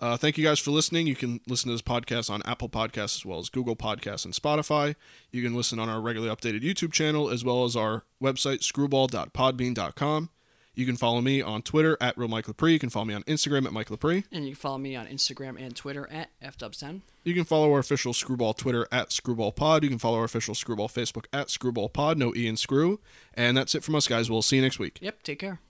Uh, 0.00 0.16
thank 0.16 0.38
you 0.38 0.44
guys 0.44 0.58
for 0.58 0.70
listening. 0.70 1.06
You 1.06 1.14
can 1.14 1.40
listen 1.46 1.68
to 1.68 1.74
this 1.74 1.82
podcast 1.82 2.30
on 2.30 2.40
Apple 2.46 2.70
Podcasts 2.70 3.16
as 3.16 3.26
well 3.26 3.38
as 3.38 3.50
Google 3.50 3.76
Podcasts 3.76 4.24
and 4.24 4.32
Spotify. 4.32 4.94
You 5.30 5.42
can 5.42 5.54
listen 5.54 5.78
on 5.78 5.90
our 5.90 6.00
regularly 6.00 6.34
updated 6.34 6.62
YouTube 6.62 6.92
channel 6.92 7.28
as 7.28 7.44
well 7.44 7.64
as 7.64 7.76
our 7.76 8.04
website, 8.22 8.62
screwball.podbean.com. 8.62 10.30
You 10.74 10.86
can 10.86 10.96
follow 10.96 11.20
me 11.20 11.42
on 11.42 11.62
Twitter 11.62 11.96
at 12.00 12.16
Real 12.16 12.28
Mike 12.28 12.46
Lepre. 12.46 12.72
You 12.72 12.78
can 12.78 12.90
follow 12.90 13.04
me 13.04 13.12
on 13.14 13.22
Instagram 13.24 13.66
at 13.66 13.72
Mike 13.72 13.88
Lepre. 13.88 14.24
and 14.32 14.44
you 14.44 14.52
can 14.52 14.60
follow 14.60 14.78
me 14.78 14.94
on 14.96 15.06
Instagram 15.06 15.60
and 15.60 15.74
Twitter 15.74 16.08
at 16.10 16.30
fdubs10. 16.42 17.02
You 17.24 17.34
can 17.34 17.44
follow 17.44 17.72
our 17.72 17.80
official 17.80 18.12
Screwball 18.12 18.54
Twitter 18.54 18.86
at 18.92 19.10
ScrewballPod. 19.10 19.82
You 19.82 19.88
can 19.88 19.98
follow 19.98 20.18
our 20.18 20.24
official 20.24 20.54
Screwball 20.54 20.88
Facebook 20.88 21.26
at 21.32 21.48
ScrewballPod. 21.48 22.16
No 22.16 22.32
E 22.34 22.46
in 22.46 22.56
Screw. 22.56 23.00
And 23.34 23.56
that's 23.56 23.74
it 23.74 23.82
from 23.84 23.94
us, 23.96 24.06
guys. 24.06 24.30
We'll 24.30 24.42
see 24.42 24.56
you 24.56 24.62
next 24.62 24.78
week. 24.78 24.98
Yep. 25.02 25.22
Take 25.22 25.38
care. 25.40 25.60